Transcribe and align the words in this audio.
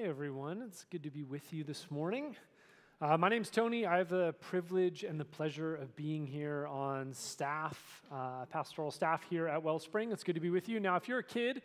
Hey 0.00 0.08
everyone, 0.08 0.62
it's 0.66 0.86
good 0.90 1.02
to 1.02 1.10
be 1.10 1.24
with 1.24 1.52
you 1.52 1.62
this 1.62 1.90
morning. 1.90 2.34
Uh, 3.02 3.18
my 3.18 3.28
name's 3.28 3.50
Tony. 3.50 3.84
I 3.84 3.98
have 3.98 4.08
the 4.08 4.32
privilege 4.40 5.04
and 5.04 5.20
the 5.20 5.26
pleasure 5.26 5.76
of 5.76 5.94
being 5.94 6.26
here 6.26 6.66
on 6.68 7.12
staff, 7.12 8.00
uh, 8.10 8.46
pastoral 8.46 8.90
staff 8.90 9.22
here 9.28 9.46
at 9.46 9.62
Wellspring. 9.62 10.10
It's 10.10 10.24
good 10.24 10.36
to 10.36 10.40
be 10.40 10.48
with 10.48 10.70
you. 10.70 10.80
Now, 10.80 10.96
if 10.96 11.06
you're 11.06 11.18
a 11.18 11.22
kid 11.22 11.60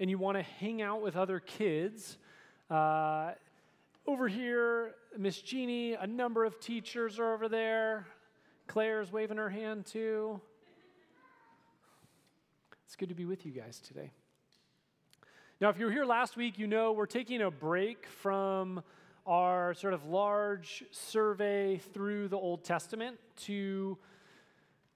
and 0.00 0.08
you 0.08 0.16
want 0.16 0.38
to 0.38 0.42
hang 0.42 0.80
out 0.80 1.02
with 1.02 1.14
other 1.14 1.40
kids, 1.40 2.16
uh, 2.70 3.32
over 4.06 4.28
here, 4.28 4.94
Miss 5.18 5.42
Jeannie, 5.42 5.92
a 5.92 6.06
number 6.06 6.46
of 6.46 6.58
teachers 6.60 7.18
are 7.18 7.34
over 7.34 7.50
there. 7.50 8.06
Claire's 8.66 9.12
waving 9.12 9.36
her 9.36 9.50
hand 9.50 9.84
too. 9.84 10.40
It's 12.86 12.96
good 12.96 13.10
to 13.10 13.14
be 13.14 13.26
with 13.26 13.44
you 13.44 13.52
guys 13.52 13.78
today. 13.78 14.10
Now, 15.64 15.70
if 15.70 15.78
you 15.78 15.86
were 15.86 15.92
here 15.92 16.04
last 16.04 16.36
week, 16.36 16.58
you 16.58 16.66
know 16.66 16.92
we're 16.92 17.06
taking 17.06 17.40
a 17.40 17.50
break 17.50 18.06
from 18.06 18.82
our 19.26 19.72
sort 19.72 19.94
of 19.94 20.04
large 20.04 20.84
survey 20.90 21.78
through 21.94 22.28
the 22.28 22.36
Old 22.36 22.64
Testament 22.64 23.16
to 23.44 23.96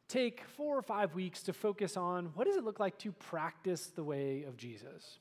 take 0.09 0.45
four 0.59 0.77
or 0.77 0.83
five 0.83 1.15
weeks 1.15 1.43
to 1.45 1.55
focus 1.55 1.97
on 1.97 2.27
what 2.35 2.47
does 2.47 2.57
it 2.57 2.65
look 2.65 2.79
like 2.79 2.99
to 2.99 3.13
practice 3.13 3.87
the 3.87 4.05
way 4.05 4.43
of 4.43 4.59
Jesus. 4.59 5.21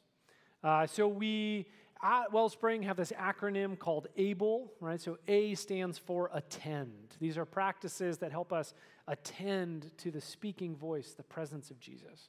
Uh, 0.66 0.86
so 0.86 1.08
we 1.08 1.66
at 2.04 2.34
Wellspring 2.34 2.84
have 2.84 2.98
this 2.98 3.14
acronym 3.14 3.80
called 3.80 4.10
ABLE, 4.18 4.70
right? 4.82 5.00
So 5.00 5.18
A 5.30 5.56
stands 5.56 5.98
for 5.98 6.30
attend. 6.34 7.16
These 7.22 7.38
are 7.38 7.46
practices 7.46 8.18
that 8.18 8.34
help 8.34 8.52
us 8.52 8.74
attend 9.08 9.92
to 10.00 10.12
the 10.12 10.20
speaking 10.20 10.76
voice, 10.76 11.14
the 11.14 11.24
presence 11.24 11.72
of 11.72 11.80
Jesus. 11.80 12.28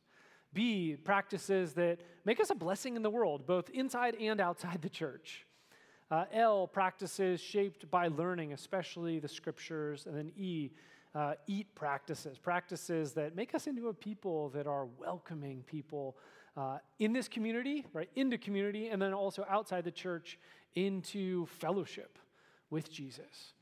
B, 0.53 0.97
practices 1.03 1.75
that 1.75 2.01
make 2.25 2.41
us 2.41 2.51
a 2.51 2.55
blessing 2.55 2.97
in 2.97 3.03
the 3.03 3.11
world, 3.11 3.47
both 3.47 3.69
inside 3.71 4.15
and 4.17 4.41
outside 4.41 4.83
the 4.83 4.89
church. 4.89 5.47
Uh, 6.11 6.25
L, 6.33 6.67
practices 6.67 7.41
shaped 7.41 7.91
by 7.91 8.09
learning, 8.09 8.53
especially 8.53 9.19
the 9.19 9.29
scriptures. 9.29 10.07
And 10.07 10.17
then 10.17 10.33
E, 10.37 10.71
uh, 11.15 11.35
eat 11.47 11.75
practices, 11.75 12.39
practices 12.39 13.13
that 13.13 13.37
make 13.37 13.55
us 13.55 13.67
into 13.67 13.89
a 13.89 13.95
people 13.95 14.49
that 14.51 14.67
are 14.67 14.87
welcoming 14.87 15.63
people 15.67 16.17
uh, 16.57 16.79
in 16.99 17.13
this 17.13 17.29
community, 17.29 17.85
right, 17.93 18.11
into 18.17 18.39
community, 18.39 18.89
and 18.89 19.01
then 19.01 19.13
also 19.13 19.45
outside 19.49 19.85
the 19.85 19.91
church 19.91 20.39
into 20.75 21.47
fellowship 21.47 22.19
with 22.71 22.91
Jesus. 22.91 23.53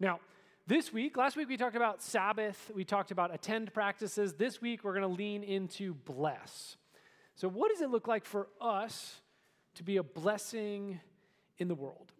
Now, 0.00 0.20
this 0.68 0.92
week, 0.92 1.16
last 1.16 1.34
week 1.34 1.48
we 1.48 1.56
talked 1.56 1.76
about 1.76 2.02
Sabbath, 2.02 2.70
we 2.74 2.84
talked 2.84 3.10
about 3.10 3.32
attend 3.34 3.72
practices. 3.72 4.34
This 4.34 4.60
week 4.60 4.84
we're 4.84 4.92
going 4.92 5.00
to 5.00 5.16
lean 5.16 5.42
into 5.42 5.94
bless. 5.94 6.76
So, 7.36 7.48
what 7.48 7.70
does 7.70 7.80
it 7.80 7.88
look 7.90 8.06
like 8.06 8.26
for 8.26 8.48
us 8.60 9.22
to 9.76 9.82
be 9.82 9.96
a 9.96 10.02
blessing 10.02 11.00
in 11.56 11.68
the 11.68 11.74
world? 11.74 12.12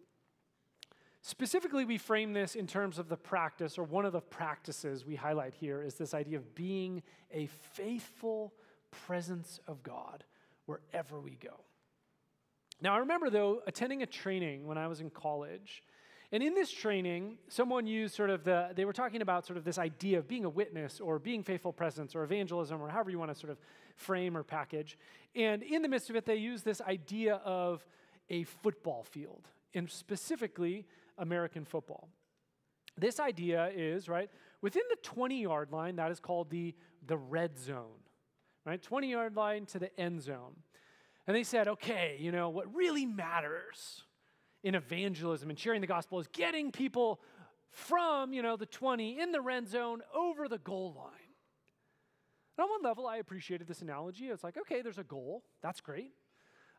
Specifically, 1.20 1.84
we 1.84 1.98
frame 1.98 2.32
this 2.32 2.54
in 2.54 2.66
terms 2.66 2.98
of 2.98 3.10
the 3.10 3.18
practice, 3.18 3.76
or 3.76 3.84
one 3.84 4.06
of 4.06 4.14
the 4.14 4.20
practices 4.22 5.04
we 5.04 5.14
highlight 5.14 5.52
here 5.52 5.82
is 5.82 5.96
this 5.96 6.14
idea 6.14 6.38
of 6.38 6.54
being 6.54 7.02
a 7.30 7.46
faithful 7.74 8.54
presence 8.90 9.60
of 9.68 9.82
God 9.82 10.24
wherever 10.64 11.20
we 11.20 11.32
go. 11.32 11.60
Now, 12.80 12.94
I 12.94 12.98
remember, 12.98 13.28
though, 13.28 13.60
attending 13.66 14.02
a 14.02 14.06
training 14.06 14.66
when 14.66 14.78
I 14.78 14.86
was 14.86 15.02
in 15.02 15.10
college 15.10 15.82
and 16.30 16.42
in 16.42 16.54
this 16.54 16.70
training, 16.70 17.38
someone 17.48 17.86
used 17.86 18.14
sort 18.14 18.28
of 18.28 18.44
the, 18.44 18.70
they 18.74 18.84
were 18.84 18.92
talking 18.92 19.22
about 19.22 19.46
sort 19.46 19.56
of 19.56 19.64
this 19.64 19.78
idea 19.78 20.18
of 20.18 20.28
being 20.28 20.44
a 20.44 20.50
witness 20.50 21.00
or 21.00 21.18
being 21.18 21.42
faithful 21.42 21.72
presence 21.72 22.14
or 22.14 22.22
evangelism 22.22 22.82
or 22.82 22.88
however 22.88 23.10
you 23.10 23.18
want 23.18 23.32
to 23.32 23.38
sort 23.38 23.50
of 23.50 23.58
frame 23.96 24.36
or 24.36 24.42
package. 24.42 24.98
And 25.34 25.62
in 25.62 25.80
the 25.80 25.88
midst 25.88 26.10
of 26.10 26.16
it, 26.16 26.26
they 26.26 26.36
used 26.36 26.66
this 26.66 26.82
idea 26.82 27.36
of 27.36 27.84
a 28.28 28.44
football 28.44 29.04
field, 29.04 29.48
and 29.72 29.90
specifically 29.90 30.84
American 31.16 31.64
football. 31.64 32.08
This 32.98 33.20
idea 33.20 33.70
is, 33.74 34.06
right, 34.06 34.28
within 34.60 34.82
the 34.90 34.96
20 35.02 35.42
yard 35.42 35.72
line, 35.72 35.96
that 35.96 36.10
is 36.10 36.20
called 36.20 36.50
the, 36.50 36.74
the 37.06 37.16
red 37.16 37.58
zone, 37.58 38.02
right? 38.66 38.82
20 38.82 39.10
yard 39.10 39.34
line 39.34 39.64
to 39.66 39.78
the 39.78 39.98
end 39.98 40.22
zone. 40.22 40.56
And 41.26 41.34
they 41.34 41.44
said, 41.44 41.68
okay, 41.68 42.16
you 42.18 42.32
know, 42.32 42.50
what 42.50 42.74
really 42.74 43.06
matters 43.06 44.02
in 44.62 44.74
evangelism 44.74 45.50
and 45.50 45.58
sharing 45.58 45.80
the 45.80 45.86
gospel 45.86 46.18
is 46.18 46.26
getting 46.28 46.70
people 46.70 47.20
from, 47.70 48.32
you 48.32 48.42
know, 48.42 48.56
the 48.56 48.66
20 48.66 49.20
in 49.20 49.32
the 49.32 49.40
red 49.40 49.68
zone 49.68 50.02
over 50.14 50.48
the 50.48 50.58
goal 50.58 50.94
line. 50.96 51.12
And 52.56 52.64
on 52.64 52.70
one 52.70 52.82
level, 52.82 53.06
I 53.06 53.18
appreciated 53.18 53.68
this 53.68 53.82
analogy. 53.82 54.26
It's 54.26 54.42
like, 54.42 54.56
okay, 54.58 54.82
there's 54.82 54.98
a 54.98 55.04
goal. 55.04 55.44
That's 55.62 55.80
great. 55.80 56.12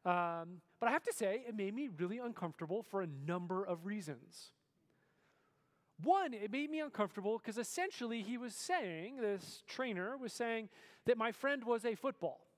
Um, 0.06 0.62
but 0.80 0.88
I 0.88 0.92
have 0.92 1.04
to 1.04 1.14
say, 1.14 1.44
it 1.48 1.56
made 1.56 1.74
me 1.74 1.90
really 1.98 2.18
uncomfortable 2.18 2.84
for 2.84 3.02
a 3.02 3.08
number 3.26 3.64
of 3.64 3.86
reasons. 3.86 4.52
One, 6.04 6.34
it 6.34 6.52
made 6.52 6.70
me 6.70 6.80
uncomfortable 6.80 7.38
because 7.38 7.58
essentially 7.58 8.22
he 8.22 8.38
was 8.38 8.56
saying, 8.56 9.18
this 9.18 9.64
trainer 9.68 10.18
was 10.18 10.32
saying, 10.32 10.70
that 11.06 11.18
my 11.18 11.32
friend 11.32 11.64
was 11.64 11.86
a 11.86 11.96
football 11.96 12.49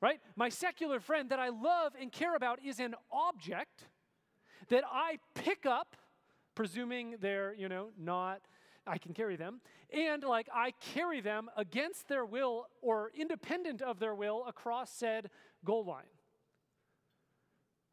right? 0.00 0.20
My 0.36 0.48
secular 0.48 1.00
friend 1.00 1.30
that 1.30 1.38
I 1.38 1.48
love 1.48 1.92
and 2.00 2.12
care 2.12 2.34
about 2.34 2.60
is 2.64 2.78
an 2.78 2.94
object 3.10 3.88
that 4.68 4.84
I 4.90 5.18
pick 5.34 5.66
up, 5.66 5.96
presuming 6.54 7.16
they're, 7.20 7.54
you 7.54 7.68
know, 7.68 7.88
not, 7.98 8.40
I 8.86 8.98
can 8.98 9.12
carry 9.12 9.36
them, 9.36 9.60
and 9.92 10.22
like 10.22 10.48
I 10.54 10.72
carry 10.94 11.20
them 11.20 11.50
against 11.56 12.08
their 12.08 12.24
will 12.24 12.66
or 12.80 13.10
independent 13.14 13.82
of 13.82 13.98
their 13.98 14.14
will 14.14 14.44
across 14.46 14.90
said 14.90 15.30
goal 15.64 15.84
line. 15.84 16.04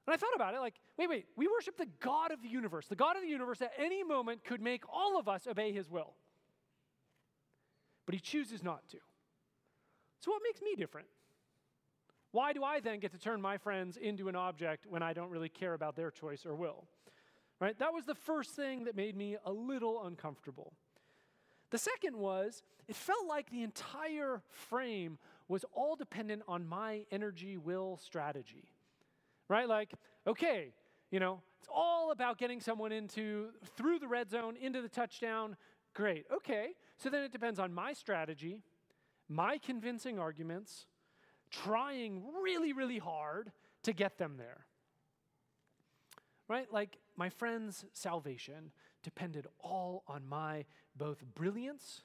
And 0.08 0.14
I 0.14 0.18
thought 0.18 0.36
about 0.36 0.54
it 0.54 0.60
like, 0.60 0.76
wait, 0.98 1.10
wait, 1.10 1.26
we 1.36 1.48
worship 1.48 1.78
the 1.78 1.88
God 2.00 2.32
of 2.32 2.42
the 2.42 2.48
universe. 2.48 2.88
The 2.88 2.96
God 2.96 3.16
of 3.16 3.24
the 3.24 3.28
universe 3.28 3.62
at 3.62 3.72
any 3.78 4.04
moment 4.04 4.44
could 4.44 4.62
make 4.62 4.84
all 4.92 5.18
of 5.18 5.28
us 5.28 5.48
obey 5.48 5.72
his 5.72 5.90
will. 5.90 6.14
But 8.06 8.14
he 8.14 8.22
chooses 8.22 8.64
not 8.64 8.88
to. 8.90 8.98
So, 10.20 10.32
what 10.32 10.42
makes 10.44 10.62
me 10.62 10.76
different? 10.76 11.08
Why 12.36 12.52
do 12.52 12.66
I 12.66 12.82
then 12.82 13.00
get 13.00 13.14
to 13.14 13.18
turn 13.18 13.42
my 13.42 13.58
friends 13.58 13.96
into 13.96 14.28
an 14.28 14.36
object 14.36 14.86
when 14.90 15.02
I 15.02 15.14
don't 15.14 15.30
really 15.30 15.48
care 15.48 15.74
about 15.74 15.96
their 15.96 16.12
choice 16.12 16.46
or 16.46 16.54
will? 16.54 16.84
Right? 17.62 17.80
That 17.80 17.94
was 17.94 18.04
the 18.04 18.14
first 18.14 18.58
thing 18.58 18.84
that 18.84 18.96
made 18.98 19.16
me 19.16 19.38
a 19.46 19.54
little 19.54 20.06
uncomfortable. 20.06 20.74
The 21.70 21.78
second 21.78 22.18
was, 22.18 22.62
it 22.90 22.98
felt 22.98 23.26
like 23.26 23.50
the 23.52 23.64
entire 23.64 24.42
frame 24.50 25.18
was 25.48 25.64
all 25.72 25.96
dependent 25.96 26.42
on 26.46 26.68
my 26.68 27.06
energy, 27.10 27.56
will, 27.56 27.96
strategy. 28.04 28.66
Right? 29.48 29.70
Like, 29.70 29.94
okay, 30.28 30.74
you 31.12 31.22
know, 31.22 31.42
it's 31.62 31.70
all 31.74 32.12
about 32.12 32.38
getting 32.38 32.60
someone 32.60 32.92
into 32.92 33.52
through 33.78 34.00
the 34.00 34.10
red 34.10 34.30
zone 34.30 34.58
into 34.62 34.82
the 34.82 34.90
touchdown. 34.90 35.56
Great. 35.94 36.26
Okay. 36.30 36.72
So 36.98 37.10
then 37.10 37.24
it 37.24 37.32
depends 37.32 37.62
on 37.62 37.74
my 37.74 37.94
strategy, 37.94 38.62
my 39.30 39.58
convincing 39.58 40.20
arguments, 40.20 40.88
trying 41.64 42.22
really, 42.44 42.74
really 42.74 42.98
hard 42.98 43.52
to 43.84 43.94
get 43.94 44.18
them 44.18 44.36
there. 44.38 44.66
Right? 46.48 46.72
Like 46.72 46.98
my 47.18 47.30
friend's 47.30 47.86
salvation 47.94 48.72
depended 49.04 49.48
all 49.60 50.04
on 50.08 50.28
my 50.28 50.66
both 50.96 51.24
brilliance 51.34 52.02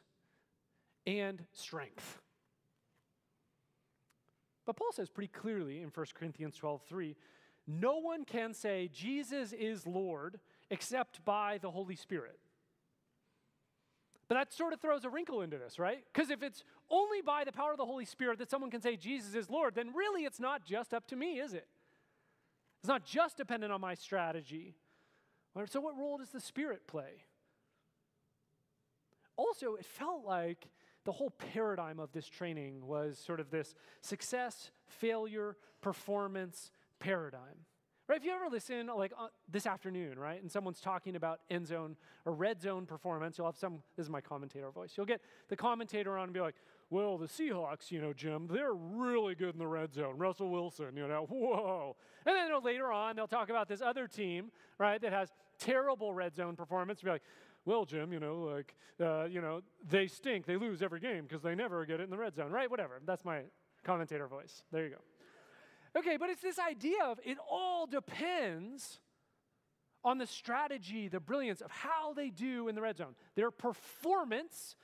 and 1.07 1.45
strength. 1.53 2.21
But 4.67 4.77
Paul 4.77 4.93
says 4.93 5.09
pretty 5.09 5.33
clearly 5.33 5.83
in 5.83 5.89
1 5.89 6.07
Corinthians 6.15 6.57
12 6.57 6.83
3, 6.83 7.17
no 7.67 7.99
one 7.99 8.25
can 8.25 8.55
say 8.55 8.89
Jesus 8.93 9.53
is 9.53 9.87
Lord 9.87 10.41
except 10.71 11.25
by 11.25 11.59
the 11.59 11.71
Holy 11.71 11.97
Spirit. 11.97 12.39
But 14.31 14.37
that 14.37 14.53
sort 14.53 14.73
of 14.73 14.81
throws 14.81 15.05
a 15.05 15.11
wrinkle 15.11 15.43
into 15.43 15.59
this, 15.59 15.81
right? 15.81 16.05
Because 16.15 16.31
if 16.31 16.41
it's 16.41 16.63
only 16.89 17.21
by 17.21 17.43
the 17.43 17.51
power 17.51 17.73
of 17.73 17.79
the 17.79 17.85
Holy 17.85 18.05
Spirit 18.05 18.39
that 18.39 18.49
someone 18.49 18.71
can 18.71 18.81
say 18.81 18.97
Jesus 18.97 19.35
is 19.35 19.51
Lord, 19.51 19.75
then 19.75 19.93
really 19.93 20.23
it's 20.23 20.39
not 20.39 20.65
just 20.65 20.95
up 20.95 21.05
to 21.09 21.17
me, 21.17 21.41
is 21.41 21.53
it? 21.53 21.67
It's 22.81 22.87
not 22.89 23.05
just 23.05 23.37
dependent 23.37 23.73
on 23.73 23.81
my 23.81 23.95
strategy. 23.95 24.77
So, 25.67 25.81
what 25.81 25.99
role 25.99 26.19
does 26.19 26.29
the 26.29 26.39
Spirit 26.39 26.87
play? 26.87 27.25
Also, 29.35 29.75
it 29.75 29.85
felt 29.85 30.25
like 30.25 30.69
the 31.05 31.11
whole 31.11 31.31
paradigm 31.31 31.99
of 31.99 32.13
this 32.13 32.29
training 32.29 32.87
was 32.87 33.19
sort 33.19 33.41
of 33.41 33.51
this 33.51 33.75
success, 34.01 34.71
failure, 34.87 35.57
performance 35.81 36.71
paradigm. 37.01 37.67
Right? 38.11 38.19
If 38.19 38.25
you 38.25 38.33
ever 38.33 38.49
listen, 38.51 38.89
like 38.89 39.13
uh, 39.17 39.29
this 39.49 39.67
afternoon, 39.67 40.19
right, 40.19 40.43
and 40.43 40.51
someone's 40.51 40.81
talking 40.81 41.15
about 41.15 41.39
end 41.49 41.69
zone 41.69 41.95
or 42.25 42.33
red 42.33 42.61
zone 42.61 42.85
performance, 42.85 43.39
you'll 43.39 43.47
have 43.47 43.57
some, 43.57 43.85
this 43.97 44.07
is 44.07 44.11
my 44.11 44.21
commentator 44.21 44.69
voice, 44.73 44.95
you'll 44.97 45.07
get 45.07 45.21
the 45.47 45.55
commentator 45.55 46.19
on 46.19 46.25
and 46.25 46.33
be 46.33 46.41
like, 46.41 46.57
well, 46.91 47.19
the 47.19 47.29
Seahawks, 47.29 47.93
you 47.93 48.01
know, 48.01 48.13
Jim, 48.13 48.49
they're 48.51 48.73
really 48.75 49.37
good 49.37 49.53
in 49.53 49.61
the 49.61 49.67
red 49.69 49.95
zone. 49.95 50.19
Russell 50.19 50.51
Wilson, 50.51 50.97
you 50.97 51.07
know, 51.07 51.27
whoa. 51.31 51.95
And 52.27 52.35
then 52.35 52.47
you 52.47 52.51
know, 52.51 52.59
later 52.59 52.91
on, 52.91 53.15
they'll 53.15 53.29
talk 53.29 53.49
about 53.49 53.69
this 53.69 53.81
other 53.81 54.09
team, 54.09 54.51
right, 54.79 55.01
that 55.01 55.13
has 55.13 55.31
terrible 55.61 56.13
red 56.13 56.35
zone 56.35 56.57
performance. 56.57 57.03
Be 57.03 57.11
like, 57.11 57.23
well, 57.65 57.85
Jim, 57.85 58.13
you 58.13 58.19
know, 58.19 58.41
like, 58.41 58.75
uh, 59.01 59.27
you 59.27 59.41
know, 59.41 59.61
they 59.89 60.09
stink. 60.09 60.47
They 60.47 60.57
lose 60.57 60.83
every 60.83 60.99
game 60.99 61.27
because 61.29 61.45
they 61.45 61.55
never 61.55 61.87
get 61.87 62.01
it 62.01 62.03
in 62.03 62.11
the 62.11 62.19
red 62.19 62.35
zone, 62.35 62.51
right? 62.51 62.69
Whatever. 62.69 63.01
That's 63.07 63.25
my 63.25 63.43
commentator 63.85 64.27
voice. 64.27 64.65
There 64.73 64.83
you 64.83 64.91
go. 64.91 65.10
Okay, 65.97 66.17
but 66.17 66.31
it's 66.31 66.43
this 66.43 66.59
idea 66.59 67.05
of 67.05 67.19
it 67.25 67.39
all 67.51 67.87
depends 67.87 69.01
on 70.05 70.19
the 70.19 70.27
strategy, 70.27 71.09
the 71.09 71.21
brilliance 71.21 71.61
of 71.61 71.71
how 71.71 72.13
they 72.15 72.31
do 72.31 72.69
in 72.69 72.75
the 72.75 72.81
red 72.81 72.97
zone. 72.97 73.15
Their 73.35 73.51
performance 73.51 74.77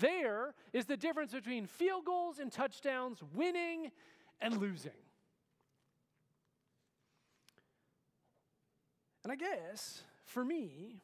there 0.00 0.54
is 0.72 0.86
the 0.86 0.96
difference 0.96 1.32
between 1.32 1.66
field 1.66 2.04
goals 2.04 2.38
and 2.38 2.50
touchdowns, 2.50 3.22
winning 3.34 3.90
and 4.40 4.56
losing. 4.58 4.92
And 9.22 9.32
I 9.32 9.36
guess 9.36 10.02
for 10.24 10.44
me, 10.44 11.02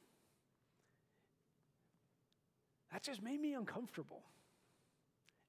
that 2.93 3.03
just 3.03 3.23
made 3.23 3.41
me 3.41 3.53
uncomfortable. 3.55 4.23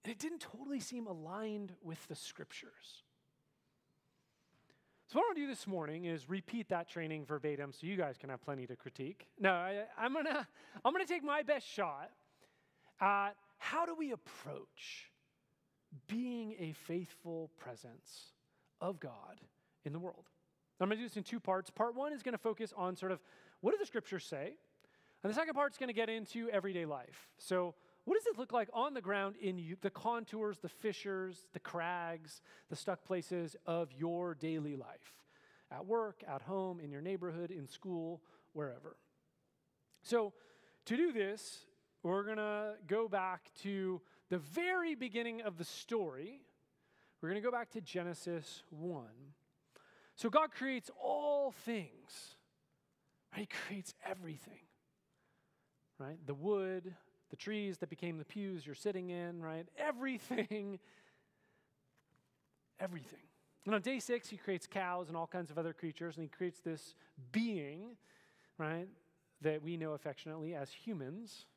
And 0.04 0.12
it 0.12 0.20
didn't 0.20 0.40
totally 0.40 0.80
seem 0.80 1.08
aligned 1.08 1.74
with 1.82 2.06
the 2.08 2.16
scriptures. 2.16 3.04
So, 5.08 5.20
what 5.20 5.26
I 5.26 5.28
want 5.28 5.38
to 5.38 5.42
do 5.42 5.48
this 5.48 5.68
morning 5.68 6.06
is 6.06 6.30
repeat 6.30 6.70
that 6.70 6.90
training 6.90 7.26
verbatim 7.26 7.74
so 7.74 7.86
you 7.86 7.98
guys 7.98 8.18
can 8.18 8.30
have 8.30 8.42
plenty 8.42 8.66
to 8.68 8.76
critique. 8.76 9.28
No, 9.40 9.52
I, 9.52 9.84
am 10.00 10.14
going 10.14 10.26
to 10.26 10.48
I'm 10.86 10.94
going 10.94 11.06
to 11.06 11.12
take 11.12 11.24
my 11.24 11.44
best 11.44 11.68
shot 11.68 12.10
at 13.02 13.32
how 13.58 13.86
do 13.86 13.96
we 13.96 14.12
approach 14.12 15.12
being 16.08 16.56
a 16.60 16.72
faithful 16.72 17.52
presence 17.60 18.32
of 18.82 19.00
God 19.00 19.42
in 19.86 19.94
the 19.94 20.00
world. 20.00 20.30
I'm 20.80 20.90
going 20.90 20.98
to 20.98 21.04
do 21.04 21.08
this 21.08 21.18
in 21.18 21.24
two 21.24 21.40
parts. 21.40 21.70
Part 21.70 21.96
one 21.96 22.14
is 22.14 22.24
going 22.24 22.34
to 22.34 22.38
focus 22.38 22.74
on 22.76 22.96
sort 22.96 23.12
of 23.12 23.20
what 23.62 23.72
do 23.72 23.78
the 23.78 23.86
scriptures 23.86 24.26
say? 24.26 24.54
And 25.24 25.32
the 25.32 25.36
second 25.36 25.54
part 25.54 25.72
is 25.72 25.78
going 25.78 25.88
to 25.88 25.94
get 25.94 26.10
into 26.10 26.50
everyday 26.50 26.86
life. 26.86 27.30
So, 27.38 27.76
what 28.06 28.16
does 28.16 28.28
it 28.28 28.38
look 28.38 28.52
like 28.52 28.70
on 28.74 28.94
the 28.94 29.02
ground 29.02 29.36
in 29.42 29.58
you, 29.58 29.78
the 29.82 29.90
contours, 29.90 30.60
the 30.60 30.70
fissures, 30.70 31.46
the 31.54 31.60
crags, 31.60 32.42
the 32.70 32.76
stuck 32.76 33.04
places 33.06 33.56
of 33.66 33.94
your 33.94 34.36
daily 34.36 34.76
life? 34.76 35.14
At 35.72 35.86
work, 35.86 36.24
at 36.28 36.42
home, 36.42 36.80
in 36.80 36.92
your 36.92 37.02
neighborhood, 37.02 37.50
in 37.50 37.68
school, 37.68 38.22
wherever. 38.52 38.98
So, 40.04 40.34
to 40.86 40.98
do 40.98 41.14
this, 41.14 41.66
we're 42.04 42.24
going 42.24 42.38
to 42.38 42.74
go 42.88 43.08
back 43.08 43.52
to 43.62 44.02
the 44.30 44.38
very 44.38 44.96
beginning 44.96 45.42
of 45.42 45.58
the 45.58 45.64
story. 45.64 46.42
We're 47.22 47.30
going 47.30 47.42
to 47.42 47.46
go 47.46 47.52
back 47.52 47.72
to 47.72 47.82
Genesis 47.82 48.64
1. 48.70 49.06
So, 50.16 50.30
God 50.30 50.52
creates 50.52 50.92
all 51.02 51.52
things, 51.52 52.36
right? 53.32 53.42
He 53.42 53.48
creates 53.68 53.94
everything, 54.06 54.68
right? 55.98 56.18
The 56.26 56.34
wood, 56.34 56.94
the 57.34 57.38
trees 57.38 57.80
that 57.80 57.90
became 57.90 58.20
the 58.20 58.26
pews 58.26 58.64
you're 58.64 58.76
sitting 58.76 59.10
in, 59.10 59.42
right? 59.42 59.68
Everything, 59.80 60.78
everything. 62.80 63.26
And 63.66 63.74
on 63.74 63.82
day 63.82 63.98
six, 63.98 64.30
he 64.30 64.38
creates 64.38 64.68
cows 64.68 65.08
and 65.08 65.18
all 65.18 65.26
kinds 65.26 65.50
of 65.50 65.58
other 65.58 65.74
creatures, 65.74 66.16
and 66.16 66.24
he 66.24 66.30
creates 66.30 66.60
this 66.60 66.94
being, 67.32 67.98
right, 68.60 68.88
that 69.42 69.64
we 69.64 69.78
know 69.78 69.94
affectionately 69.94 70.54
as 70.54 70.70
humans. 70.70 71.48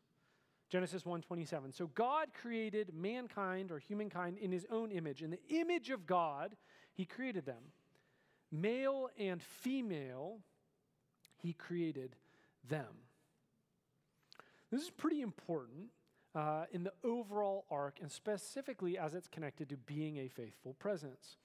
Genesis 0.71 1.05
1:27. 1.05 1.75
So 1.75 1.89
God 1.89 2.29
created 2.33 2.95
mankind 2.95 3.71
or 3.71 3.79
humankind 3.79 4.39
in 4.39 4.51
his 4.51 4.65
own 4.71 4.91
image. 4.91 5.23
In 5.23 5.29
the 5.29 5.47
image 5.51 5.91
of 5.91 6.07
God, 6.07 6.57
he 6.95 7.05
created 7.05 7.45
them. 7.45 7.73
Male 8.51 9.11
and 9.19 9.43
female, 9.43 10.41
he 11.37 11.53
created 11.53 12.17
them. 12.67 13.06
This 14.71 14.83
is 14.83 14.91
pretty 14.91 15.21
important 15.21 15.91
uh, 16.35 16.65
in 16.73 16.85
the 16.85 16.93
overall 17.05 17.65
arc, 17.71 17.99
and 18.01 18.11
specifically 18.11 18.99
as 18.99 19.15
it's 19.15 19.29
connected 19.29 19.69
to 19.71 19.77
being 19.77 20.19
a 20.19 20.29
faithful 20.29 20.75
presence. 20.75 21.37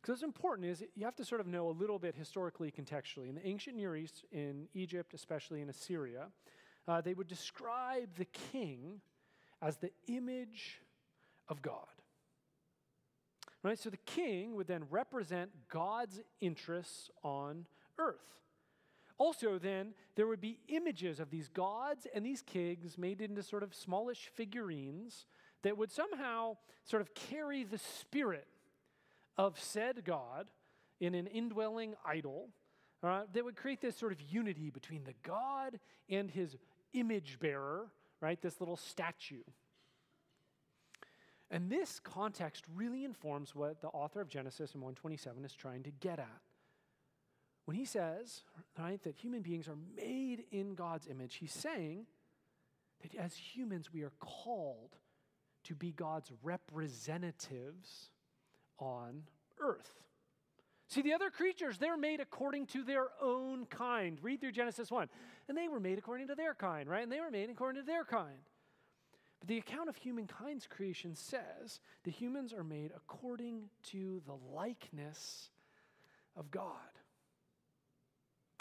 Because 0.00 0.14
what's 0.14 0.22
important 0.22 0.68
is 0.68 0.82
you 0.94 1.04
have 1.04 1.16
to 1.16 1.24
sort 1.24 1.40
of 1.40 1.46
know 1.46 1.68
a 1.68 1.72
little 1.72 1.98
bit 1.98 2.14
historically, 2.14 2.70
contextually. 2.70 3.28
In 3.28 3.36
the 3.36 3.46
ancient 3.46 3.76
Near 3.76 3.96
East, 3.96 4.24
in 4.32 4.68
Egypt, 4.74 5.14
especially 5.14 5.62
in 5.62 5.70
Assyria, 5.70 6.26
uh, 6.86 7.00
they 7.00 7.14
would 7.14 7.28
describe 7.28 8.14
the 8.16 8.26
king 8.52 9.00
as 9.62 9.76
the 9.76 9.90
image 10.08 10.82
of 11.48 11.62
God. 11.62 11.86
Right? 13.62 13.78
So 13.78 13.88
the 13.88 13.96
king 13.96 14.54
would 14.56 14.66
then 14.66 14.84
represent 14.90 15.50
God's 15.70 16.20
interests 16.40 17.10
on 17.22 17.66
earth. 17.98 18.18
Also, 19.16 19.58
then, 19.58 19.94
there 20.16 20.26
would 20.26 20.40
be 20.40 20.58
images 20.68 21.20
of 21.20 21.30
these 21.30 21.48
gods 21.48 22.06
and 22.14 22.26
these 22.26 22.42
kings 22.42 22.98
made 22.98 23.20
into 23.20 23.42
sort 23.42 23.62
of 23.62 23.74
smallish 23.74 24.30
figurines 24.34 25.26
that 25.62 25.78
would 25.78 25.92
somehow 25.92 26.56
sort 26.84 27.00
of 27.00 27.14
carry 27.14 27.62
the 27.64 27.78
spirit 27.78 28.48
of 29.36 29.58
said 29.58 30.04
God 30.04 30.48
in 31.00 31.14
an 31.14 31.26
indwelling 31.26 31.94
idol 32.04 32.48
uh, 33.02 33.22
that 33.32 33.44
would 33.44 33.56
create 33.56 33.80
this 33.80 33.96
sort 33.96 34.12
of 34.12 34.20
unity 34.20 34.70
between 34.70 35.04
the 35.04 35.14
God 35.22 35.78
and 36.08 36.30
his 36.30 36.56
image 36.92 37.38
bearer, 37.38 37.90
right? 38.20 38.40
This 38.40 38.60
little 38.60 38.76
statue. 38.76 39.42
And 41.50 41.70
this 41.70 42.00
context 42.00 42.64
really 42.74 43.04
informs 43.04 43.54
what 43.54 43.80
the 43.80 43.88
author 43.88 44.20
of 44.20 44.28
Genesis 44.28 44.74
in 44.74 44.80
127 44.80 45.44
is 45.44 45.52
trying 45.52 45.82
to 45.82 45.90
get 45.90 46.18
at. 46.18 46.40
When 47.64 47.76
he 47.76 47.84
says, 47.84 48.42
right, 48.78 49.02
that 49.04 49.16
human 49.16 49.42
beings 49.42 49.68
are 49.68 49.78
made 49.96 50.44
in 50.50 50.74
God's 50.74 51.06
image, 51.06 51.36
he's 51.36 51.52
saying 51.52 52.06
that 53.02 53.14
as 53.14 53.34
humans, 53.34 53.92
we 53.92 54.02
are 54.02 54.12
called 54.20 54.96
to 55.64 55.74
be 55.74 55.92
God's 55.92 56.30
representatives 56.42 58.10
on 58.78 59.22
earth. 59.58 59.90
See, 60.88 61.00
the 61.00 61.14
other 61.14 61.30
creatures, 61.30 61.78
they're 61.78 61.96
made 61.96 62.20
according 62.20 62.66
to 62.66 62.84
their 62.84 63.06
own 63.20 63.64
kind. 63.66 64.18
Read 64.22 64.40
through 64.40 64.52
Genesis 64.52 64.90
1. 64.90 65.08
And 65.48 65.56
they 65.56 65.68
were 65.68 65.80
made 65.80 65.98
according 65.98 66.28
to 66.28 66.34
their 66.34 66.54
kind, 66.54 66.88
right? 66.88 67.02
And 67.02 67.10
they 67.10 67.20
were 67.20 67.30
made 67.30 67.50
according 67.50 67.82
to 67.82 67.86
their 67.86 68.04
kind. 68.04 68.38
But 69.40 69.48
the 69.48 69.58
account 69.58 69.88
of 69.88 69.96
humankind's 69.96 70.66
creation 70.66 71.14
says 71.14 71.80
that 72.04 72.10
humans 72.10 72.52
are 72.52 72.64
made 72.64 72.92
according 72.94 73.70
to 73.90 74.22
the 74.26 74.36
likeness 74.54 75.50
of 76.36 76.50
God. 76.50 76.78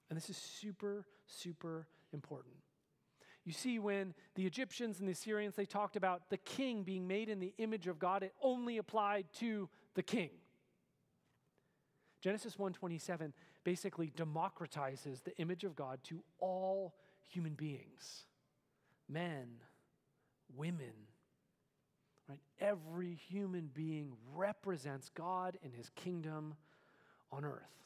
And 0.09 0.17
this 0.17 0.29
is 0.29 0.38
super, 0.38 1.05
super 1.25 1.88
important. 2.11 2.55
You 3.45 3.51
see, 3.51 3.77
when 3.79 4.13
the 4.35 4.45
Egyptians 4.45 5.00
and 5.00 5.07
the 5.07 5.11
Assyrians, 5.11 5.55
they 5.55 5.65
talked 5.65 5.95
about 5.95 6.29
the 6.29 6.38
king 6.38 6.83
being 6.83 7.07
made 7.07 7.27
in 7.27 7.39
the 7.39 7.53
image 7.57 7.88
of 7.88 8.00
God, 8.00 8.23
it 8.23 8.33
only 8.41 8.77
applied 8.77 9.25
to 9.39 9.69
the 9.95 10.03
king. 10.03 10.29
Genesis 12.21 12.55
1:27 12.57 13.33
basically 13.65 14.11
democratizes 14.11 15.23
the 15.23 15.38
image 15.39 15.65
of 15.65 15.75
God 15.75 16.01
to 16.05 16.24
all 16.39 16.95
human 17.19 17.53
beings. 17.53 18.25
Men, 19.10 19.60
women, 20.55 21.07
right? 22.29 22.39
Every 22.60 23.15
human 23.15 23.67
being 23.67 24.15
represents 24.33 25.10
God 25.10 25.57
and 25.63 25.74
his 25.74 25.89
kingdom 25.89 26.55
on 27.29 27.43
earth. 27.43 27.83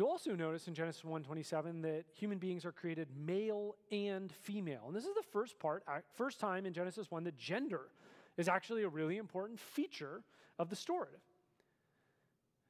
You'll 0.00 0.08
also 0.08 0.34
notice 0.34 0.66
in 0.66 0.72
Genesis 0.72 1.04
1:27 1.04 1.82
that 1.82 2.06
human 2.14 2.38
beings 2.38 2.64
are 2.64 2.72
created 2.72 3.14
male 3.14 3.76
and 3.92 4.32
female. 4.32 4.84
And 4.86 4.96
this 4.96 5.04
is 5.04 5.14
the 5.14 5.22
first 5.22 5.58
part, 5.58 5.84
uh, 5.86 6.00
first 6.14 6.40
time 6.40 6.64
in 6.64 6.72
Genesis 6.72 7.10
1 7.10 7.22
that 7.24 7.36
gender 7.36 7.90
is 8.38 8.48
actually 8.48 8.84
a 8.84 8.88
really 8.88 9.18
important 9.18 9.60
feature 9.60 10.24
of 10.58 10.70
the 10.70 10.74
story. 10.74 11.20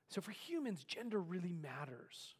So 0.09 0.21
for 0.21 0.33
humans, 0.33 0.83
gender 0.83 1.21
really 1.21 1.53
matters. 1.53 2.35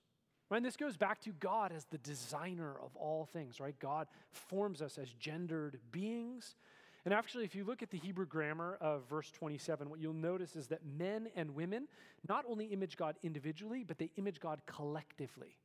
Right? 0.49 0.57
And 0.57 0.67
this 0.67 0.77
goes 0.77 0.97
back 0.97 1.21
to 1.21 1.31
God 1.35 1.71
as 1.71 1.85
the 1.85 1.99
designer 1.99 2.77
of 2.77 2.97
all 2.97 3.27
things, 3.27 3.61
right? 3.61 3.79
God 3.79 4.09
forms 4.33 4.83
us 4.83 4.99
as 4.99 5.13
gendered 5.13 5.79
beings. 5.93 6.57
And 7.05 7.15
actually, 7.15 7.45
if 7.45 7.55
you 7.55 7.65
look 7.65 7.83
at 7.83 7.91
the 7.91 7.99
Hebrew 7.99 8.27
grammar 8.27 8.77
of 8.81 9.09
verse 9.09 9.31
27, 9.31 9.89
what 9.89 10.01
you'll 10.01 10.13
notice 10.13 10.55
is 10.55 10.67
that 10.69 10.81
men 10.85 11.29
and 11.35 11.55
women 11.55 11.89
not 12.29 12.45
only 12.49 12.67
image 12.67 12.97
God 12.97 13.17
individually, 13.23 13.85
but 13.87 13.99
they 13.99 14.11
image 14.17 14.39
God 14.39 14.61
collectively 14.67 15.57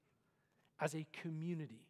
as 0.79 0.95
a 0.95 1.05
community. 1.21 1.85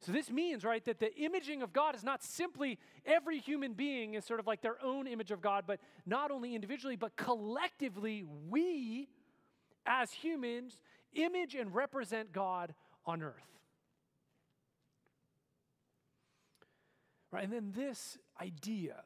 So 0.00 0.12
this 0.12 0.30
means, 0.30 0.64
right, 0.64 0.84
that 0.84 1.00
the 1.00 1.12
imaging 1.16 1.62
of 1.62 1.72
God 1.72 1.96
is 1.96 2.04
not 2.04 2.22
simply 2.22 2.78
every 3.04 3.38
human 3.40 3.72
being 3.72 4.14
is 4.14 4.24
sort 4.24 4.38
of 4.38 4.46
like 4.46 4.62
their 4.62 4.76
own 4.82 5.06
image 5.06 5.30
of 5.30 5.40
God, 5.40 5.64
but 5.66 5.80
not 6.06 6.30
only 6.30 6.54
individually, 6.54 6.96
but 6.96 7.16
collectively, 7.16 8.24
we 8.48 9.08
as 9.86 10.12
humans 10.12 10.78
image 11.14 11.54
and 11.54 11.74
represent 11.74 12.32
God 12.32 12.74
on 13.06 13.22
earth. 13.22 13.57
Right? 17.30 17.44
And 17.44 17.52
then 17.52 17.72
this 17.76 18.18
idea, 18.40 18.96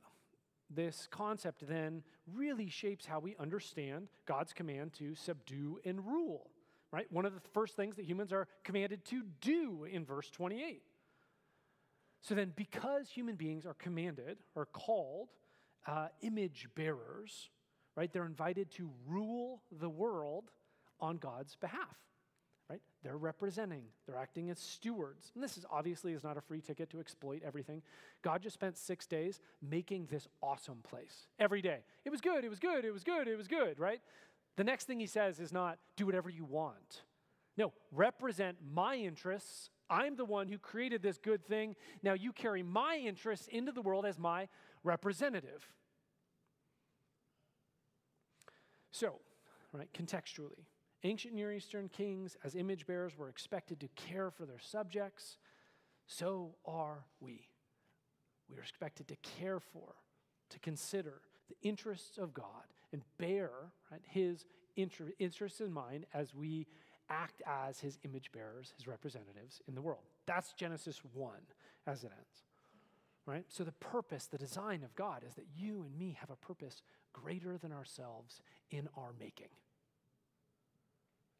this 0.70 1.08
concept 1.10 1.66
then 1.66 2.02
really 2.32 2.68
shapes 2.68 3.04
how 3.04 3.18
we 3.18 3.36
understand 3.38 4.08
God's 4.26 4.52
command 4.52 4.92
to 4.94 5.14
subdue 5.14 5.80
and 5.84 6.06
rule. 6.06 6.50
Right? 6.92 7.10
One 7.10 7.24
of 7.24 7.34
the 7.34 7.40
first 7.52 7.74
things 7.74 7.96
that 7.96 8.04
humans 8.04 8.32
are 8.32 8.46
commanded 8.64 9.04
to 9.06 9.22
do 9.40 9.84
in 9.90 10.04
verse 10.04 10.30
28. 10.30 10.82
So 12.20 12.36
then, 12.36 12.52
because 12.54 13.08
human 13.08 13.34
beings 13.34 13.66
are 13.66 13.74
commanded 13.74 14.38
or 14.54 14.66
called 14.66 15.30
uh, 15.86 16.08
image 16.20 16.68
bearers, 16.76 17.50
right? 17.96 18.12
They're 18.12 18.26
invited 18.26 18.70
to 18.72 18.90
rule 19.06 19.62
the 19.80 19.88
world 19.88 20.44
on 21.00 21.16
God's 21.16 21.56
behalf, 21.56 21.96
right? 22.72 22.80
They're 23.02 23.18
representing, 23.18 23.82
they're 24.06 24.16
acting 24.16 24.48
as 24.48 24.58
stewards. 24.58 25.30
And 25.34 25.44
this 25.44 25.58
is 25.58 25.66
obviously 25.70 26.14
is 26.14 26.24
not 26.24 26.38
a 26.38 26.40
free 26.40 26.62
ticket 26.62 26.88
to 26.90 27.00
exploit 27.00 27.42
everything. 27.44 27.82
God 28.22 28.42
just 28.42 28.54
spent 28.54 28.78
six 28.78 29.06
days 29.06 29.40
making 29.60 30.06
this 30.10 30.26
awesome 30.42 30.78
place 30.82 31.26
every 31.38 31.60
day. 31.60 31.80
It 32.06 32.10
was 32.10 32.22
good, 32.22 32.44
it 32.44 32.48
was 32.48 32.58
good, 32.58 32.86
it 32.86 32.92
was 32.92 33.04
good, 33.04 33.28
it 33.28 33.36
was 33.36 33.46
good, 33.46 33.78
right? 33.78 34.00
The 34.56 34.64
next 34.64 34.86
thing 34.86 35.00
he 35.00 35.06
says 35.06 35.38
is 35.38 35.52
not 35.52 35.78
do 35.96 36.06
whatever 36.06 36.30
you 36.30 36.46
want. 36.46 37.02
No, 37.58 37.74
represent 37.90 38.56
my 38.72 38.96
interests. 38.96 39.68
I'm 39.90 40.16
the 40.16 40.24
one 40.24 40.48
who 40.48 40.56
created 40.56 41.02
this 41.02 41.18
good 41.18 41.44
thing. 41.44 41.76
Now 42.02 42.14
you 42.14 42.32
carry 42.32 42.62
my 42.62 42.96
interests 42.96 43.48
into 43.48 43.72
the 43.72 43.82
world 43.82 44.06
as 44.06 44.18
my 44.18 44.48
representative. 44.82 45.68
So, 48.92 49.20
right, 49.74 49.90
contextually, 49.92 50.64
ancient 51.04 51.35
Near 51.35 51.52
Eastern 51.52 51.88
kings, 51.88 52.37
as 52.44 52.54
image 52.54 52.87
bearers, 52.87 53.16
were 53.16 53.28
expected 53.28 53.80
to 53.80 53.88
care 53.88 54.30
for 54.30 54.47
their 54.47 54.59
subjects. 54.59 55.38
So 56.06 56.54
are 56.64 57.04
we. 57.21 57.49
We 58.49 58.56
are 58.56 58.62
expected 58.62 59.09
to 59.09 59.16
care 59.16 59.61
for, 59.61 59.94
to 60.50 60.59
consider 60.59 61.23
the 61.49 61.56
interests 61.66 62.18
of 62.18 62.35
God 62.35 62.44
and 62.92 63.02
bear 63.18 63.50
right, 63.90 64.02
his 64.04 64.44
inter- 64.76 65.12
interests 65.18 65.61
in 65.61 65.73
mind 65.73 66.06
as 66.12 66.35
we 66.35 66.66
act 67.09 67.42
as 67.47 67.80
his 67.80 67.99
image 68.04 68.30
bearers, 68.32 68.73
his 68.76 68.87
representatives 68.87 69.61
in 69.66 69.75
the 69.75 69.82
world. 69.82 70.02
That's 70.26 70.52
Genesis 70.52 71.00
1 71.12 71.32
as 71.87 72.04
it 72.04 72.11
ends. 72.16 72.44
Right? 73.25 73.44
So, 73.49 73.62
the 73.62 73.73
purpose, 73.73 74.26
the 74.26 74.38
design 74.38 74.82
of 74.82 74.97
God 74.97 75.23
is 75.26 75.35
that 75.37 75.47
you 75.56 75.85
and 75.85 75.97
me 75.97 76.16
have 76.21 76.30
a 76.30 76.37
purpose 76.37 76.82
greater 77.12 77.56
than 77.56 77.71
ourselves 77.71 78.40
in 78.71 78.88
our 78.97 79.12
making. 79.18 79.49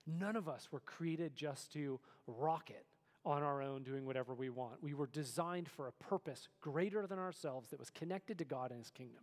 None 0.06 0.37
of 0.37 0.49
us 0.49 0.68
were 0.71 0.80
created 0.80 1.37
just 1.37 1.73
to 1.75 2.00
rock 2.26 2.71
it 2.71 2.85
on 3.25 3.42
our 3.42 3.62
own, 3.62 3.85
doing 3.85 4.04
whatever 4.04 4.35
we 4.35 4.50
want. 4.50 4.82
We 4.82 4.94
were 4.94 5.06
designed 5.06 5.68
for 5.68 5.87
a 5.87 5.92
purpose 5.92 6.49
greater 6.61 7.06
than 7.06 7.18
ourselves 7.18 7.68
that 7.71 7.78
was 7.78 7.90
connected 7.90 8.38
to 8.38 8.44
God 8.44 8.71
and 8.71 8.80
His 8.80 8.90
kingdom. 8.90 9.23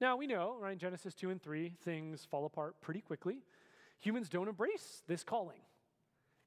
Now, 0.00 0.16
we 0.16 0.26
know, 0.26 0.56
right, 0.58 0.72
in 0.72 0.78
Genesis 0.78 1.14
2 1.14 1.30
and 1.30 1.40
3, 1.40 1.76
things 1.84 2.26
fall 2.28 2.44
apart 2.44 2.80
pretty 2.80 3.00
quickly. 3.00 3.38
Humans 4.00 4.28
don't 4.28 4.48
embrace 4.48 5.02
this 5.06 5.22
calling 5.22 5.60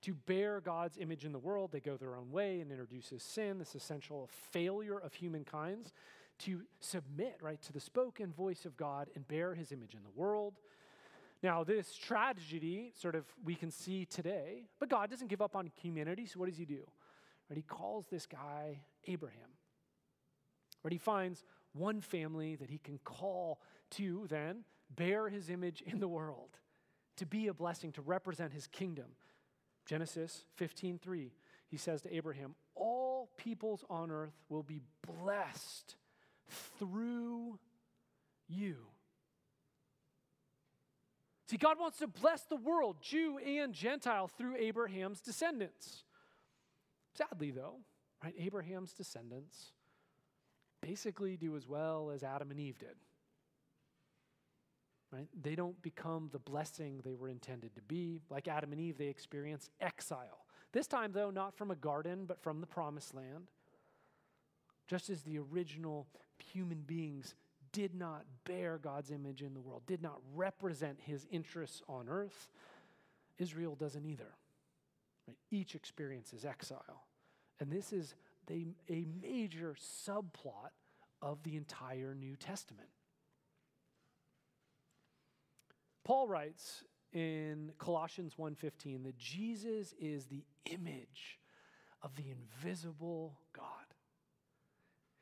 to 0.01 0.13
bear 0.13 0.60
God's 0.60 0.98
image 0.98 1.24
in 1.24 1.31
the 1.31 1.39
world. 1.39 1.72
They 1.72 1.79
go 1.79 1.95
their 1.95 2.17
own 2.17 2.31
way 2.31 2.60
and 2.60 2.69
introduces 2.69 3.24
sin, 3.24 3.57
this 3.57 3.74
essential 3.74 4.29
failure 4.51 5.00
of 5.00 5.13
humankind's 5.13 5.93
to 6.39 6.62
submit, 6.81 7.38
right, 7.41 7.62
to 7.62 7.74
the 7.74 7.79
spoken 7.79 8.34
voice 8.34 8.65
of 8.65 8.75
God 8.75 9.07
and 9.15 9.27
bear 9.27 9.55
his 9.55 9.72
image 9.72 9.93
in 9.93 10.03
the 10.03 10.19
world. 10.19 10.55
Now, 11.45 11.63
this 11.63 11.95
tragedy, 11.95 12.91
sort 12.95 13.13
of, 13.13 13.23
we 13.43 13.53
can 13.53 13.69
see 13.69 14.05
today, 14.05 14.63
but 14.79 14.89
God 14.89 15.11
doesn't 15.11 15.27
give 15.27 15.43
up 15.43 15.55
on 15.55 15.67
humanity, 15.67 16.25
so 16.25 16.39
what 16.39 16.49
does 16.49 16.57
he 16.57 16.65
do? 16.65 16.87
Right, 17.47 17.57
he 17.57 17.61
calls 17.61 18.07
this 18.07 18.25
guy 18.25 18.79
Abraham. 19.05 19.51
Right, 20.83 20.91
he 20.91 20.97
finds 20.97 21.43
one 21.73 22.01
family 22.01 22.55
that 22.55 22.71
he 22.71 22.79
can 22.79 22.97
call 23.03 23.61
to 23.91 24.25
then 24.27 24.63
bear 24.89 25.29
his 25.29 25.51
image 25.51 25.83
in 25.85 25.99
the 25.99 26.07
world, 26.07 26.57
to 27.17 27.27
be 27.27 27.45
a 27.45 27.53
blessing, 27.53 27.91
to 27.91 28.01
represent 28.01 28.51
his 28.51 28.65
kingdom. 28.65 29.15
Genesis 29.85 30.45
15:3, 30.59 31.31
he 31.67 31.77
says 31.77 32.01
to 32.01 32.15
Abraham, 32.15 32.55
"All 32.73 33.29
peoples 33.37 33.85
on 33.87 34.09
earth 34.09 34.41
will 34.49 34.63
be 34.63 34.81
blessed 35.05 35.95
through 36.47 37.59
you." 38.47 38.94
See, 41.47 41.57
God 41.57 41.79
wants 41.79 41.99
to 41.99 42.07
bless 42.07 42.43
the 42.43 42.55
world, 42.55 42.97
Jew 43.01 43.37
and 43.37 43.73
Gentile, 43.73 44.27
through 44.27 44.55
Abraham's 44.57 45.21
descendants. 45.21 46.03
Sadly, 47.13 47.51
though, 47.51 47.75
right, 48.23 48.33
Abraham's 48.37 48.93
descendants 48.93 49.71
basically 50.81 51.37
do 51.37 51.55
as 51.55 51.67
well 51.67 52.11
as 52.13 52.23
Adam 52.23 52.51
and 52.51 52.59
Eve 52.59 52.79
did. 52.79 52.95
Right? 55.11 55.29
They 55.39 55.55
don't 55.55 55.79
become 55.81 56.29
the 56.31 56.39
blessing 56.39 56.99
they 57.03 57.15
were 57.15 57.29
intended 57.29 57.75
to 57.75 57.81
be. 57.81 58.21
Like 58.29 58.47
Adam 58.47 58.71
and 58.71 58.81
Eve, 58.81 58.97
they 58.97 59.07
experience 59.07 59.69
exile. 59.79 60.45
This 60.73 60.87
time, 60.87 61.11
though, 61.13 61.29
not 61.29 61.55
from 61.55 61.71
a 61.71 61.75
garden, 61.75 62.25
but 62.25 62.41
from 62.41 62.59
the 62.59 62.67
promised 62.67 63.13
land. 63.13 63.49
Just 64.87 65.09
as 65.09 65.21
the 65.21 65.39
original 65.39 66.07
human 66.37 66.81
beings 66.81 67.33
did 67.75 67.94
not 67.94 68.24
bear 68.46 68.77
God's 68.77 69.12
image 69.12 69.41
in 69.41 69.53
the 69.53 69.60
world, 69.60 69.84
did 69.86 70.01
not 70.01 70.22
represent 70.34 70.98
his 71.01 71.27
interests 71.29 71.82
on 71.89 72.08
earth, 72.08 72.50
Israel 73.38 73.75
doesn't 73.75 74.05
either. 74.05 74.32
Right? 75.27 75.36
Each 75.51 75.75
experiences 75.75 76.46
exile. 76.46 77.03
And 77.60 77.70
this 77.70 77.91
is 77.91 78.15
a, 78.50 78.65
a 78.89 79.05
major 79.22 79.75
subplot 80.08 80.72
of 81.22 81.44
the 81.44 81.58
entire 81.58 82.15
New 82.15 82.38
Testament. 82.38 82.88
Paul 86.05 86.29
writes 86.29 86.86
in 87.12 87.74
Colossians 87.77 88.36
1:15 88.39 89.03
that 89.03 89.17
Jesus 89.17 89.94
is 90.00 90.27
the 90.27 90.46
image 90.72 91.39
of 92.01 92.15
the 92.15 92.29
invisible 92.29 93.38
God. 93.51 93.75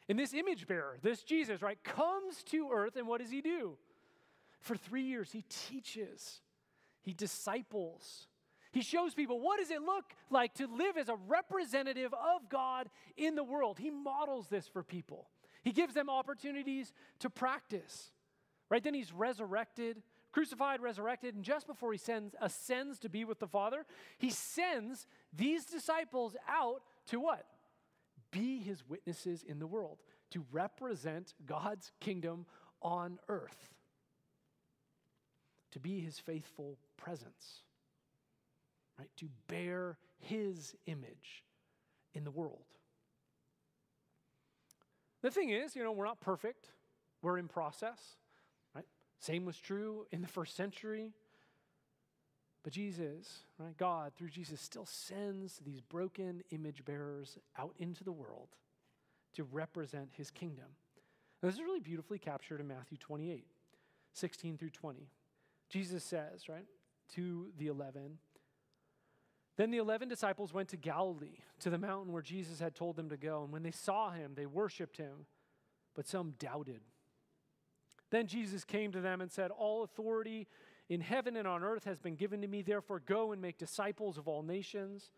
And 0.09 0.19
this 0.19 0.33
image 0.33 0.67
bearer, 0.67 0.97
this 1.01 1.23
Jesus, 1.23 1.61
right, 1.61 1.81
comes 1.83 2.43
to 2.45 2.69
earth 2.73 2.95
and 2.95 3.07
what 3.07 3.21
does 3.21 3.31
he 3.31 3.41
do? 3.41 3.77
For 4.59 4.75
3 4.75 5.01
years 5.01 5.31
he 5.31 5.43
teaches. 5.49 6.41
He 7.01 7.13
disciples. 7.13 8.27
He 8.71 8.81
shows 8.81 9.13
people 9.13 9.39
what 9.39 9.59
does 9.59 9.71
it 9.71 9.81
look 9.81 10.05
like 10.29 10.55
to 10.55 10.67
live 10.67 10.97
as 10.97 11.09
a 11.09 11.15
representative 11.27 12.13
of 12.13 12.49
God 12.49 12.89
in 13.15 13.35
the 13.35 13.43
world. 13.43 13.79
He 13.79 13.91
models 13.91 14.47
this 14.47 14.67
for 14.67 14.83
people. 14.83 15.29
He 15.63 15.71
gives 15.71 15.93
them 15.93 16.09
opportunities 16.09 16.91
to 17.19 17.29
practice. 17.29 18.11
Right? 18.69 18.83
Then 18.83 18.93
he's 18.95 19.13
resurrected, 19.13 20.01
crucified, 20.31 20.81
resurrected, 20.81 21.35
and 21.35 21.43
just 21.43 21.67
before 21.67 21.91
he 21.91 21.97
sends 21.99 22.33
ascends 22.41 22.97
to 22.99 23.09
be 23.09 23.23
with 23.23 23.39
the 23.39 23.47
Father, 23.47 23.85
he 24.17 24.31
sends 24.31 25.05
these 25.31 25.65
disciples 25.65 26.35
out 26.49 26.81
to 27.07 27.19
what? 27.19 27.45
Be 28.33 28.59
his 28.59 28.83
witnesses 28.89 29.43
in 29.47 29.59
the 29.59 29.67
world, 29.67 29.99
to 30.31 30.43
represent 30.51 31.33
God's 31.45 31.91
kingdom 32.01 32.45
on 32.81 33.19
earth. 33.29 33.69
To 35.71 35.79
be 35.79 36.01
his 36.01 36.19
faithful 36.19 36.77
presence 36.97 37.63
right? 38.97 39.09
To 39.17 39.29
bear 39.47 39.97
his 40.19 40.75
image 40.85 41.43
in 42.13 42.23
the 42.23 42.31
world. 42.31 42.65
The 45.21 45.31
thing 45.31 45.49
is, 45.49 45.75
you 45.75 45.83
know, 45.83 45.91
we're 45.91 46.05
not 46.05 46.21
perfect. 46.21 46.69
We're 47.21 47.37
in 47.37 47.47
process, 47.47 47.99
right? 48.75 48.85
Same 49.19 49.45
was 49.45 49.57
true 49.57 50.05
in 50.11 50.21
the 50.21 50.27
first 50.27 50.55
century. 50.55 51.13
But 52.63 52.73
Jesus, 52.73 53.43
right, 53.57 53.77
God, 53.77 54.13
through 54.15 54.29
Jesus, 54.29 54.61
still 54.61 54.85
sends 54.85 55.59
these 55.59 55.81
broken 55.81 56.43
image 56.51 56.85
bearers 56.85 57.37
out 57.57 57.73
into 57.77 58.03
the 58.03 58.11
world 58.11 58.49
to 59.33 59.43
represent 59.43 60.09
his 60.13 60.31
kingdom. 60.31 60.65
And 61.41 61.51
this 61.51 61.55
is 61.55 61.61
really 61.61 61.81
beautifully 61.81 62.19
captured 62.19 62.61
in 62.61 62.67
Matthew 62.67 62.97
28, 62.97 63.45
16 64.13 64.57
through 64.57 64.69
20. 64.69 65.09
Jesus 65.69 66.03
says, 66.03 66.47
right, 66.47 66.67
to 67.15 67.47
the 67.57 67.67
11, 67.67 68.17
then 69.55 69.69
the 69.69 69.77
11 69.77 70.07
disciples 70.07 70.53
went 70.53 70.69
to 70.69 70.77
Galilee, 70.77 71.39
to 71.59 71.69
the 71.69 71.77
mountain 71.77 72.11
where 72.11 72.23
Jesus 72.23 72.59
had 72.59 72.75
told 72.75 72.95
them 72.95 73.09
to 73.09 73.17
go. 73.17 73.43
And 73.43 73.53
when 73.53 73.63
they 73.63 73.71
saw 73.71 74.11
him, 74.11 74.33
they 74.35 74.45
worshiped 74.45 74.97
him, 74.97 75.27
but 75.95 76.07
some 76.07 76.33
doubted. 76.39 76.81
Then 78.09 78.25
Jesus 78.27 78.63
came 78.63 78.91
to 78.91 79.01
them 79.01 79.21
and 79.21 79.31
said, 79.31 79.51
All 79.51 79.83
authority 79.83 80.47
in 80.89 81.01
heaven 81.01 81.37
and 81.37 81.47
on 81.47 81.63
earth 81.63 81.85
has 81.85 81.99
been 81.99 82.15
given 82.15 82.41
to 82.41 82.47
me. 82.47 82.61
Therefore, 82.61 82.99
go 82.99 83.31
and 83.31 83.41
make 83.41 83.57
disciples 83.57 84.17
of 84.17 84.27
all 84.27 84.43
nations, 84.43 85.11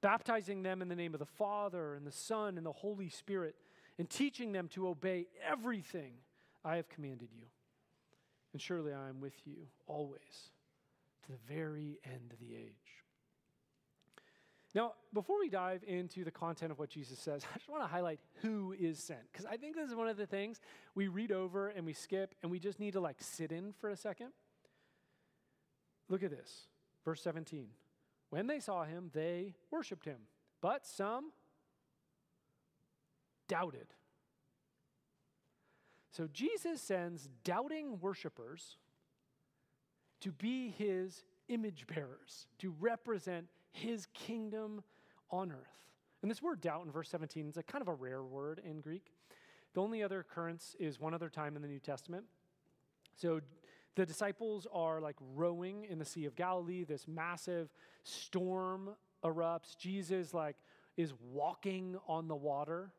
baptizing 0.00 0.62
them 0.62 0.82
in 0.82 0.88
the 0.88 0.96
name 0.96 1.14
of 1.14 1.20
the 1.20 1.26
Father 1.26 1.94
and 1.94 2.06
the 2.06 2.12
Son 2.12 2.56
and 2.56 2.66
the 2.66 2.72
Holy 2.72 3.08
Spirit, 3.08 3.56
and 3.98 4.08
teaching 4.08 4.52
them 4.52 4.68
to 4.68 4.88
obey 4.88 5.26
everything 5.46 6.12
I 6.64 6.76
have 6.76 6.88
commanded 6.88 7.28
you. 7.32 7.44
And 8.52 8.62
surely 8.62 8.92
I 8.92 9.08
am 9.08 9.20
with 9.20 9.34
you 9.44 9.68
always 9.86 10.50
to 11.26 11.32
the 11.32 11.54
very 11.54 11.98
end 12.04 12.32
of 12.32 12.38
the 12.38 12.54
age. 12.54 12.98
Now, 14.74 14.92
before 15.14 15.38
we 15.38 15.48
dive 15.48 15.82
into 15.86 16.24
the 16.24 16.30
content 16.30 16.70
of 16.70 16.78
what 16.78 16.90
Jesus 16.90 17.18
says, 17.18 17.44
I 17.54 17.58
just 17.58 17.68
want 17.68 17.82
to 17.82 17.88
highlight 17.88 18.20
who 18.42 18.74
is 18.78 18.98
sent. 18.98 19.20
Because 19.32 19.46
I 19.46 19.56
think 19.56 19.76
this 19.76 19.88
is 19.88 19.94
one 19.94 20.08
of 20.08 20.16
the 20.16 20.26
things 20.26 20.60
we 20.94 21.08
read 21.08 21.32
over 21.32 21.68
and 21.68 21.86
we 21.86 21.92
skip, 21.92 22.34
and 22.42 22.50
we 22.50 22.58
just 22.58 22.78
need 22.78 22.92
to 22.92 23.00
like 23.00 23.16
sit 23.20 23.52
in 23.52 23.72
for 23.72 23.90
a 23.90 23.96
second. 23.96 24.28
Look 26.08 26.22
at 26.22 26.30
this, 26.30 26.66
verse 27.04 27.22
17. 27.22 27.68
When 28.30 28.46
they 28.46 28.60
saw 28.60 28.84
him, 28.84 29.10
they 29.14 29.54
worshiped 29.70 30.04
him, 30.04 30.18
but 30.60 30.86
some 30.86 31.32
doubted. 33.48 33.86
So 36.10 36.28
Jesus 36.32 36.80
sends 36.80 37.28
doubting 37.44 37.98
worshipers 38.00 38.76
to 40.20 40.32
be 40.32 40.70
his 40.76 41.22
image 41.48 41.86
bearers, 41.86 42.48
to 42.58 42.74
represent 42.80 43.46
his 43.72 44.06
kingdom 44.14 44.82
on 45.30 45.52
earth. 45.52 45.78
And 46.22 46.30
this 46.30 46.42
word 46.42 46.60
doubt 46.60 46.84
in 46.84 46.90
verse 46.90 47.08
17 47.08 47.48
is 47.48 47.56
a 47.56 47.62
kind 47.62 47.82
of 47.82 47.88
a 47.88 47.94
rare 47.94 48.24
word 48.24 48.60
in 48.64 48.80
Greek. 48.80 49.12
The 49.74 49.80
only 49.80 50.02
other 50.02 50.20
occurrence 50.20 50.74
is 50.80 50.98
one 50.98 51.14
other 51.14 51.28
time 51.28 51.54
in 51.54 51.62
the 51.62 51.68
New 51.68 51.78
Testament. 51.78 52.24
So 53.14 53.40
the 53.98 54.06
disciples 54.06 54.64
are 54.72 55.00
like 55.00 55.16
rowing 55.34 55.84
in 55.90 55.98
the 55.98 56.04
Sea 56.04 56.24
of 56.26 56.36
Galilee. 56.36 56.84
This 56.84 57.08
massive 57.08 57.68
storm 58.04 58.90
erupts. 59.24 59.76
Jesus 59.76 60.32
like 60.32 60.54
is 60.96 61.12
walking 61.32 61.96
on 62.06 62.28
the 62.28 62.36
water. 62.36 62.92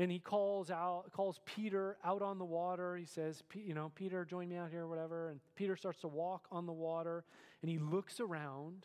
And 0.00 0.10
he 0.10 0.18
calls 0.18 0.68
out, 0.68 1.12
calls 1.12 1.40
Peter 1.46 1.96
out 2.04 2.22
on 2.22 2.38
the 2.38 2.44
water. 2.44 2.96
He 2.96 3.06
says, 3.06 3.44
you 3.54 3.72
know, 3.72 3.92
Peter, 3.94 4.24
join 4.24 4.48
me 4.48 4.56
out 4.56 4.70
here, 4.72 4.88
whatever. 4.88 5.30
And 5.30 5.38
Peter 5.54 5.76
starts 5.76 6.00
to 6.00 6.08
walk 6.08 6.46
on 6.50 6.66
the 6.66 6.72
water, 6.72 7.24
and 7.62 7.70
he 7.70 7.78
looks 7.78 8.18
around, 8.18 8.84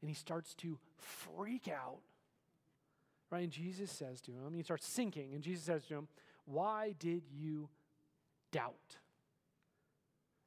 and 0.00 0.08
he 0.08 0.14
starts 0.14 0.54
to 0.54 0.78
freak 0.96 1.66
out. 1.68 1.98
Right? 3.28 3.42
And 3.42 3.52
Jesus 3.52 3.90
says 3.90 4.20
to 4.22 4.30
him, 4.30 4.54
he 4.54 4.62
starts 4.62 4.86
sinking, 4.86 5.34
and 5.34 5.42
Jesus 5.42 5.64
says 5.64 5.84
to 5.86 5.94
him, 5.94 6.08
Why 6.46 6.94
did 6.98 7.24
you 7.30 7.68
doubt? 8.52 8.96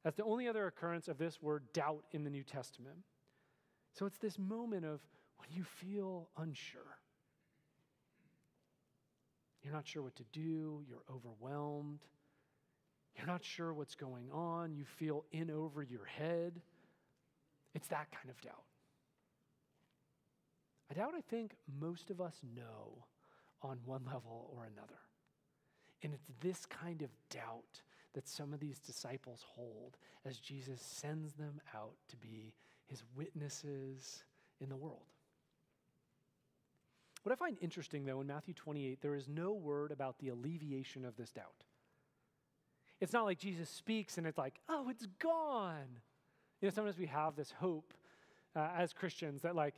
That's 0.02 0.16
the 0.16 0.24
only 0.24 0.48
other 0.48 0.66
occurrence 0.66 1.08
of 1.08 1.18
this 1.18 1.40
word 1.40 1.64
doubt 1.72 2.04
in 2.12 2.24
the 2.24 2.30
New 2.30 2.42
Testament. 2.42 2.98
So 3.92 4.06
it's 4.06 4.18
this 4.18 4.38
moment 4.38 4.84
of 4.84 5.00
when 5.38 5.48
you 5.50 5.64
feel 5.64 6.28
unsure. 6.36 6.98
You're 9.62 9.72
not 9.72 9.86
sure 9.86 10.02
what 10.02 10.16
to 10.16 10.24
do, 10.32 10.82
you're 10.86 11.02
overwhelmed, 11.10 12.00
you're 13.16 13.26
not 13.26 13.42
sure 13.42 13.72
what's 13.72 13.94
going 13.94 14.30
on, 14.30 14.74
you 14.74 14.84
feel 14.84 15.24
in 15.32 15.50
over 15.50 15.82
your 15.82 16.04
head. 16.04 16.60
It's 17.74 17.88
that 17.88 18.08
kind 18.12 18.28
of 18.28 18.40
doubt. 18.42 18.64
A 20.90 20.94
doubt 20.94 21.14
I 21.16 21.22
think 21.22 21.56
most 21.80 22.10
of 22.10 22.20
us 22.20 22.36
know 22.54 23.06
on 23.62 23.78
one 23.86 24.02
level 24.06 24.50
or 24.54 24.64
another. 24.64 25.00
And 26.02 26.12
it's 26.12 26.26
this 26.40 26.66
kind 26.66 27.00
of 27.00 27.08
doubt 27.30 27.80
that 28.14 28.28
some 28.28 28.52
of 28.52 28.60
these 28.60 28.78
disciples 28.78 29.44
hold 29.46 29.96
as 30.24 30.38
Jesus 30.38 30.80
sends 30.80 31.34
them 31.34 31.60
out 31.74 31.94
to 32.08 32.16
be 32.16 32.54
his 32.86 33.02
witnesses 33.16 34.24
in 34.60 34.68
the 34.68 34.76
world. 34.76 35.06
What 37.22 37.32
I 37.32 37.36
find 37.36 37.56
interesting, 37.60 38.04
though, 38.04 38.20
in 38.20 38.26
Matthew 38.26 38.54
28, 38.54 39.00
there 39.00 39.14
is 39.14 39.28
no 39.28 39.52
word 39.52 39.90
about 39.90 40.18
the 40.18 40.28
alleviation 40.28 41.04
of 41.04 41.16
this 41.16 41.30
doubt. 41.30 41.64
It's 43.00 43.12
not 43.12 43.24
like 43.24 43.38
Jesus 43.38 43.70
speaks 43.70 44.18
and 44.18 44.26
it's 44.26 44.38
like, 44.38 44.60
oh, 44.68 44.88
it's 44.90 45.06
gone. 45.18 46.00
You 46.60 46.68
know, 46.68 46.74
sometimes 46.74 46.98
we 46.98 47.06
have 47.06 47.34
this 47.34 47.52
hope 47.58 47.94
uh, 48.54 48.68
as 48.76 48.92
Christians 48.92 49.42
that, 49.42 49.56
like, 49.56 49.74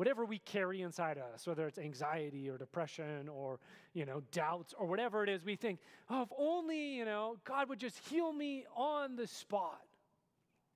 whatever 0.00 0.24
we 0.24 0.38
carry 0.38 0.80
inside 0.80 1.18
us, 1.18 1.46
whether 1.46 1.66
it's 1.66 1.76
anxiety 1.76 2.48
or 2.48 2.56
depression 2.56 3.28
or, 3.28 3.60
you 3.92 4.06
know, 4.06 4.22
doubts 4.32 4.74
or 4.78 4.86
whatever 4.86 5.22
it 5.22 5.28
is, 5.28 5.44
we 5.44 5.56
think, 5.56 5.78
oh, 6.08 6.22
if 6.22 6.30
only, 6.38 6.94
you 6.94 7.04
know, 7.04 7.36
God 7.44 7.68
would 7.68 7.78
just 7.78 7.98
heal 8.08 8.32
me 8.32 8.64
on 8.74 9.16
the 9.16 9.26
spot. 9.26 9.82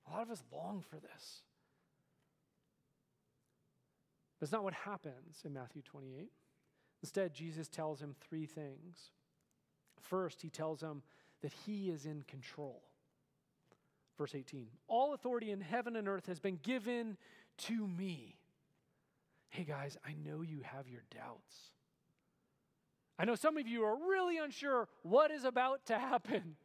A 0.07 0.13
lot 0.13 0.21
of 0.21 0.29
us 0.29 0.43
long 0.53 0.83
for 0.87 0.97
this. 0.97 1.41
That's 4.39 4.51
not 4.51 4.63
what 4.63 4.75
happens 4.75 5.41
in 5.43 5.53
Matthew 5.53 5.81
28. 5.81 6.29
Instead, 7.01 7.33
Jesus 7.33 7.67
tells 7.67 7.99
him 7.99 8.13
three 8.29 8.45
things. 8.45 9.09
First, 9.99 10.43
he 10.43 10.51
tells 10.51 10.81
him 10.81 11.01
that 11.41 11.51
he 11.65 11.89
is 11.89 12.05
in 12.05 12.21
control. 12.27 12.83
Verse 14.19 14.35
18 14.35 14.67
All 14.87 15.15
authority 15.15 15.49
in 15.49 15.61
heaven 15.61 15.95
and 15.95 16.07
earth 16.07 16.27
has 16.27 16.39
been 16.39 16.59
given 16.61 17.17
to 17.57 17.87
me. 17.87 18.37
Hey 19.55 19.63
guys, 19.63 19.97
I 20.05 20.13
know 20.21 20.41
you 20.41 20.59
have 20.63 20.89
your 20.89 21.03
doubts. 21.15 21.71
I 23.17 23.23
know 23.23 23.35
some 23.35 23.55
of 23.55 23.65
you 23.65 23.85
are 23.85 23.95
really 23.95 24.37
unsure 24.37 24.89
what 25.01 25.31
is 25.31 25.45
about 25.45 25.85
to 25.85 25.97
happen. 25.97 26.57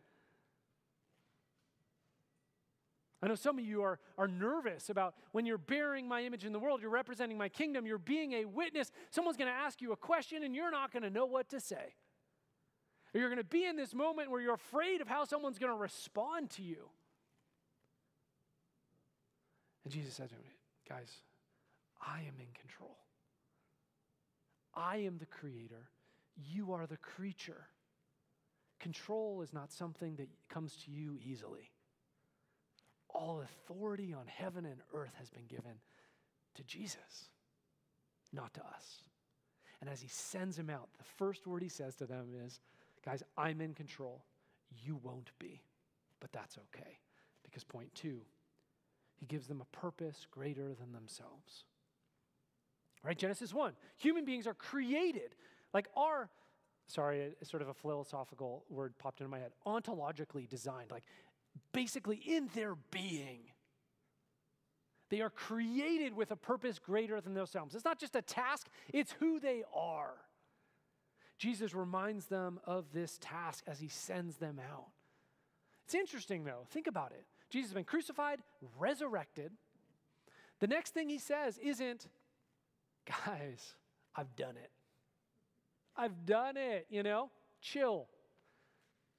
I 3.22 3.28
know 3.28 3.36
some 3.36 3.60
of 3.60 3.64
you 3.64 3.82
are, 3.82 4.00
are 4.18 4.26
nervous 4.26 4.90
about 4.90 5.14
when 5.30 5.46
you're 5.46 5.56
bearing 5.56 6.08
my 6.08 6.24
image 6.24 6.44
in 6.44 6.52
the 6.52 6.58
world, 6.58 6.80
you're 6.80 6.90
representing 6.90 7.38
my 7.38 7.48
kingdom, 7.48 7.86
you're 7.86 7.96
being 7.96 8.32
a 8.32 8.44
witness. 8.44 8.90
Someone's 9.12 9.36
going 9.36 9.52
to 9.52 9.56
ask 9.56 9.80
you 9.80 9.92
a 9.92 9.96
question 9.96 10.42
and 10.42 10.52
you're 10.52 10.72
not 10.72 10.90
going 10.90 11.04
to 11.04 11.10
know 11.10 11.26
what 11.26 11.48
to 11.50 11.60
say. 11.60 11.94
Or 13.14 13.20
you're 13.20 13.28
going 13.28 13.38
to 13.38 13.44
be 13.44 13.66
in 13.66 13.76
this 13.76 13.94
moment 13.94 14.32
where 14.32 14.40
you're 14.40 14.54
afraid 14.54 15.00
of 15.00 15.06
how 15.06 15.24
someone's 15.24 15.60
going 15.60 15.72
to 15.72 15.78
respond 15.78 16.50
to 16.50 16.62
you. 16.62 16.88
And 19.84 19.92
Jesus 19.92 20.14
said 20.14 20.30
to 20.30 20.34
him, 20.34 20.42
Guys, 20.88 21.20
I 22.00 22.20
am 22.20 22.34
in 22.38 22.52
control. 22.58 22.96
I 24.74 24.98
am 24.98 25.18
the 25.18 25.26
creator. 25.26 25.88
You 26.36 26.72
are 26.72 26.86
the 26.86 26.96
creature. 26.96 27.66
Control 28.78 29.42
is 29.42 29.52
not 29.52 29.72
something 29.72 30.16
that 30.16 30.28
comes 30.48 30.76
to 30.84 30.90
you 30.90 31.18
easily 31.22 31.70
all 33.14 33.42
authority 33.42 34.12
on 34.12 34.26
heaven 34.26 34.64
and 34.64 34.80
earth 34.94 35.14
has 35.18 35.30
been 35.30 35.46
given 35.46 35.74
to 36.54 36.62
Jesus, 36.64 37.28
not 38.32 38.52
to 38.54 38.60
us. 38.60 39.02
And 39.80 39.88
as 39.88 40.00
he 40.00 40.08
sends 40.08 40.58
him 40.58 40.70
out, 40.70 40.88
the 40.98 41.04
first 41.04 41.46
word 41.46 41.62
he 41.62 41.68
says 41.68 41.94
to 41.96 42.06
them 42.06 42.28
is, 42.44 42.60
Guys, 43.04 43.22
I'm 43.36 43.60
in 43.60 43.72
control. 43.72 44.24
You 44.84 45.00
won't 45.02 45.30
be, 45.38 45.62
but 46.20 46.32
that's 46.32 46.58
okay. 46.58 46.98
Because 47.42 47.64
point 47.64 47.94
two, 47.94 48.20
he 49.16 49.26
gives 49.26 49.46
them 49.46 49.62
a 49.62 49.76
purpose 49.76 50.26
greater 50.30 50.74
than 50.74 50.92
themselves. 50.92 51.64
Right? 53.04 53.16
Genesis 53.16 53.54
1. 53.54 53.72
Human 53.96 54.24
beings 54.24 54.46
are 54.46 54.54
created 54.54 55.34
like 55.72 55.88
our, 55.96 56.28
sorry, 56.86 57.34
sort 57.42 57.62
of 57.62 57.68
a 57.68 57.74
philosophical 57.74 58.64
word 58.68 58.94
popped 58.98 59.20
into 59.20 59.30
my 59.30 59.38
head, 59.38 59.52
ontologically 59.66 60.48
designed. 60.48 60.90
Like 60.90 61.04
basically 61.72 62.16
in 62.16 62.48
their 62.54 62.74
being. 62.90 63.40
They 65.08 65.20
are 65.20 65.30
created 65.30 66.14
with 66.14 66.30
a 66.30 66.36
purpose 66.36 66.78
greater 66.78 67.20
than 67.20 67.34
themselves. 67.34 67.74
It's 67.74 67.84
not 67.84 67.98
just 67.98 68.14
a 68.14 68.22
task, 68.22 68.68
it's 68.92 69.12
who 69.12 69.40
they 69.40 69.64
are. 69.74 70.14
Jesus 71.36 71.74
reminds 71.74 72.26
them 72.26 72.60
of 72.64 72.92
this 72.92 73.18
task 73.20 73.64
as 73.66 73.80
he 73.80 73.88
sends 73.88 74.36
them 74.36 74.60
out. 74.60 74.90
It's 75.84 75.94
interesting, 75.94 76.44
though. 76.44 76.66
Think 76.70 76.86
about 76.86 77.12
it. 77.12 77.24
Jesus 77.48 77.70
has 77.70 77.74
been 77.74 77.84
crucified, 77.84 78.40
resurrected. 78.78 79.50
The 80.60 80.68
next 80.68 80.94
thing 80.94 81.08
he 81.08 81.18
says 81.18 81.58
isn't, 81.58 82.06
guys, 83.26 83.74
I've 84.14 84.34
done 84.36 84.56
it. 84.56 84.70
I've 85.96 86.24
done 86.24 86.56
it, 86.56 86.86
you 86.90 87.02
know? 87.02 87.30
Chill 87.60 88.08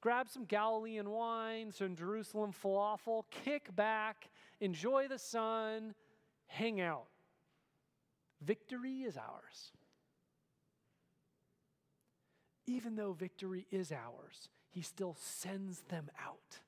grab 0.01 0.27
some 0.27 0.45
Galilean 0.45 1.10
wine, 1.10 1.71
some 1.71 1.95
Jerusalem 1.95 2.51
falafel, 2.51 3.23
kick 3.30 3.73
back, 3.75 4.30
enjoy 4.60 5.08
the 5.08 5.19
sun, 5.19 5.93
hang 6.47 6.82
out. 6.82 7.06
Victory 8.41 9.04
is 9.04 9.15
ours. 9.15 9.71
Even 12.65 12.95
though 12.95 13.13
victory 13.13 13.67
is 13.71 13.91
ours, 13.91 14.49
he 14.71 14.82
still 14.82 15.15
sends 15.19 15.82
them 15.89 16.10
out. 16.25 16.60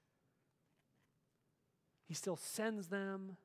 He 2.06 2.14
still 2.14 2.36
sends 2.36 2.88
them 2.88 3.38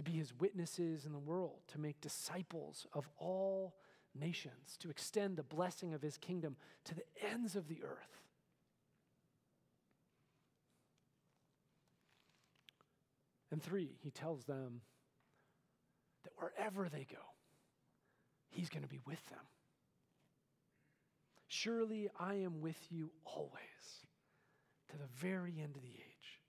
to 0.00 0.10
be 0.10 0.16
his 0.16 0.32
witnesses 0.40 1.04
in 1.04 1.12
the 1.12 1.18
world, 1.18 1.58
to 1.68 1.78
make 1.78 2.00
disciples 2.00 2.86
of 2.94 3.06
all 3.18 3.74
nations, 4.18 4.78
to 4.78 4.88
extend 4.88 5.36
the 5.36 5.42
blessing 5.42 5.92
of 5.92 6.00
his 6.00 6.16
kingdom 6.16 6.56
to 6.86 6.94
the 6.94 7.02
ends 7.30 7.54
of 7.54 7.68
the 7.68 7.82
earth. 7.84 8.22
And 13.52 13.62
three, 13.62 13.98
he 14.00 14.10
tells 14.10 14.44
them 14.44 14.80
that 16.24 16.32
wherever 16.38 16.88
they 16.88 17.04
go, 17.04 17.20
he's 18.48 18.70
going 18.70 18.82
to 18.82 18.88
be 18.88 19.00
with 19.06 19.28
them. 19.28 19.44
Surely 21.46 22.08
I 22.18 22.36
am 22.36 22.62
with 22.62 22.78
you 22.88 23.10
always 23.26 24.06
to 24.88 24.96
the 24.96 25.08
very 25.18 25.60
end 25.62 25.76
of 25.76 25.82
the 25.82 25.88
age. 25.88 26.40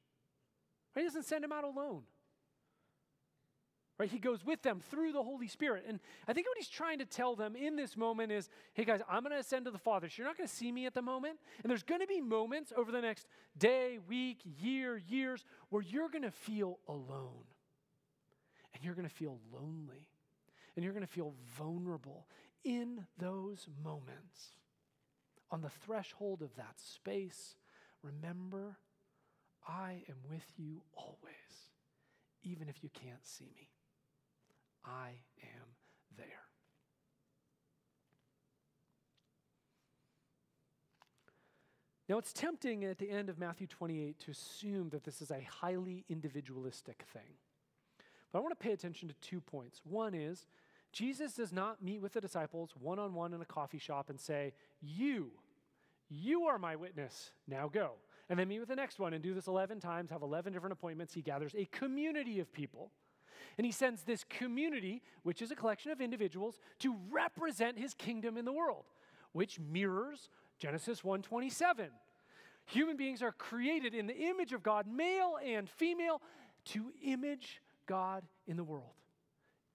He 0.95 1.03
doesn't 1.03 1.25
send 1.25 1.43
him 1.43 1.51
out 1.51 1.65
alone. 1.65 2.03
Right? 4.01 4.09
He 4.09 4.17
goes 4.17 4.43
with 4.43 4.63
them 4.63 4.81
through 4.89 5.11
the 5.11 5.21
Holy 5.21 5.47
Spirit. 5.47 5.85
And 5.87 5.99
I 6.27 6.33
think 6.33 6.47
what 6.47 6.57
he's 6.57 6.67
trying 6.67 6.97
to 6.97 7.05
tell 7.05 7.35
them 7.35 7.55
in 7.55 7.75
this 7.75 7.95
moment 7.95 8.31
is 8.31 8.49
hey, 8.73 8.83
guys, 8.83 8.99
I'm 9.07 9.21
going 9.21 9.31
to 9.31 9.37
ascend 9.37 9.65
to 9.65 9.71
the 9.71 9.77
Father. 9.77 10.09
So 10.09 10.15
you're 10.17 10.27
not 10.27 10.39
going 10.39 10.47
to 10.47 10.55
see 10.55 10.71
me 10.71 10.87
at 10.87 10.95
the 10.95 11.03
moment. 11.03 11.37
And 11.61 11.69
there's 11.69 11.83
going 11.83 12.01
to 12.01 12.07
be 12.07 12.19
moments 12.19 12.73
over 12.75 12.91
the 12.91 12.99
next 12.99 13.27
day, 13.59 13.99
week, 14.09 14.39
year, 14.59 14.97
years 15.07 15.45
where 15.69 15.83
you're 15.83 16.09
going 16.09 16.23
to 16.23 16.31
feel 16.31 16.79
alone. 16.87 17.45
And 18.73 18.83
you're 18.83 18.95
going 18.95 19.07
to 19.07 19.13
feel 19.13 19.37
lonely. 19.53 20.07
And 20.75 20.83
you're 20.83 20.93
going 20.93 21.05
to 21.05 21.13
feel 21.13 21.35
vulnerable 21.55 22.25
in 22.63 23.05
those 23.19 23.67
moments. 23.83 24.55
on 25.51 25.61
the 25.61 25.69
threshold 25.69 26.41
of 26.41 26.55
that 26.55 26.79
space, 26.79 27.55
remember, 28.01 28.77
I 29.67 30.01
am 30.09 30.15
with 30.27 30.51
you 30.57 30.81
always, 30.95 31.69
even 32.41 32.67
if 32.67 32.81
you 32.81 32.89
can't 32.89 33.23
see 33.23 33.51
me. 33.55 33.67
I 34.85 35.09
am 35.41 35.67
there. 36.17 36.25
Now, 42.09 42.17
it's 42.17 42.33
tempting 42.33 42.83
at 42.83 42.99
the 42.99 43.09
end 43.09 43.29
of 43.29 43.39
Matthew 43.39 43.67
28 43.67 44.19
to 44.19 44.31
assume 44.31 44.89
that 44.89 45.03
this 45.03 45.21
is 45.21 45.31
a 45.31 45.47
highly 45.49 46.03
individualistic 46.09 47.05
thing. 47.13 47.37
But 48.31 48.39
I 48.39 48.41
want 48.41 48.57
to 48.57 48.63
pay 48.63 48.73
attention 48.73 49.07
to 49.07 49.15
two 49.21 49.39
points. 49.41 49.81
One 49.83 50.13
is, 50.13 50.45
Jesus 50.91 51.33
does 51.33 51.53
not 51.53 51.81
meet 51.81 52.01
with 52.01 52.13
the 52.13 52.21
disciples 52.21 52.71
one 52.79 52.99
on 52.99 53.13
one 53.13 53.33
in 53.33 53.41
a 53.41 53.45
coffee 53.45 53.77
shop 53.77 54.09
and 54.09 54.19
say, 54.19 54.53
You, 54.81 55.31
you 56.09 56.43
are 56.43 56.59
my 56.59 56.75
witness, 56.75 57.31
now 57.47 57.69
go. 57.69 57.93
And 58.29 58.37
then 58.37 58.47
meet 58.47 58.59
with 58.59 58.69
the 58.69 58.75
next 58.75 58.99
one 58.99 59.13
and 59.13 59.23
do 59.23 59.33
this 59.33 59.47
11 59.47 59.79
times, 59.79 60.09
have 60.11 60.21
11 60.21 60.53
different 60.53 60.73
appointments. 60.73 61.13
He 61.13 61.21
gathers 61.21 61.53
a 61.57 61.65
community 61.65 62.39
of 62.39 62.51
people. 62.51 62.91
And 63.57 63.65
he 63.65 63.71
sends 63.71 64.03
this 64.03 64.23
community, 64.23 65.01
which 65.23 65.41
is 65.41 65.51
a 65.51 65.55
collection 65.55 65.91
of 65.91 66.01
individuals, 66.01 66.59
to 66.79 66.95
represent 67.09 67.77
his 67.77 67.93
kingdom 67.93 68.37
in 68.37 68.45
the 68.45 68.53
world, 68.53 68.85
which 69.33 69.59
mirrors 69.59 70.29
Genesis 70.57 71.03
1:27. 71.03 71.91
Human 72.65 72.95
beings 72.95 73.21
are 73.21 73.31
created 73.31 73.93
in 73.93 74.07
the 74.07 74.15
image 74.15 74.53
of 74.53 74.63
God, 74.63 74.87
male 74.87 75.37
and 75.43 75.69
female, 75.69 76.21
to 76.65 76.93
image 77.01 77.61
God 77.87 78.23
in 78.45 78.55
the 78.55 78.63
world, 78.63 78.93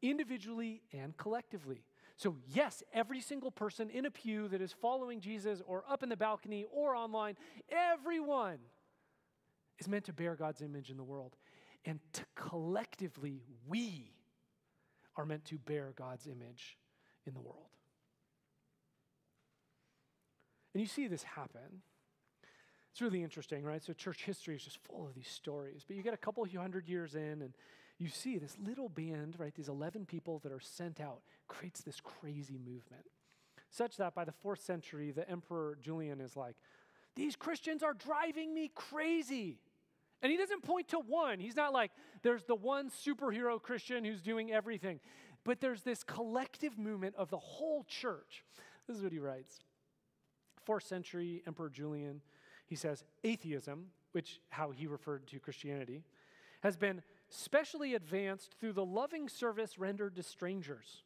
individually 0.01 0.83
and 0.93 1.17
collectively. 1.17 1.85
So, 2.17 2.39
yes, 2.47 2.83
every 2.95 3.21
single 3.21 3.51
person 3.51 3.91
in 3.91 4.07
a 4.07 4.11
pew 4.11 4.49
that 4.49 4.63
is 4.63 4.73
following 4.73 5.21
Jesus 5.21 5.61
or 5.67 5.85
up 5.87 6.03
in 6.03 6.09
the 6.09 6.17
balcony 6.17 6.65
or 6.71 6.95
online, 6.95 7.37
everyone 7.69 8.59
is 9.79 9.89
meant 9.89 10.05
to 10.07 10.15
bear 10.15 10.35
God's 10.35 10.63
image 10.63 10.91
in 10.91 10.97
the 10.97 11.05
world. 11.05 11.37
And 11.87 12.01
to 12.15 12.23
collectively, 12.35 13.43
we 13.67 14.11
are 15.17 15.25
meant 15.25 15.45
to 15.47 15.57
bear 15.57 15.93
God's 15.97 16.27
image 16.27 16.77
in 17.27 17.33
the 17.33 17.41
world. 17.41 17.71
And 20.75 20.81
you 20.83 20.89
see 20.89 21.07
this 21.07 21.23
happen. 21.23 21.83
It's 22.93 23.01
really 23.01 23.23
interesting, 23.23 23.65
right? 23.65 23.83
So, 23.83 23.93
church 23.93 24.25
history 24.25 24.57
is 24.57 24.65
just 24.65 24.79
full 24.79 25.07
of 25.07 25.15
these 25.15 25.29
stories. 25.29 25.85
But 25.87 25.97
you 25.97 26.03
get 26.03 26.13
a 26.13 26.19
couple 26.19 26.47
hundred 26.47 26.89
years 26.89 27.15
in, 27.15 27.41
and 27.41 27.55
you 27.99 28.09
see 28.09 28.37
this 28.37 28.57
little 28.59 28.89
band, 28.89 29.37
right, 29.39 29.55
these 29.55 29.69
11 29.69 30.07
people 30.07 30.41
that 30.41 30.53
are 30.53 30.61
sent 30.61 31.01
out, 31.01 31.21
creates 31.47 31.83
this 31.83 32.01
crazy 32.01 32.59
movement. 32.59 33.07
Such 33.71 33.97
that 33.97 34.15
by 34.15 34.25
the 34.25 34.33
fourth 34.33 34.61
century, 34.61 35.13
the 35.13 35.29
Emperor 35.31 35.79
Julian 35.81 36.21
is 36.21 36.37
like, 36.37 36.57
These 37.15 37.37
Christians 37.37 37.83
are 37.83 37.95
driving 37.95 38.53
me 38.53 38.71
crazy. 38.75 39.61
And 40.23 40.33
he 40.33 40.39
doesn't 40.39 40.63
point 40.63 40.89
to 40.89 40.99
one. 40.99 41.39
He's 41.39 41.57
not 41.57 41.73
like, 41.73 41.93
there's 42.23 42.45
the 42.45 42.55
one 42.55 42.91
superhero 42.91 43.61
Christian 43.61 44.05
who's 44.05 44.23
doing 44.23 44.51
everything. 44.51 45.01
But 45.45 45.61
there's 45.61 45.83
this 45.83 46.03
collective 46.03 46.79
movement 46.79 47.15
of 47.17 47.31
the 47.31 47.39
whole 47.39 47.85
church. 47.85 48.45
This 48.87 48.97
is 48.97 49.03
what 49.03 49.13
he 49.13 49.19
writes. 49.19 49.61
Fourth 50.65 50.85
century 50.85 51.43
Emperor 51.47 51.69
Julian, 51.69 52.23
he 52.67 52.75
says, 52.75 53.05
atheism, 53.23 53.87
which 54.13 54.41
how 54.49 54.71
he 54.71 54.87
referred 54.87 55.27
to 55.29 55.39
Christianity, 55.39 56.03
has 56.63 56.77
been 56.77 57.03
specially 57.29 57.95
advanced 57.95 58.57
through 58.59 58.73
the 58.73 58.85
loving 58.85 59.29
service 59.29 59.79
rendered 59.79 60.17
to 60.17 60.23
strangers 60.23 61.05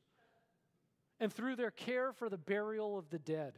and 1.19 1.33
through 1.33 1.57
their 1.57 1.71
care 1.71 2.13
for 2.13 2.29
the 2.31 2.39
burial 2.39 2.97
of 2.97 3.11
the 3.11 3.19
dead. 3.19 3.55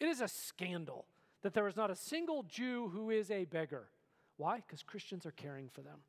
It 0.00 0.06
is 0.06 0.20
a 0.20 0.28
scandal 0.28 1.06
that 1.42 1.52
there 1.52 1.68
is 1.68 1.76
not 1.76 1.90
a 1.90 1.96
single 1.96 2.42
Jew 2.44 2.88
who 2.88 3.10
is 3.10 3.30
a 3.30 3.44
beggar. 3.44 3.88
Why? 4.36 4.56
Because 4.56 4.82
Christians 4.82 5.26
are 5.26 5.32
caring 5.32 5.68
for 5.68 5.82
them. 5.82 6.00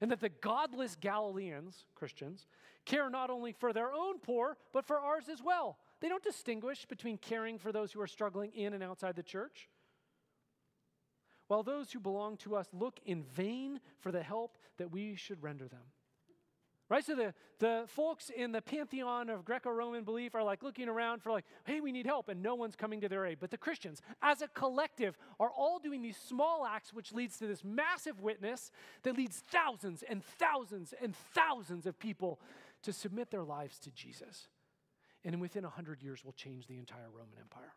And 0.00 0.10
that 0.10 0.20
the 0.20 0.28
godless 0.28 0.96
Galileans, 1.00 1.84
Christians, 1.94 2.46
care 2.84 3.10
not 3.10 3.30
only 3.30 3.52
for 3.52 3.72
their 3.72 3.92
own 3.92 4.20
poor, 4.20 4.56
but 4.72 4.86
for 4.86 4.98
ours 4.98 5.28
as 5.30 5.42
well. 5.42 5.78
They 6.00 6.08
don't 6.08 6.22
distinguish 6.22 6.86
between 6.86 7.18
caring 7.18 7.58
for 7.58 7.72
those 7.72 7.92
who 7.92 8.00
are 8.00 8.06
struggling 8.06 8.52
in 8.52 8.74
and 8.74 8.82
outside 8.82 9.16
the 9.16 9.22
church 9.22 9.68
while 11.48 11.62
those 11.62 11.90
who 11.90 11.98
belong 11.98 12.36
to 12.36 12.54
us 12.54 12.68
look 12.72 13.00
in 13.04 13.24
vain 13.24 13.80
for 13.98 14.12
the 14.12 14.22
help 14.22 14.58
that 14.76 14.92
we 14.92 15.16
should 15.16 15.42
render 15.42 15.66
them. 15.66 15.80
Right? 16.90 17.04
So 17.04 17.14
the, 17.14 17.34
the 17.58 17.84
folks 17.86 18.30
in 18.34 18.52
the 18.52 18.62
pantheon 18.62 19.28
of 19.28 19.44
Greco 19.44 19.70
Roman 19.70 20.04
belief 20.04 20.34
are 20.34 20.42
like 20.42 20.62
looking 20.62 20.88
around 20.88 21.22
for, 21.22 21.30
like, 21.30 21.44
hey, 21.64 21.80
we 21.80 21.92
need 21.92 22.06
help, 22.06 22.30
and 22.30 22.42
no 22.42 22.54
one's 22.54 22.76
coming 22.76 23.02
to 23.02 23.08
their 23.08 23.26
aid. 23.26 23.38
But 23.40 23.50
the 23.50 23.58
Christians, 23.58 24.00
as 24.22 24.40
a 24.40 24.48
collective, 24.48 25.18
are 25.38 25.50
all 25.50 25.78
doing 25.78 26.00
these 26.00 26.16
small 26.16 26.64
acts, 26.64 26.92
which 26.94 27.12
leads 27.12 27.36
to 27.38 27.46
this 27.46 27.62
massive 27.62 28.20
witness 28.20 28.70
that 29.02 29.18
leads 29.18 29.38
thousands 29.38 30.02
and 30.02 30.24
thousands 30.24 30.94
and 31.02 31.14
thousands 31.34 31.84
of 31.84 31.98
people 31.98 32.40
to 32.82 32.92
submit 32.92 33.30
their 33.30 33.44
lives 33.44 33.78
to 33.80 33.90
Jesus. 33.90 34.48
And 35.24 35.40
within 35.42 35.64
100 35.64 36.02
years, 36.02 36.24
will 36.24 36.32
change 36.32 36.68
the 36.68 36.78
entire 36.78 37.10
Roman 37.12 37.38
Empire. 37.38 37.74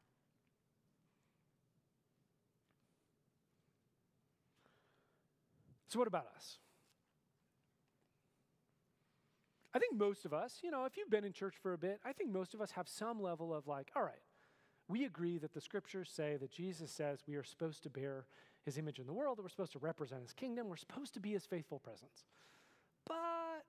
So, 5.89 5.99
what 5.99 6.07
about 6.07 6.27
us? 6.37 6.59
I 9.73 9.79
think 9.79 9.97
most 9.97 10.25
of 10.25 10.33
us, 10.33 10.59
you 10.63 10.71
know, 10.71 10.85
if 10.85 10.97
you've 10.97 11.09
been 11.09 11.23
in 11.23 11.31
church 11.31 11.55
for 11.61 11.73
a 11.73 11.77
bit, 11.77 11.99
I 12.05 12.11
think 12.11 12.31
most 12.31 12.53
of 12.53 12.61
us 12.61 12.71
have 12.71 12.87
some 12.87 13.21
level 13.21 13.53
of 13.53 13.67
like, 13.67 13.89
all 13.95 14.03
right, 14.03 14.21
we 14.87 15.05
agree 15.05 15.37
that 15.37 15.53
the 15.53 15.61
scriptures 15.61 16.11
say 16.13 16.35
that 16.37 16.51
Jesus 16.51 16.91
says 16.91 17.23
we 17.25 17.35
are 17.35 17.43
supposed 17.43 17.83
to 17.83 17.89
bear 17.89 18.25
his 18.65 18.77
image 18.77 18.99
in 18.99 19.07
the 19.07 19.13
world, 19.13 19.37
that 19.37 19.43
we're 19.43 19.49
supposed 19.49 19.71
to 19.71 19.79
represent 19.79 20.21
his 20.21 20.33
kingdom, 20.33 20.67
we're 20.67 20.75
supposed 20.75 21.13
to 21.13 21.19
be 21.19 21.31
his 21.31 21.45
faithful 21.45 21.79
presence. 21.79 22.25
But 23.07 23.63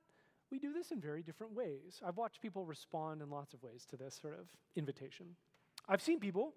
we 0.51 0.59
do 0.59 0.73
this 0.73 0.91
in 0.91 1.01
very 1.01 1.23
different 1.23 1.55
ways. 1.55 2.01
I've 2.05 2.17
watched 2.17 2.43
people 2.43 2.67
respond 2.67 3.23
in 3.23 3.31
lots 3.31 3.55
of 3.55 3.63
ways 3.63 3.87
to 3.91 3.97
this 3.97 4.19
sort 4.21 4.35
of 4.35 4.47
invitation. 4.75 5.37
I've 5.89 6.03
seen 6.03 6.19
people, 6.21 6.53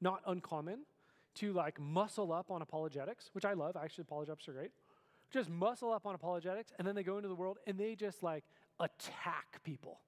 not 0.00 0.20
uncommon, 0.26 0.80
to 1.36 1.52
like 1.52 1.80
muscle 1.80 2.32
up 2.32 2.50
on 2.50 2.60
apologetics, 2.60 3.30
which 3.32 3.44
I 3.44 3.54
love. 3.54 3.76
Actually, 3.76 4.02
apologetics 4.02 4.48
are 4.48 4.52
great. 4.52 4.70
Just 5.32 5.48
muscle 5.48 5.92
up 5.92 6.06
on 6.06 6.14
apologetics, 6.14 6.72
and 6.78 6.86
then 6.86 6.94
they 6.94 7.02
go 7.02 7.16
into 7.16 7.28
the 7.28 7.34
world 7.34 7.58
and 7.66 7.78
they 7.78 7.94
just 7.94 8.22
like 8.22 8.44
attack 8.78 9.62
people. 9.64 10.00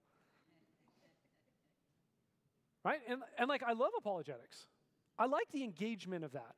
Right? 2.84 3.00
And, 3.08 3.22
and 3.38 3.48
like, 3.48 3.62
I 3.62 3.72
love 3.72 3.92
apologetics. 3.96 4.66
I 5.18 5.26
like 5.26 5.46
the 5.52 5.64
engagement 5.64 6.24
of 6.24 6.32
that. 6.32 6.54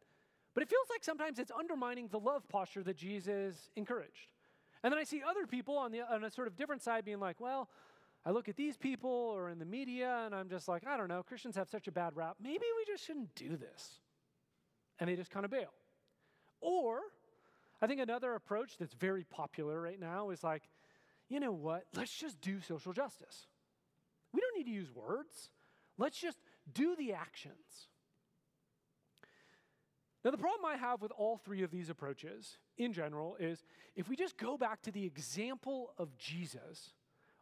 But 0.55 0.62
it 0.62 0.68
feels 0.68 0.87
like 0.90 1.05
sometimes 1.05 1.38
it's 1.38 1.52
undermining 1.57 2.09
the 2.09 2.18
love 2.18 2.48
posture 2.48 2.83
that 2.83 2.96
Jesus 2.96 3.70
encouraged. 3.76 4.29
And 4.83 4.92
then 4.92 4.98
I 4.98 5.05
see 5.05 5.22
other 5.22 5.46
people 5.46 5.76
on, 5.76 5.92
the, 5.92 6.00
on 6.02 6.24
a 6.24 6.31
sort 6.31 6.48
of 6.48 6.57
different 6.57 6.83
side 6.83 7.05
being 7.05 7.20
like, 7.20 7.40
well, 7.40 7.68
I 8.24 8.31
look 8.31 8.48
at 8.48 8.57
these 8.57 8.76
people 8.76 9.11
or 9.11 9.50
in 9.50 9.59
the 9.59 9.64
media 9.64 10.22
and 10.24 10.35
I'm 10.35 10.48
just 10.48 10.66
like, 10.66 10.87
I 10.87 10.96
don't 10.96 11.09
know, 11.09 11.22
Christians 11.22 11.57
have 11.57 11.68
such 11.68 11.87
a 11.87 11.92
bad 11.92 12.16
rap. 12.16 12.37
Maybe 12.42 12.64
we 12.76 12.92
just 12.92 13.07
shouldn't 13.07 13.35
do 13.35 13.57
this 13.57 14.00
and 14.98 15.09
they 15.09 15.14
just 15.14 15.31
kind 15.31 15.44
of 15.44 15.50
bail. 15.50 15.72
Or, 16.61 17.00
I 17.81 17.87
think 17.87 18.01
another 18.01 18.35
approach 18.35 18.79
that's 18.79 18.95
very 18.95 19.25
popular 19.25 19.81
right 19.81 20.01
now 20.01 20.31
is 20.31 20.43
like, 20.43 20.62
you 21.29 21.41
know 21.41 21.53
what? 21.53 21.85
Let's 21.95 22.17
just 22.17 22.41
do 22.41 22.61
social 22.61 22.93
justice. 22.93 23.47
We 24.33 24.41
don't 24.41 24.57
need 24.57 24.71
to 24.71 24.77
use 24.77 24.93
words. 24.95 25.51
Let's 25.99 26.19
just 26.19 26.39
do 26.73 26.97
the 26.97 27.12
actions. 27.12 27.89
Now, 30.25 30.31
the 30.33 30.39
problem 30.39 30.65
I 30.65 30.77
have 30.77 31.03
with 31.03 31.12
all 31.17 31.37
three 31.37 31.62
of 31.62 31.71
these 31.71 31.89
approaches 31.89 32.59
in 32.77 32.93
general 32.93 33.37
is 33.39 33.62
if 33.95 34.09
we 34.09 34.17
just 34.17 34.37
go 34.37 34.59
back 34.59 34.83
to 34.83 34.91
the 34.91 35.05
example 35.05 35.93
of 35.99 36.17
Jesus, 36.19 36.95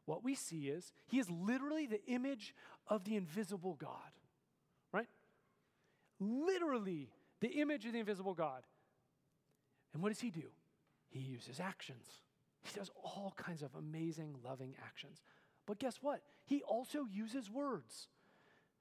what 0.05 0.23
we 0.23 0.35
see 0.35 0.69
is 0.69 0.93
he 1.07 1.19
is 1.19 1.31
literally 1.31 1.87
the 1.87 2.05
image 2.07 2.55
of 2.89 3.05
the 3.05 3.17
invisible 3.17 3.75
God, 3.81 4.13
right? 4.93 5.09
Literally 6.21 7.09
the 7.41 7.61
image 7.61 7.87
of 7.87 7.93
the 7.93 8.01
invisible 8.01 8.35
God. 8.35 8.65
And 9.95 10.03
what 10.03 10.11
does 10.11 10.21
he 10.21 10.31
do? 10.31 10.51
He 11.09 11.21
uses 11.21 11.61
actions. 11.61 12.05
He 12.63 12.79
does 12.79 12.91
all 13.03 13.33
kinds 13.37 13.63
of 13.63 13.75
amazing, 13.77 14.35
loving 14.45 14.75
actions. 14.85 15.23
But 15.67 15.79
guess 15.79 15.99
what? 16.03 16.21
He 16.45 16.63
also 16.63 17.07
uses 17.11 17.51
words. 17.51 18.09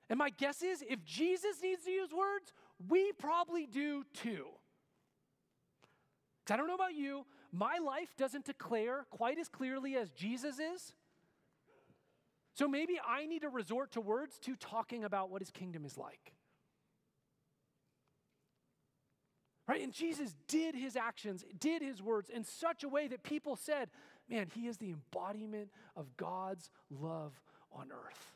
And 0.10 0.20
my 0.20 0.32
guess 0.32 0.62
is 0.62 0.84
if 0.88 1.06
Jesus 1.06 1.62
needs 1.62 1.86
to 1.86 1.92
use 1.92 2.10
words, 2.12 2.52
we 2.90 3.12
probably 3.14 3.66
do 3.66 4.04
too. 4.14 4.48
I 6.50 6.58
don't 6.58 6.68
know 6.68 6.76
about 6.76 6.96
you, 6.96 7.26
my 7.54 7.78
life 7.78 8.16
doesn't 8.18 8.46
declare 8.46 9.06
quite 9.10 9.40
as 9.40 9.48
clearly 9.48 9.96
as 9.96 10.10
Jesus 10.12 10.60
is. 10.60 10.94
So 12.54 12.68
maybe 12.68 13.00
I 13.08 13.26
need 13.26 13.44
to 13.44 13.50
resort 13.50 13.92
to 13.94 14.02
words 14.02 14.38
to 14.40 14.56
talking 14.56 15.04
about 15.04 15.30
what 15.30 15.42
his 15.42 15.52
kingdom 15.52 15.86
is 15.86 15.98
like. 15.98 16.34
Right? 19.68 19.82
And 19.82 19.94
Jesus 19.94 20.36
did 20.48 20.76
his 20.76 20.96
actions, 20.96 21.46
did 21.60 21.82
his 21.82 22.02
words 22.02 22.30
in 22.30 22.44
such 22.44 22.84
a 22.84 22.90
way 22.90 23.08
that 23.08 23.24
people 23.24 23.56
said, 23.56 23.90
man, 24.30 24.48
he 24.54 24.68
is 24.68 24.78
the 24.78 24.92
embodiment 24.92 25.70
of 25.96 26.18
God's 26.18 26.70
love 26.90 27.40
on 27.72 27.90
earth. 27.92 28.34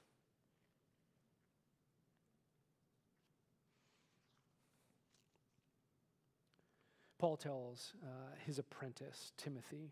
Paul 7.19 7.35
tells 7.35 7.93
uh, 8.03 8.35
his 8.45 8.59
apprentice, 8.59 9.33
Timothy, 9.37 9.91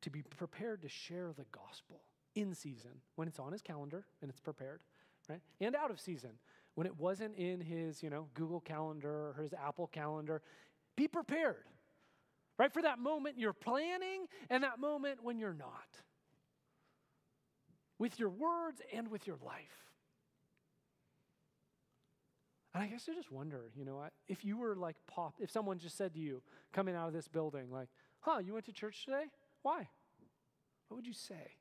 to 0.00 0.10
be 0.10 0.22
prepared 0.22 0.82
to 0.82 0.88
share 0.88 1.32
the 1.36 1.44
gospel 1.52 2.00
in 2.34 2.54
season 2.54 2.92
when 3.14 3.28
it's 3.28 3.38
on 3.38 3.52
his 3.52 3.62
calendar 3.62 4.06
and 4.22 4.30
it's 4.30 4.40
prepared, 4.40 4.80
right? 5.28 5.40
And 5.60 5.76
out 5.76 5.90
of 5.90 6.00
season 6.00 6.30
when 6.76 6.86
it 6.86 6.96
wasn't 6.98 7.34
in 7.36 7.60
his, 7.60 8.02
you 8.02 8.10
know, 8.10 8.28
Google 8.34 8.60
Calendar 8.60 9.08
or 9.08 9.36
his 9.42 9.52
Apple 9.54 9.88
Calendar. 9.88 10.42
Be 10.94 11.08
prepared, 11.08 11.64
right? 12.58 12.72
For 12.72 12.82
that 12.82 12.98
moment 12.98 13.38
you're 13.38 13.54
planning 13.54 14.26
and 14.50 14.62
that 14.62 14.78
moment 14.78 15.18
when 15.22 15.38
you're 15.38 15.54
not. 15.54 15.88
With 17.98 18.20
your 18.20 18.28
words 18.28 18.82
and 18.92 19.10
with 19.10 19.26
your 19.26 19.38
life. 19.44 19.86
And 22.74 22.84
I 22.84 22.88
guess 22.88 23.08
I 23.10 23.14
just 23.14 23.32
wonder, 23.32 23.70
you 23.74 23.86
know, 23.86 24.04
if 24.28 24.44
you 24.44 24.58
were 24.58 24.76
like 24.76 24.96
pop, 25.06 25.36
if 25.40 25.50
someone 25.50 25.78
just 25.78 25.96
said 25.96 26.12
to 26.12 26.20
you 26.20 26.42
coming 26.74 26.94
out 26.94 27.08
of 27.08 27.14
this 27.14 27.26
building, 27.26 27.70
like, 27.70 27.88
huh, 28.20 28.40
you 28.44 28.52
went 28.52 28.66
to 28.66 28.72
church 28.72 29.06
today? 29.06 29.24
Why? 29.62 29.88
What 30.88 30.96
would 30.96 31.06
you 31.06 31.14
say? 31.14 31.56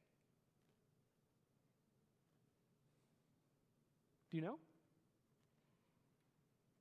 Do 4.30 4.36
you 4.36 4.44
know? 4.44 4.58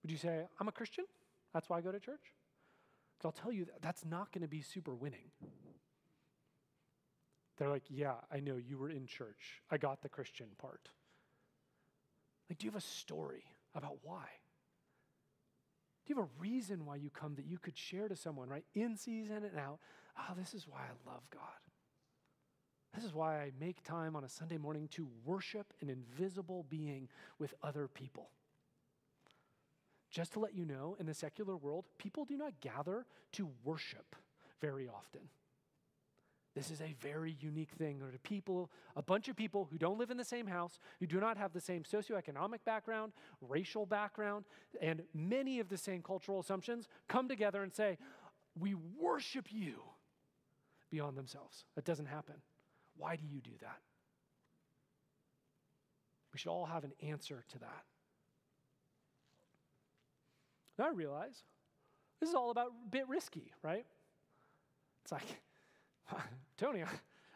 Would 0.05 0.11
you 0.11 0.19
say, 0.19 0.43
I'm 0.61 0.69
a 0.69 0.73
Christian? 0.73 1.07
That's 1.55 1.71
why 1.71 1.79
I 1.79 1.81
go 1.81 1.91
to 1.91 1.99
church? 1.99 2.35
Because 3.17 3.25
I'll 3.25 3.43
tell 3.43 3.51
you, 3.51 3.65
that 3.65 3.81
that's 3.81 4.05
not 4.05 4.33
going 4.33 4.43
to 4.43 4.49
be 4.49 4.61
super 4.61 4.95
winning. 4.95 5.31
They're 7.57 7.71
like, 7.71 7.85
yeah, 7.89 8.17
I 8.31 8.41
know 8.41 8.57
you 8.57 8.77
were 8.77 8.91
in 8.91 9.07
church. 9.07 9.63
I 9.71 9.79
got 9.79 10.03
the 10.03 10.11
Christian 10.11 10.49
part. 10.59 10.91
Like, 12.51 12.59
do 12.59 12.67
you 12.67 12.71
have 12.71 12.83
a 12.83 12.85
story 12.85 13.45
about 13.75 13.97
why? 14.03 14.27
Do 16.05 16.13
you 16.13 16.21
have 16.21 16.29
a 16.29 16.41
reason 16.43 16.85
why 16.85 16.97
you 16.97 17.09
come 17.09 17.37
that 17.37 17.47
you 17.47 17.57
could 17.57 17.79
share 17.79 18.09
to 18.09 18.17
someone, 18.17 18.51
right? 18.51 18.65
In 18.75 18.99
season 18.99 19.37
and 19.37 19.59
out. 19.59 19.79
Oh, 20.19 20.35
this 20.37 20.53
is 20.53 20.67
why 20.69 20.81
I 20.81 21.11
love 21.11 21.23
God. 21.33 21.41
This 22.95 23.05
is 23.05 23.15
why 23.15 23.39
I 23.39 23.53
make 23.59 23.83
time 23.83 24.15
on 24.15 24.25
a 24.25 24.29
Sunday 24.29 24.59
morning 24.59 24.89
to 24.93 25.09
worship 25.25 25.73
an 25.81 25.89
invisible 25.89 26.67
being 26.69 27.09
with 27.39 27.55
other 27.63 27.89
people. 27.89 28.29
Just 30.15 30.33
to 30.35 30.39
let 30.39 30.55
you 30.55 30.65
know, 30.65 30.97
in 31.01 31.07
the 31.07 31.13
secular 31.13 31.57
world, 31.57 31.87
people 31.99 32.25
do 32.25 32.37
not 32.37 32.61
gather 32.61 33.05
to 33.33 33.49
worship 33.65 34.15
very 34.61 34.87
often. 34.87 35.23
This 36.55 36.71
is 36.71 36.81
a 36.81 36.95
very 37.01 37.37
unique 37.41 37.73
thing. 37.73 37.99
There 37.99 38.07
are 38.07 38.19
people, 38.23 38.71
a 38.95 39.03
bunch 39.03 39.27
of 39.27 39.35
people 39.35 39.67
who 39.73 39.77
don't 39.77 39.99
live 39.99 40.13
in 40.13 40.17
the 40.17 40.25
same 40.25 40.47
house, 40.47 40.79
who 41.01 41.07
do 41.09 41.19
not 41.19 41.37
have 41.37 41.53
the 41.53 41.61
same 41.61 41.83
socioeconomic 41.83 42.59
background, 42.65 43.13
racial 43.41 43.87
background, 43.87 44.45
and 44.81 45.03
many 45.13 45.59
of 45.59 45.69
the 45.69 45.77
same 45.77 46.01
cultural 46.01 46.39
assumptions 46.39 46.87
come 47.09 47.29
together 47.29 47.65
and 47.65 47.75
say, 47.75 47.99
We 48.57 48.77
worship 48.97 49.49
you 49.51 49.81
beyond 50.93 51.19
themselves. 51.19 51.65
That 51.75 51.85
doesn't 51.85 52.07
happen. 52.07 52.37
Why 52.97 53.17
do 53.17 53.25
you 53.29 53.41
do 53.41 53.51
that? 53.63 53.81
We 56.33 56.39
should 56.39 56.51
all 56.51 56.67
have 56.67 56.85
an 56.85 56.93
answer 57.03 57.43
to 57.51 57.59
that. 57.59 57.83
Now 60.79 60.87
I 60.87 60.91
realize 60.91 61.43
this 62.21 62.29
is 62.29 62.35
all 62.35 62.51
about 62.51 62.69
a 62.69 62.91
bit 62.91 63.09
risky, 63.09 63.53
right? 63.63 63.85
It's 65.03 65.13
like, 65.13 65.43
Tony, 66.57 66.83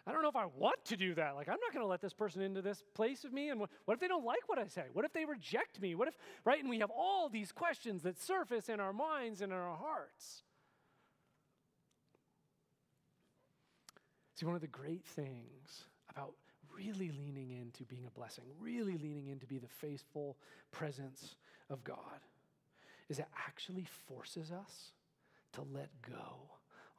I 0.07 0.13
don't 0.13 0.23
know 0.23 0.29
if 0.29 0.37
I 0.37 0.47
want 0.47 0.83
to 0.87 0.97
do 0.97 1.15
that. 1.17 1.35
Like, 1.35 1.49
I'm 1.49 1.59
not 1.61 1.73
going 1.73 1.85
to 1.85 1.89
let 1.89 2.01
this 2.01 2.15
person 2.15 2.41
into 2.41 2.63
this 2.63 2.83
place 2.95 3.25
of 3.25 3.33
me. 3.33 3.51
And 3.51 3.61
what, 3.61 3.69
what, 3.85 3.95
if 3.95 4.01
they 4.01 4.09
don't 4.09 4.25
like 4.25 4.49
what 4.49 4.59
I 4.59 4.67
say? 4.67 4.85
What 4.95 5.05
if 5.05 5.13
they 5.13 5.27
reject 5.27 5.81
me? 5.83 5.95
What 5.95 6.09
if, 6.09 6.17
right? 6.47 6.61
And 6.61 6.71
we 6.71 6.79
have 6.79 6.91
all 6.91 7.29
these 7.29 7.53
questions 7.53 8.03
that 8.05 8.21
surface 8.21 8.71
in 8.71 8.81
our 8.81 8.95
minds 8.95 9.43
and 9.43 9.53
in 9.53 9.59
our 9.59 9.77
hearts. 9.77 10.45
See, 14.35 14.47
one 14.47 14.55
of 14.55 14.61
the 14.63 14.67
great 14.67 15.05
things 15.05 15.85
about 16.11 16.33
really 16.75 17.11
leaning 17.11 17.51
into 17.51 17.85
being 17.85 18.07
a 18.07 18.11
blessing, 18.11 18.45
really 18.59 18.97
leaning 18.97 19.29
into 19.29 19.47
be 19.47 19.59
the 19.59 19.69
faithful 19.69 20.39
presence 20.71 21.37
of 21.69 21.85
God 21.85 22.21
is 23.09 23.19
it 23.19 23.27
actually 23.47 23.87
forces 24.07 24.51
us 24.53 24.93
to 25.53 25.63
let 25.73 25.91
go 26.03 26.51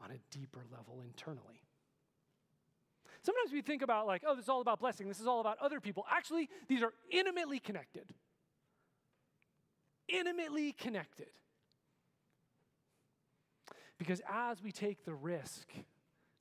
on 0.01 0.11
a 0.11 0.19
deeper 0.31 0.63
level 0.71 1.01
internally. 1.01 1.61
Sometimes 3.21 3.51
we 3.51 3.61
think 3.61 3.81
about, 3.81 4.07
like, 4.07 4.23
oh, 4.25 4.33
this 4.33 4.45
is 4.45 4.49
all 4.49 4.61
about 4.61 4.79
blessing, 4.79 5.07
this 5.07 5.19
is 5.19 5.27
all 5.27 5.41
about 5.41 5.57
other 5.59 5.79
people. 5.79 6.05
Actually, 6.09 6.49
these 6.67 6.81
are 6.81 6.93
intimately 7.11 7.59
connected. 7.59 8.13
Intimately 10.07 10.71
connected. 10.71 11.27
Because 13.97 14.21
as 14.31 14.63
we 14.63 14.71
take 14.71 15.03
the 15.03 15.13
risk 15.13 15.69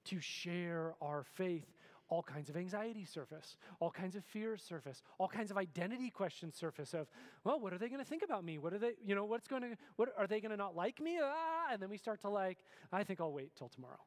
to 0.05 0.21
share 0.21 0.95
our 1.03 1.25
faith 1.35 1.67
all 2.09 2.23
kinds 2.23 2.49
of 2.49 2.57
anxiety 2.57 3.05
surface, 3.05 3.57
all 3.81 3.91
kinds 3.91 4.17
of 4.17 4.25
fears 4.25 4.63
surface, 4.63 5.03
all 5.19 5.29
kinds 5.29 5.51
of 5.51 5.59
identity 5.59 6.11
questions 6.11 6.57
surface 6.57 6.95
of, 6.95 7.09
well, 7.45 7.61
what 7.61 7.73
are 7.73 7.79
they 7.79 7.89
going 7.89 8.01
to 8.01 8.09
think 8.09 8.23
about 8.23 8.45
me? 8.45 8.59
What 8.59 8.73
are 8.73 8.79
they, 8.79 8.93
you 9.05 9.15
know, 9.15 9.25
what's 9.25 9.47
going 9.47 9.63
to, 9.63 9.77
what 9.97 10.09
are 10.17 10.27
they 10.27 10.41
going 10.41 10.51
to 10.51 10.57
not 10.57 10.75
like 10.75 11.01
me? 11.01 11.19
Ah, 11.23 11.69
and 11.73 11.83
then 11.83 11.91
we 11.91 11.99
start 11.99 12.21
to 12.23 12.29
like, 12.29 12.59
I 12.93 13.05
think 13.05 13.21
I'll 13.21 13.33
wait 13.33 13.55
till 13.57 13.69
tomorrow. 13.69 14.01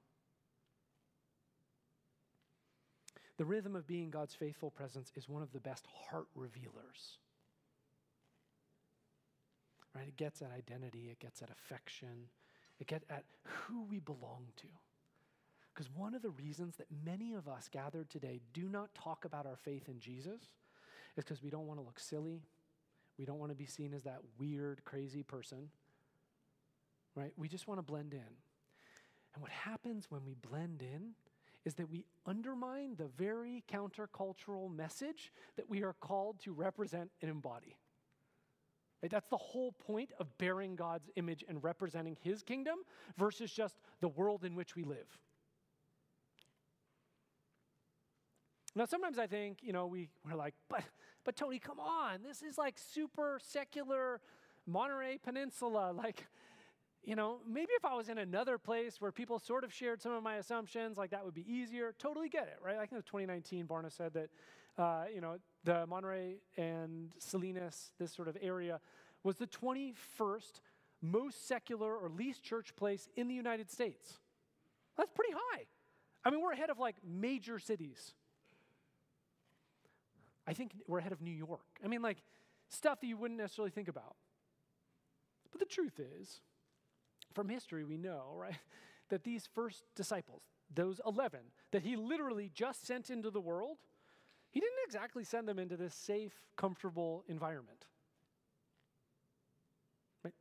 The 3.37 3.45
rhythm 3.45 3.75
of 3.75 3.87
being 3.87 4.09
God's 4.09 4.35
faithful 4.35 4.71
presence 4.71 5.11
is 5.15 5.29
one 5.29 5.41
of 5.41 5.51
the 5.51 5.59
best 5.59 5.87
heart 6.09 6.27
revealers. 6.35 7.17
Right? 9.95 10.07
It 10.07 10.15
gets 10.15 10.41
at 10.41 10.51
identity, 10.51 11.09
it 11.11 11.19
gets 11.19 11.41
at 11.41 11.49
affection, 11.49 12.29
it 12.79 12.87
gets 12.87 13.05
at 13.09 13.25
who 13.43 13.83
we 13.83 13.99
belong 13.99 14.45
to. 14.57 14.67
Because 15.73 15.89
one 15.95 16.13
of 16.13 16.21
the 16.21 16.29
reasons 16.29 16.75
that 16.77 16.87
many 17.05 17.33
of 17.33 17.47
us 17.47 17.69
gathered 17.71 18.09
today 18.09 18.41
do 18.53 18.67
not 18.67 18.93
talk 18.93 19.25
about 19.25 19.45
our 19.45 19.55
faith 19.55 19.87
in 19.87 19.99
Jesus 19.99 20.41
is 21.17 21.23
because 21.23 21.41
we 21.41 21.49
don't 21.49 21.67
want 21.67 21.79
to 21.79 21.85
look 21.85 21.99
silly. 21.99 22.41
We 23.17 23.25
don't 23.25 23.39
want 23.39 23.51
to 23.51 23.55
be 23.55 23.65
seen 23.65 23.93
as 23.93 24.03
that 24.03 24.19
weird, 24.37 24.83
crazy 24.83 25.23
person. 25.23 25.69
Right? 27.15 27.31
We 27.37 27.47
just 27.47 27.67
want 27.67 27.77
to 27.77 27.83
blend 27.83 28.13
in. 28.13 28.19
And 29.33 29.41
what 29.41 29.51
happens 29.51 30.07
when 30.09 30.25
we 30.25 30.33
blend 30.33 30.81
in 30.81 31.11
is 31.63 31.75
that 31.75 31.89
we 31.89 32.05
undermine 32.25 32.95
the 32.97 33.07
very 33.17 33.63
countercultural 33.71 34.73
message 34.73 35.31
that 35.55 35.69
we 35.69 35.83
are 35.83 35.93
called 36.01 36.39
to 36.41 36.51
represent 36.51 37.11
and 37.21 37.29
embody. 37.29 37.77
Right? 39.01 39.11
That's 39.11 39.29
the 39.29 39.37
whole 39.37 39.71
point 39.71 40.11
of 40.19 40.37
bearing 40.37 40.75
God's 40.75 41.09
image 41.15 41.45
and 41.47 41.63
representing 41.63 42.17
his 42.21 42.43
kingdom 42.43 42.79
versus 43.17 43.51
just 43.51 43.75
the 44.01 44.09
world 44.09 44.43
in 44.43 44.55
which 44.55 44.75
we 44.75 44.83
live. 44.83 45.19
Now, 48.75 48.85
sometimes 48.85 49.19
I 49.19 49.27
think, 49.27 49.59
you 49.61 49.73
know, 49.73 49.87
we, 49.87 50.09
we're 50.25 50.35
like, 50.35 50.53
but, 50.69 50.83
but 51.25 51.35
Tony, 51.35 51.59
come 51.59 51.79
on. 51.79 52.23
This 52.23 52.41
is 52.41 52.57
like 52.57 52.75
super 52.77 53.39
secular 53.41 54.21
Monterey 54.65 55.19
Peninsula. 55.23 55.93
Like, 56.01 56.25
you 57.03 57.15
know, 57.15 57.39
maybe 57.47 57.71
if 57.73 57.83
I 57.83 57.95
was 57.95 58.09
in 58.09 58.19
another 58.19 58.59
place 58.59 59.01
where 59.01 59.11
people 59.11 59.39
sort 59.39 59.63
of 59.63 59.73
shared 59.73 60.01
some 60.01 60.11
of 60.11 60.21
my 60.21 60.35
assumptions, 60.35 60.97
like 60.97 61.09
that 61.09 61.25
would 61.25 61.33
be 61.33 61.51
easier. 61.51 61.95
Totally 61.97 62.29
get 62.29 62.43
it, 62.43 62.59
right? 62.63 62.75
I 62.75 62.85
think 62.85 62.93
in 62.93 63.01
2019, 63.01 63.65
Barna 63.65 63.91
said 63.91 64.13
that, 64.13 64.29
uh, 64.77 65.05
you 65.13 65.19
know, 65.19 65.37
the 65.63 65.87
Monterey 65.87 66.35
and 66.57 67.09
Salinas, 67.17 67.91
this 67.97 68.13
sort 68.13 68.27
of 68.27 68.37
area, 68.41 68.79
was 69.23 69.37
the 69.37 69.47
21st 69.47 70.61
most 71.01 71.47
secular 71.47 71.95
or 71.95 72.09
least 72.09 72.43
church 72.43 72.75
place 72.75 73.09
in 73.15 73.27
the 73.27 73.33
United 73.33 73.71
States. 73.71 74.19
That's 74.95 75.11
pretty 75.11 75.33
high. 75.33 75.65
I 76.23 76.29
mean, 76.29 76.41
we're 76.41 76.51
ahead 76.51 76.69
of 76.69 76.77
like 76.77 76.97
major 77.03 77.57
cities. 77.57 78.13
I 80.47 80.53
think 80.53 80.71
we're 80.87 80.99
ahead 80.99 81.11
of 81.11 81.21
New 81.21 81.31
York. 81.31 81.65
I 81.83 81.87
mean, 81.87 82.01
like 82.01 82.17
stuff 82.69 82.99
that 83.01 83.07
you 83.07 83.17
wouldn't 83.17 83.39
necessarily 83.39 83.71
think 83.71 83.87
about. 83.87 84.15
But 85.51 85.59
the 85.59 85.65
truth 85.65 85.99
is, 85.99 86.41
from 87.33 87.49
history, 87.49 87.83
we 87.83 87.97
know, 87.97 88.33
right, 88.35 88.55
that 89.09 89.23
these 89.23 89.47
first 89.53 89.83
disciples, 89.95 90.43
those 90.73 91.01
11 91.05 91.39
that 91.71 91.83
he 91.83 91.95
literally 91.95 92.49
just 92.53 92.85
sent 92.85 93.09
into 93.09 93.29
the 93.29 93.41
world, 93.41 93.77
he 94.51 94.59
didn't 94.59 94.79
exactly 94.85 95.23
send 95.23 95.47
them 95.47 95.59
into 95.59 95.77
this 95.77 95.93
safe, 95.93 96.33
comfortable 96.57 97.23
environment. 97.27 97.85
Right? 100.23 100.33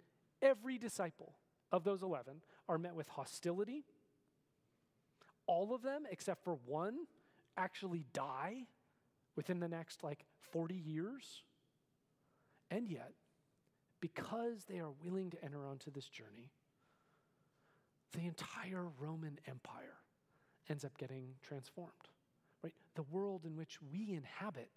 Every 0.42 0.78
disciple 0.78 1.34
of 1.70 1.84
those 1.84 2.02
11 2.02 2.42
are 2.68 2.78
met 2.78 2.94
with 2.94 3.08
hostility. 3.08 3.84
All 5.46 5.74
of 5.74 5.82
them, 5.82 6.04
except 6.10 6.44
for 6.44 6.58
one, 6.64 7.06
actually 7.56 8.04
die 8.12 8.66
within 9.40 9.58
the 9.58 9.68
next 9.68 10.04
like 10.04 10.26
40 10.52 10.74
years. 10.74 11.42
And 12.70 12.86
yet, 12.86 13.14
because 14.00 14.66
they 14.68 14.80
are 14.80 14.90
willing 15.02 15.30
to 15.30 15.42
enter 15.42 15.66
onto 15.66 15.90
this 15.90 16.10
journey, 16.10 16.50
the 18.12 18.26
entire 18.26 18.84
Roman 18.98 19.38
Empire 19.48 19.96
ends 20.68 20.84
up 20.84 20.98
getting 20.98 21.36
transformed. 21.40 21.90
Right? 22.62 22.74
The 22.96 23.04
world 23.04 23.46
in 23.46 23.56
which 23.56 23.78
we 23.90 24.14
inhabit 24.14 24.68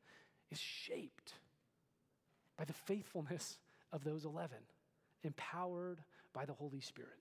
is 0.50 0.60
shaped 0.60 1.34
by 2.58 2.64
the 2.64 2.72
faithfulness 2.72 3.60
of 3.92 4.06
those 4.06 4.24
11, 4.24 4.56
empowered 5.24 6.00
by 6.32 6.46
the 6.46 6.54
Holy 6.54 6.80
Spirit. 6.80 7.20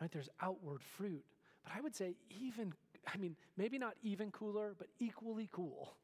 right? 0.00 0.12
There's 0.12 0.28
outward 0.40 0.84
fruit. 0.84 1.24
But 1.64 1.72
I 1.76 1.80
would 1.80 1.96
say, 1.96 2.14
even, 2.30 2.74
I 3.12 3.16
mean, 3.16 3.36
maybe 3.56 3.78
not 3.78 3.94
even 4.02 4.30
cooler, 4.30 4.74
but 4.78 4.88
equally 4.98 5.48
cool, 5.52 5.96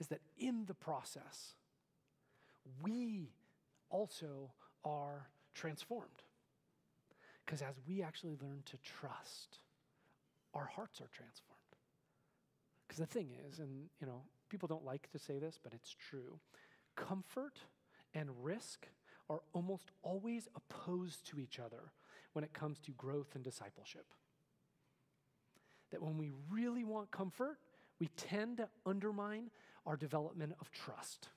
is 0.00 0.08
that 0.08 0.20
in 0.38 0.64
the 0.66 0.74
process, 0.74 1.54
we 2.82 3.30
also 3.90 4.52
are 4.84 5.28
transformed. 5.54 6.22
Because 7.44 7.62
as 7.62 7.76
we 7.88 8.02
actually 8.02 8.36
learn 8.42 8.62
to 8.66 8.76
trust, 8.78 9.60
our 10.54 10.66
hearts 10.66 11.00
are 11.00 11.08
transformed. 11.12 11.54
Because 12.86 12.98
the 12.98 13.06
thing 13.06 13.30
is, 13.48 13.58
and 13.58 13.88
you 14.00 14.06
know, 14.06 14.22
people 14.48 14.66
don't 14.66 14.84
like 14.84 15.10
to 15.12 15.18
say 15.18 15.38
this, 15.38 15.58
but 15.62 15.72
it's 15.72 15.94
true 16.10 16.38
comfort 16.96 17.60
and 18.14 18.28
risk 18.42 18.88
are 19.30 19.40
almost 19.52 19.90
always 20.02 20.48
opposed 20.56 21.26
to 21.28 21.38
each 21.38 21.58
other 21.58 21.92
when 22.32 22.44
it 22.44 22.52
comes 22.52 22.78
to 22.80 22.90
growth 22.92 23.34
and 23.34 23.44
discipleship. 23.44 24.06
That 25.90 26.02
when 26.02 26.18
we 26.18 26.32
really 26.50 26.84
want 26.84 27.10
comfort, 27.10 27.58
we 27.98 28.08
tend 28.16 28.58
to 28.58 28.68
undermine 28.86 29.50
our 29.86 29.96
development 29.96 30.54
of 30.60 30.70
trust. 30.70 31.28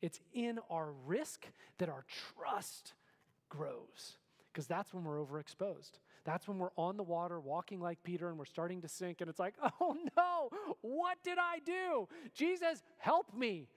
It's 0.00 0.20
in 0.34 0.58
our 0.70 0.92
risk 1.06 1.46
that 1.78 1.88
our 1.88 2.04
trust 2.36 2.94
grows 3.48 4.16
because 4.52 4.66
that's 4.66 4.92
when 4.92 5.04
we're 5.04 5.24
overexposed. 5.24 5.92
That's 6.24 6.46
when 6.46 6.58
we're 6.58 6.70
on 6.76 6.96
the 6.96 7.02
water 7.02 7.40
walking 7.40 7.80
like 7.80 8.02
Peter 8.02 8.28
and 8.28 8.38
we're 8.38 8.44
starting 8.44 8.82
to 8.82 8.88
sink, 8.88 9.20
and 9.20 9.30
it's 9.30 9.38
like, 9.38 9.54
oh 9.80 9.96
no, 10.16 10.50
what 10.82 11.18
did 11.24 11.38
I 11.38 11.58
do? 11.64 12.08
Jesus, 12.34 12.82
help 12.98 13.34
me. 13.34 13.68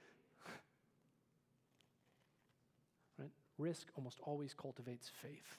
right? 3.17 3.31
Risk 3.57 3.87
almost 3.95 4.19
always 4.23 4.53
cultivates 4.53 5.09
faith. 5.21 5.57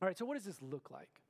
All 0.00 0.08
right, 0.08 0.18
so 0.18 0.24
what 0.24 0.34
does 0.34 0.44
this 0.44 0.60
look 0.60 0.90
like? 0.90 1.20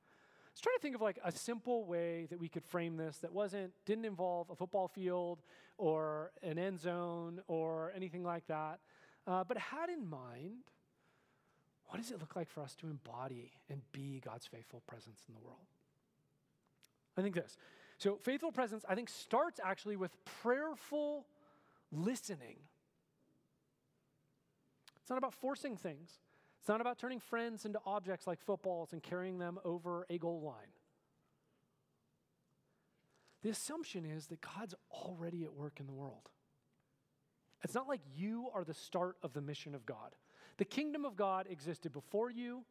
Let's 0.53 0.61
try 0.61 0.73
to 0.75 0.81
think 0.81 0.95
of 0.95 1.01
like 1.01 1.17
a 1.25 1.31
simple 1.31 1.85
way 1.85 2.27
that 2.29 2.39
we 2.39 2.47
could 2.47 2.63
frame 2.63 2.95
this 2.95 3.17
that 3.19 3.33
wasn't 3.33 3.73
didn't 3.85 4.05
involve 4.05 4.51
a 4.51 4.55
football 4.55 4.87
field 4.87 5.41
or 5.79 6.31
an 6.43 6.59
end 6.59 6.79
zone 6.79 7.41
or 7.47 7.91
anything 7.95 8.23
like 8.23 8.45
that, 8.47 8.79
uh, 9.25 9.43
but 9.43 9.57
had 9.57 9.89
in 9.89 10.07
mind 10.07 10.61
what 11.93 12.01
does 12.01 12.11
it 12.11 12.19
look 12.19 12.35
like 12.35 12.49
for 12.49 12.61
us 12.61 12.75
to 12.75 12.87
embody 12.87 13.51
and 13.69 13.81
be 13.91 14.19
God's 14.23 14.47
faithful 14.47 14.81
presence 14.87 15.21
in 15.27 15.35
the 15.35 15.39
world? 15.39 15.67
I 17.17 17.21
think 17.21 17.35
this. 17.35 17.57
So, 17.99 18.17
faithful 18.21 18.51
presence, 18.51 18.83
I 18.89 18.95
think, 18.95 19.09
starts 19.09 19.59
actually 19.63 19.95
with 19.95 20.11
prayerful 20.41 21.27
listening. 21.91 22.57
It's 25.01 25.09
not 25.09 25.17
about 25.17 25.33
forcing 25.35 25.77
things, 25.77 26.19
it's 26.63 26.69
not 26.69 26.79
about 26.79 26.97
turning 26.97 27.19
friends 27.19 27.65
into 27.65 27.81
objects 27.85 28.25
like 28.25 28.39
footballs 28.39 28.93
and 28.93 29.03
carrying 29.03 29.37
them 29.37 29.59
over 29.65 30.05
a 30.09 30.17
goal 30.17 30.41
line. 30.41 30.71
The 33.41 33.49
assumption 33.49 34.05
is 34.05 34.27
that 34.27 34.39
God's 34.39 34.73
already 34.89 35.43
at 35.43 35.53
work 35.53 35.81
in 35.81 35.87
the 35.87 35.91
world. 35.91 36.29
It's 37.65 37.73
not 37.73 37.89
like 37.89 37.99
you 38.15 38.47
are 38.53 38.63
the 38.63 38.73
start 38.73 39.17
of 39.23 39.33
the 39.33 39.41
mission 39.41 39.75
of 39.75 39.85
God. 39.85 40.15
The 40.55 40.63
kingdom 40.63 41.03
of 41.03 41.17
God 41.17 41.47
existed 41.49 41.91
before 41.91 42.31
you. 42.31 42.63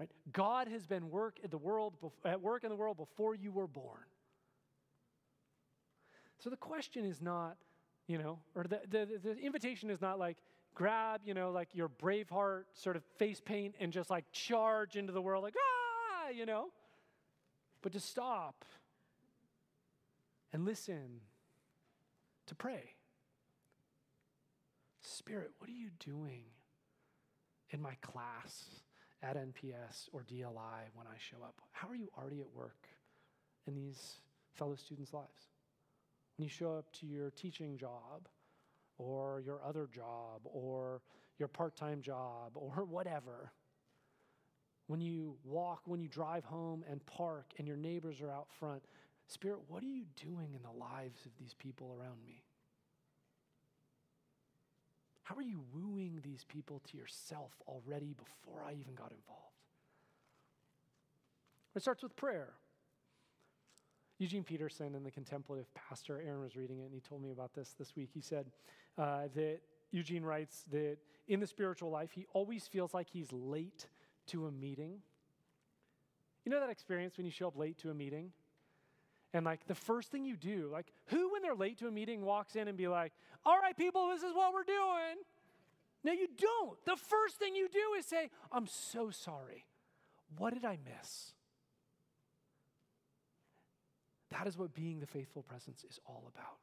Right? 0.00 0.10
God 0.32 0.66
has 0.66 0.88
been 0.88 1.08
work 1.08 1.38
at 1.44 1.52
the 1.52 1.58
world 1.58 1.94
at 2.24 2.42
work 2.42 2.64
in 2.64 2.70
the 2.70 2.74
world 2.76 2.96
before 2.96 3.36
you 3.36 3.52
were 3.52 3.68
born. 3.68 4.02
So 6.40 6.50
the 6.50 6.56
question 6.56 7.04
is 7.04 7.22
not, 7.22 7.58
you 8.08 8.18
know, 8.18 8.40
or 8.56 8.64
the, 8.64 8.80
the, 8.90 9.20
the 9.22 9.38
invitation 9.38 9.88
is 9.88 10.00
not 10.00 10.18
like 10.18 10.38
grab, 10.76 11.22
you 11.24 11.34
know, 11.34 11.50
like 11.50 11.70
your 11.72 11.88
Braveheart 11.88 12.64
sort 12.74 12.94
of 12.94 13.02
face 13.18 13.40
paint 13.40 13.74
and 13.80 13.92
just 13.92 14.10
like 14.10 14.30
charge 14.30 14.94
into 14.94 15.12
the 15.12 15.20
world, 15.20 15.42
like, 15.42 15.56
ah, 15.58 16.28
you 16.28 16.46
know, 16.46 16.68
but 17.82 17.92
to 17.92 18.00
stop 18.00 18.64
and 20.52 20.64
listen, 20.64 21.20
to 22.46 22.54
pray. 22.54 22.94
Spirit, 25.00 25.50
what 25.58 25.68
are 25.68 25.72
you 25.72 25.90
doing 25.98 26.44
in 27.70 27.80
my 27.80 27.94
class 28.02 28.82
at 29.22 29.36
NPS 29.36 30.08
or 30.12 30.22
DLI 30.22 30.90
when 30.94 31.06
I 31.06 31.16
show 31.18 31.38
up? 31.42 31.60
How 31.72 31.88
are 31.88 31.96
you 31.96 32.08
already 32.18 32.40
at 32.40 32.54
work 32.54 32.86
in 33.66 33.74
these 33.74 34.16
fellow 34.54 34.76
students' 34.76 35.14
lives? 35.14 35.48
When 36.36 36.44
you 36.44 36.50
show 36.50 36.74
up 36.74 36.92
to 37.00 37.06
your 37.06 37.30
teaching 37.30 37.78
job 37.78 38.28
or 38.98 39.42
your 39.44 39.60
other 39.64 39.88
job 39.92 40.40
or 40.44 41.02
your 41.38 41.48
part 41.48 41.76
time 41.76 42.00
job 42.00 42.52
or 42.54 42.84
whatever, 42.84 43.52
when 44.86 45.00
you 45.00 45.36
walk, 45.44 45.82
when 45.86 46.00
you 46.00 46.08
drive 46.08 46.44
home 46.44 46.84
and 46.88 47.04
park 47.06 47.52
and 47.58 47.66
your 47.66 47.76
neighbors 47.76 48.20
are 48.20 48.30
out 48.30 48.48
front, 48.58 48.82
Spirit, 49.28 49.58
what 49.68 49.82
are 49.82 49.86
you 49.86 50.04
doing 50.14 50.54
in 50.54 50.62
the 50.62 50.78
lives 50.78 51.26
of 51.26 51.32
these 51.38 51.54
people 51.54 51.96
around 51.98 52.22
me? 52.24 52.44
How 55.24 55.34
are 55.34 55.42
you 55.42 55.64
wooing 55.74 56.20
these 56.22 56.44
people 56.44 56.80
to 56.88 56.96
yourself 56.96 57.50
already 57.66 58.14
before 58.14 58.62
I 58.62 58.74
even 58.74 58.94
got 58.94 59.10
involved? 59.10 59.42
It 61.74 61.82
starts 61.82 62.04
with 62.04 62.14
prayer. 62.14 62.52
Eugene 64.18 64.44
Peterson 64.44 64.94
and 64.94 65.04
the 65.04 65.10
contemplative 65.10 65.66
pastor, 65.74 66.22
Aaron 66.24 66.42
was 66.42 66.54
reading 66.54 66.78
it, 66.78 66.84
and 66.84 66.94
he 66.94 67.00
told 67.00 67.22
me 67.22 67.32
about 67.32 67.52
this 67.54 67.74
this 67.76 67.96
week. 67.96 68.10
He 68.14 68.20
said 68.20 68.46
uh, 68.98 69.28
that 69.34 69.60
Eugene 69.90 70.24
writes 70.24 70.64
that 70.72 70.98
in 71.28 71.40
the 71.40 71.46
spiritual 71.46 71.90
life, 71.90 72.10
he 72.12 72.26
always 72.32 72.66
feels 72.66 72.94
like 72.94 73.08
he's 73.08 73.32
late 73.32 73.88
to 74.28 74.46
a 74.46 74.50
meeting. 74.50 74.98
You 76.44 76.52
know 76.52 76.60
that 76.60 76.70
experience 76.70 77.16
when 77.16 77.26
you 77.26 77.32
show 77.32 77.48
up 77.48 77.56
late 77.56 77.78
to 77.78 77.90
a 77.90 77.94
meeting? 77.94 78.32
And 79.32 79.44
like 79.44 79.66
the 79.66 79.74
first 79.74 80.10
thing 80.10 80.24
you 80.24 80.36
do, 80.36 80.70
like 80.72 80.86
who 81.06 81.32
when 81.32 81.42
they're 81.42 81.54
late 81.54 81.78
to 81.78 81.88
a 81.88 81.90
meeting 81.90 82.22
walks 82.22 82.56
in 82.56 82.68
and 82.68 82.76
be 82.76 82.88
like, 82.88 83.12
all 83.44 83.58
right, 83.58 83.76
people, 83.76 84.08
this 84.08 84.22
is 84.22 84.34
what 84.34 84.54
we're 84.54 84.62
doing. 84.64 85.16
No, 86.04 86.12
you 86.12 86.28
don't. 86.38 86.82
The 86.84 86.96
first 86.96 87.36
thing 87.36 87.56
you 87.56 87.68
do 87.68 87.98
is 87.98 88.06
say, 88.06 88.30
I'm 88.52 88.66
so 88.66 89.10
sorry. 89.10 89.66
What 90.38 90.54
did 90.54 90.64
I 90.64 90.78
miss? 90.84 91.32
That 94.30 94.46
is 94.46 94.56
what 94.56 94.74
being 94.74 95.00
the 95.00 95.06
faithful 95.06 95.42
presence 95.42 95.84
is 95.84 95.98
all 96.06 96.30
about. 96.32 96.58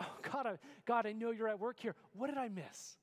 Oh, 0.00 0.16
God, 0.32 0.46
I, 0.46 0.58
God, 0.86 1.06
I 1.06 1.12
know 1.12 1.30
you're 1.30 1.48
at 1.48 1.60
work 1.60 1.78
here. 1.78 1.94
What 2.14 2.28
did 2.28 2.38
I 2.38 2.48
miss? 2.48 2.96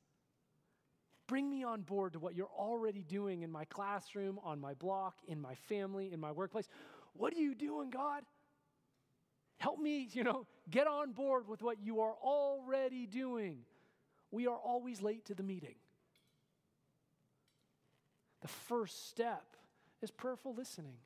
Bring 1.27 1.49
me 1.49 1.63
on 1.63 1.81
board 1.81 2.13
to 2.13 2.19
what 2.19 2.35
you're 2.35 2.49
already 2.57 3.03
doing 3.03 3.43
in 3.43 3.51
my 3.51 3.63
classroom, 3.65 4.39
on 4.43 4.59
my 4.59 4.73
block, 4.73 5.15
in 5.27 5.39
my 5.39 5.55
family, 5.69 6.11
in 6.11 6.19
my 6.19 6.31
workplace. 6.31 6.67
What 7.13 7.33
are 7.33 7.39
you 7.39 7.55
doing, 7.55 7.89
God? 7.89 8.23
Help 9.57 9.79
me, 9.79 10.09
you 10.11 10.23
know, 10.23 10.45
get 10.69 10.87
on 10.87 11.11
board 11.11 11.47
with 11.47 11.61
what 11.61 11.77
you 11.81 12.01
are 12.01 12.15
already 12.21 13.05
doing. 13.05 13.59
We 14.31 14.47
are 14.47 14.57
always 14.57 15.01
late 15.01 15.25
to 15.25 15.35
the 15.35 15.43
meeting. 15.43 15.75
The 18.41 18.47
first 18.47 19.09
step 19.09 19.55
is 20.01 20.09
prayerful 20.09 20.55
listening. 20.55 20.97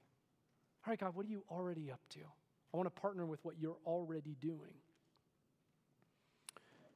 All 0.86 0.92
right, 0.92 1.00
God, 1.00 1.16
what 1.16 1.26
are 1.26 1.30
you 1.30 1.44
already 1.50 1.92
up 1.92 2.00
to? 2.12 2.22
I 2.74 2.78
want 2.78 2.88
to 2.88 3.02
partner 3.02 3.26
with 3.26 3.44
what 3.44 3.56
you're 3.60 3.78
already 3.86 4.38
doing. 4.40 4.74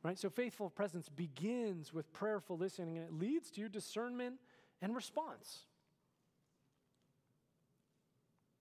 Right? 0.04 0.18
So 0.18 0.30
faithful 0.30 0.70
presence 0.70 1.10
begins 1.10 1.94
with 1.94 2.12
prayerful 2.14 2.58
listening 2.58 2.98
and 2.98 3.06
it 3.06 3.14
leads 3.14 3.52
to 3.52 3.60
your 3.60 3.70
discernment 3.70 4.36
and 4.82 4.96
response. 4.96 5.66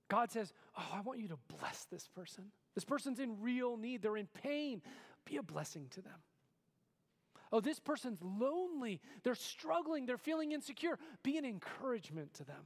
God 0.08 0.32
says, 0.32 0.52
Oh, 0.76 0.86
I 0.94 1.00
want 1.02 1.20
you 1.20 1.28
to 1.28 1.38
bless 1.58 1.84
this 1.84 2.08
person. 2.08 2.44
This 2.74 2.84
person's 2.84 3.20
in 3.20 3.40
real 3.40 3.76
need, 3.76 4.02
they're 4.02 4.16
in 4.16 4.28
pain. 4.42 4.82
Be 5.24 5.36
a 5.36 5.42
blessing 5.42 5.86
to 5.90 6.02
them. 6.02 6.20
Oh, 7.52 7.60
this 7.60 7.78
person's 7.78 8.18
lonely, 8.22 9.00
they're 9.22 9.34
struggling, 9.34 10.06
they're 10.06 10.18
feeling 10.18 10.52
insecure. 10.52 10.98
Be 11.22 11.38
an 11.38 11.44
encouragement 11.44 12.34
to 12.34 12.44
them. 12.44 12.64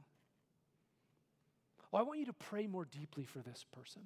Oh, 1.91 1.97
I 1.97 2.01
want 2.01 2.19
you 2.19 2.25
to 2.25 2.33
pray 2.33 2.67
more 2.67 2.85
deeply 2.85 3.23
for 3.23 3.39
this 3.39 3.65
person. 3.71 4.01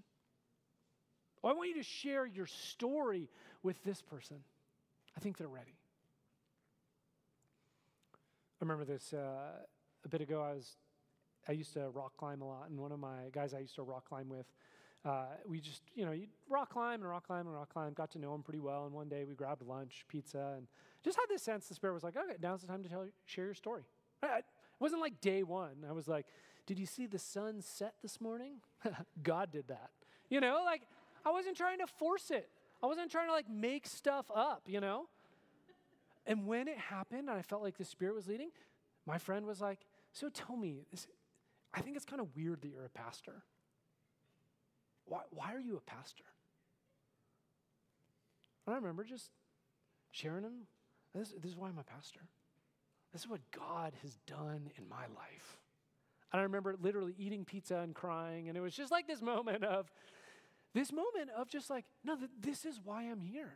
Oh, 1.44 1.50
I 1.50 1.54
want 1.54 1.70
you 1.70 1.76
to 1.76 1.84
share 1.84 2.26
your 2.26 2.48
story 2.48 3.30
with 3.64 3.82
this 3.84 4.02
person. 4.02 4.38
I 5.18 5.20
think 5.20 5.38
they're 5.38 5.48
ready. 5.48 5.76
I 8.62 8.66
remember 8.66 8.86
this 8.86 9.14
uh, 9.14 9.64
a 10.06 10.08
bit 10.08 10.22
ago. 10.22 10.42
I 10.42 10.54
was 10.54 10.78
I 11.48 11.54
used 11.54 11.74
to 11.74 11.90
rock 11.90 12.14
climb 12.18 12.42
a 12.42 12.48
lot, 12.48 12.70
and 12.70 12.80
one 12.80 12.92
of 12.92 13.00
my 13.00 13.30
guys 13.32 13.54
I 13.54 13.60
used 13.60 13.76
to 13.76 13.84
rock 13.84 14.08
climb 14.08 14.30
with 14.30 14.46
uh, 15.06 15.26
we 15.48 15.62
just, 15.62 15.84
you 15.96 16.06
know, 16.06 16.12
you 16.12 16.28
rock 16.50 16.74
climb 16.74 17.02
and 17.02 17.10
rock 17.10 17.26
climb 17.26 17.46
and 17.46 17.56
rock 17.56 17.72
climb, 17.72 17.94
got 17.94 18.12
to 18.12 18.20
know 18.20 18.34
him 18.34 18.44
pretty 18.44 18.60
well. 18.60 18.86
And 18.86 18.94
one 18.94 19.08
day 19.08 19.24
we 19.24 19.36
grabbed 19.36 19.62
lunch, 19.62 20.04
pizza, 20.10 20.56
and 20.58 20.68
just 21.04 21.18
had 21.18 21.26
this 21.30 21.42
sense 21.42 21.68
the 21.68 21.76
Spirit 21.76 21.94
was 21.94 22.04
like, 22.04 22.18
okay, 22.18 22.36
now's 22.42 22.62
the 22.62 22.68
time 22.68 22.84
to 22.84 22.90
tell, 22.90 23.06
share 23.26 23.46
your 23.46 23.54
story. 23.54 23.84
I, 24.22 24.40
it 24.40 24.46
wasn't 24.80 25.02
like 25.02 25.22
day 25.22 25.44
one. 25.44 25.86
I 25.88 25.94
was 25.94 26.08
like, 26.08 26.26
did 26.66 26.78
you 26.78 26.86
see 26.86 27.06
the 27.06 27.20
sun 27.20 27.62
set 27.62 27.94
this 28.02 28.20
morning? 28.20 28.56
God 29.24 29.52
did 29.52 29.70
that. 29.70 29.92
You 30.30 30.42
know, 30.42 30.62
like 30.66 30.82
I 31.26 31.32
wasn't 31.32 31.56
trying 31.56 31.80
to 31.80 31.88
force 31.88 32.30
it. 32.30 32.50
I 32.82 32.86
wasn't 32.86 33.12
trying 33.12 33.28
to 33.28 33.34
like 33.34 33.50
make 33.50 33.88
stuff 33.88 34.30
up, 34.34 34.64
you 34.68 34.80
know? 34.80 35.08
And 36.26 36.46
when 36.46 36.68
it 36.68 36.78
happened 36.78 37.30
and 37.30 37.38
I 37.38 37.42
felt 37.42 37.64
like 37.64 37.78
the 37.78 37.86
Spirit 37.86 38.16
was 38.16 38.28
leading, 38.28 38.50
my 39.06 39.18
friend 39.18 39.46
was 39.46 39.62
like, 39.62 39.80
so 40.12 40.30
tell 40.30 40.56
me, 40.56 40.86
I 41.74 41.82
think 41.82 41.96
it's 41.96 42.06
kind 42.06 42.22
of 42.22 42.36
weird 42.36 42.62
that 42.62 42.68
you're 42.68 42.86
a 42.86 42.90
pastor. 42.90 43.44
Why, 45.06 45.22
why 45.30 45.54
are 45.54 45.60
you 45.60 45.78
a 45.78 45.82
pastor? 45.82 46.26
And 48.66 48.74
I 48.74 48.78
remember 48.78 49.06
just 49.06 49.32
sharing 50.12 50.44
him. 50.44 50.68
This, 51.16 51.34
this 51.42 51.52
is 51.52 51.58
why 51.58 51.70
I'm 51.70 51.80
a 51.80 51.84
pastor. 51.84 52.20
This 53.14 53.22
is 53.22 53.30
what 53.30 53.40
God 53.52 53.94
has 54.02 54.18
done 54.28 54.70
in 54.78 54.90
my 54.90 55.04
life. 55.16 55.58
And 56.34 56.42
I 56.42 56.44
remember 56.44 56.76
literally 56.82 57.16
eating 57.18 57.46
pizza 57.46 57.78
and 57.78 57.96
crying. 57.96 58.50
And 58.50 58.58
it 58.58 58.62
was 58.62 58.76
just 58.76 58.92
like 58.92 59.08
this 59.08 59.22
moment 59.22 59.64
of, 59.64 59.90
this 60.78 60.92
moment 60.92 61.30
of 61.36 61.50
just 61.50 61.70
like, 61.70 61.86
no, 62.04 62.18
this 62.40 62.66
is 62.66 62.80
why 62.84 63.04
I'm 63.04 63.20
here. 63.20 63.54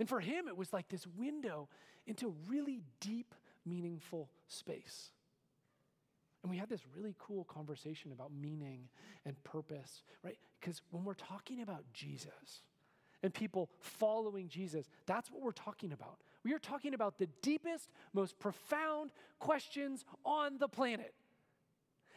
And 0.00 0.08
for 0.08 0.20
him, 0.20 0.48
it 0.48 0.56
was 0.56 0.72
like 0.72 0.88
this 0.88 1.06
window 1.06 1.68
into 2.06 2.34
really 2.48 2.80
deep, 3.00 3.34
meaningful 3.64 4.30
space. 4.48 5.10
And 6.42 6.50
we 6.50 6.56
had 6.56 6.68
this 6.68 6.80
really 6.96 7.14
cool 7.18 7.44
conversation 7.44 8.10
about 8.10 8.32
meaning 8.32 8.88
and 9.24 9.40
purpose, 9.44 10.02
right? 10.24 10.38
Because 10.60 10.80
when 10.90 11.04
we're 11.04 11.14
talking 11.14 11.62
about 11.62 11.84
Jesus 11.92 12.62
and 13.22 13.32
people 13.32 13.70
following 13.80 14.48
Jesus, 14.48 14.88
that's 15.06 15.30
what 15.30 15.42
we're 15.42 15.52
talking 15.52 15.92
about. 15.92 16.18
We 16.42 16.52
are 16.54 16.58
talking 16.58 16.94
about 16.94 17.18
the 17.18 17.28
deepest, 17.42 17.90
most 18.12 18.38
profound 18.40 19.12
questions 19.38 20.04
on 20.24 20.58
the 20.58 20.68
planet. 20.68 21.14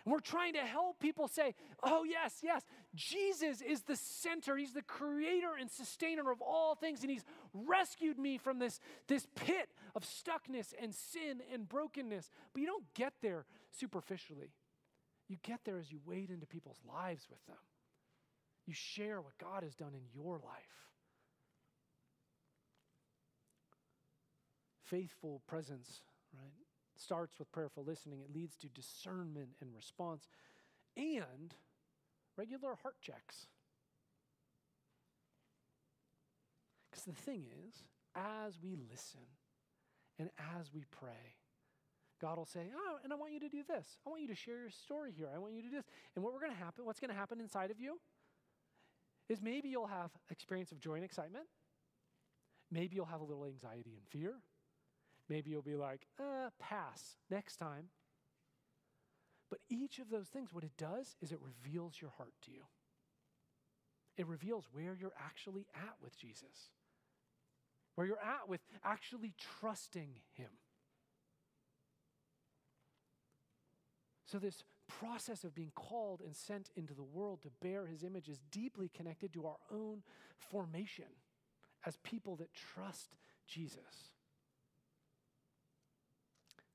We're 0.06 0.20
trying 0.20 0.54
to 0.54 0.60
help 0.60 1.00
people 1.00 1.28
say, 1.28 1.56
oh, 1.82 2.04
yes, 2.04 2.36
yes, 2.44 2.62
Jesus 2.94 3.62
is 3.62 3.82
the 3.82 3.96
center. 3.96 4.56
He's 4.56 4.74
the 4.74 4.84
creator 4.84 5.54
and 5.60 5.70
sustainer 5.70 6.32
of 6.32 6.42
all 6.42 6.76
things. 6.76 7.02
And 7.02 7.10
He's 7.10 7.26
rescued 7.54 8.20
me 8.20 8.38
from 8.38 8.60
this, 8.60 8.80
this 9.08 9.26
pit 9.36 9.70
of 9.96 10.04
stuckness 10.04 10.74
and 10.80 10.94
sin 10.94 11.42
and 11.52 11.68
brokenness. 11.68 12.30
But 12.54 12.62
you 12.62 12.68
don't 12.68 12.86
get 12.94 13.14
there 13.24 13.46
superficially. 13.72 14.54
You 15.28 15.38
get 15.42 15.62
there 15.66 15.80
as 15.80 15.92
you 15.92 16.00
wade 16.06 16.30
into 16.30 16.46
people's 16.46 16.82
lives 16.88 17.26
with 17.28 17.44
them. 17.48 17.58
You 18.68 18.76
share 18.76 19.22
what 19.22 19.38
God 19.40 19.64
has 19.64 19.74
done 19.74 19.94
in 19.96 20.04
your 20.14 20.36
life. 20.36 20.86
Faithful 24.84 25.42
presence, 25.48 26.02
right? 26.32 26.65
Starts 26.98 27.38
with 27.38 27.52
prayerful 27.52 27.84
listening. 27.84 28.22
It 28.22 28.34
leads 28.34 28.56
to 28.58 28.68
discernment 28.68 29.50
and 29.62 29.74
response 29.76 30.28
and 30.96 31.54
regular 32.38 32.76
heart 32.82 32.96
checks. 33.02 33.48
Because 36.90 37.06
the 37.06 37.14
thing 37.14 37.46
is, 37.68 37.84
as 38.16 38.58
we 38.62 38.78
listen 38.90 39.28
and 40.18 40.30
as 40.58 40.74
we 40.74 40.86
pray, 40.90 41.36
God 42.22 42.38
will 42.38 42.46
say, 42.46 42.72
Oh, 42.74 42.98
and 43.04 43.12
I 43.12 43.18
want 43.18 43.34
you 43.34 43.42
to 43.42 43.50
do 43.50 43.64
this. 43.68 43.98
I 44.06 44.10
want 44.10 44.22
you 44.22 44.30
to 44.30 44.36
share 44.36 44.60
your 44.60 44.70
story 44.70 45.12
here. 45.16 45.28
I 45.34 45.38
want 45.38 45.54
you 45.54 45.62
to 45.62 45.70
do 45.70 45.76
this. 45.76 45.86
And 46.16 46.24
what 46.24 46.34
we're 46.34 46.40
going 46.40 46.54
to 46.54 46.58
happen, 46.58 46.86
what's 46.86 47.00
going 47.00 47.12
to 47.12 47.16
happen 47.16 47.42
inside 47.42 47.72
of 47.72 47.80
you 47.80 48.00
is 49.28 49.42
maybe 49.42 49.70
you'll 49.70 49.88
have 49.88 50.12
experience 50.30 50.72
of 50.72 50.80
joy 50.80 50.96
and 50.96 51.04
excitement. 51.04 51.46
Maybe 52.72 52.96
you'll 52.96 53.06
have 53.06 53.22
a 53.22 53.26
little 53.26 53.46
anxiety 53.46 53.96
and 53.96 54.08
fear. 54.08 54.36
Maybe 55.30 55.52
you'll 55.52 55.62
be 55.62 55.76
like, 55.76 56.08
uh, 56.20 56.50
pass, 56.60 57.16
next 57.30 57.58
time. 57.58 57.90
But 59.50 59.60
each 59.70 60.00
of 60.00 60.10
those 60.10 60.28
things, 60.28 60.54
what 60.54 60.64
it 60.64 60.78
does 60.78 61.16
is 61.22 61.32
it 61.32 61.40
reveals 61.42 61.96
your 62.02 62.12
heart 62.18 62.34
to 62.46 62.52
you. 62.52 62.64
It 64.18 64.28
reveals 64.28 64.68
where 64.72 64.96
you're 65.00 65.14
actually 65.20 65.68
at 65.76 65.96
with 66.02 66.18
Jesus, 66.18 66.72
where 67.96 68.08
you're 68.08 68.18
at 68.18 68.48
with 68.48 68.62
actually 68.84 69.34
trusting 69.60 70.20
Him. 70.34 70.50
So, 74.26 74.40
this 74.40 74.64
process 74.88 75.44
of 75.44 75.56
being 75.56 75.72
called 75.76 76.22
and 76.22 76.36
sent 76.36 76.70
into 76.76 76.94
the 76.94 77.04
world 77.04 77.42
to 77.44 77.50
bear 77.62 77.86
his 77.86 78.04
image 78.04 78.30
is 78.30 78.40
deeply 78.52 78.90
connected 78.90 79.34
to 79.34 79.46
our 79.46 79.58
own 79.72 80.04
formation 80.38 81.06
as 81.86 81.98
people 81.98 82.36
that 82.38 82.50
trust 82.54 83.16
Jesus. 83.48 84.15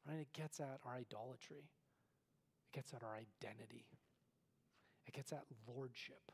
Right? 0.07 0.21
It 0.21 0.33
gets 0.33 0.61
at 0.61 0.81
our 0.85 0.97
idolatry, 0.97 1.71
it 2.73 2.77
gets 2.77 2.93
at 2.95 3.03
our 3.03 3.17
identity, 3.17 3.87
it 5.07 5.15
gets 5.15 5.33
at 5.33 5.45
lordship. 5.67 6.33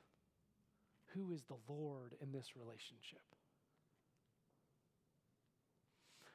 Who 1.14 1.32
is 1.32 1.44
the 1.44 1.56
Lord 1.72 2.14
in 2.20 2.32
this 2.32 2.56
relationship? 2.56 3.22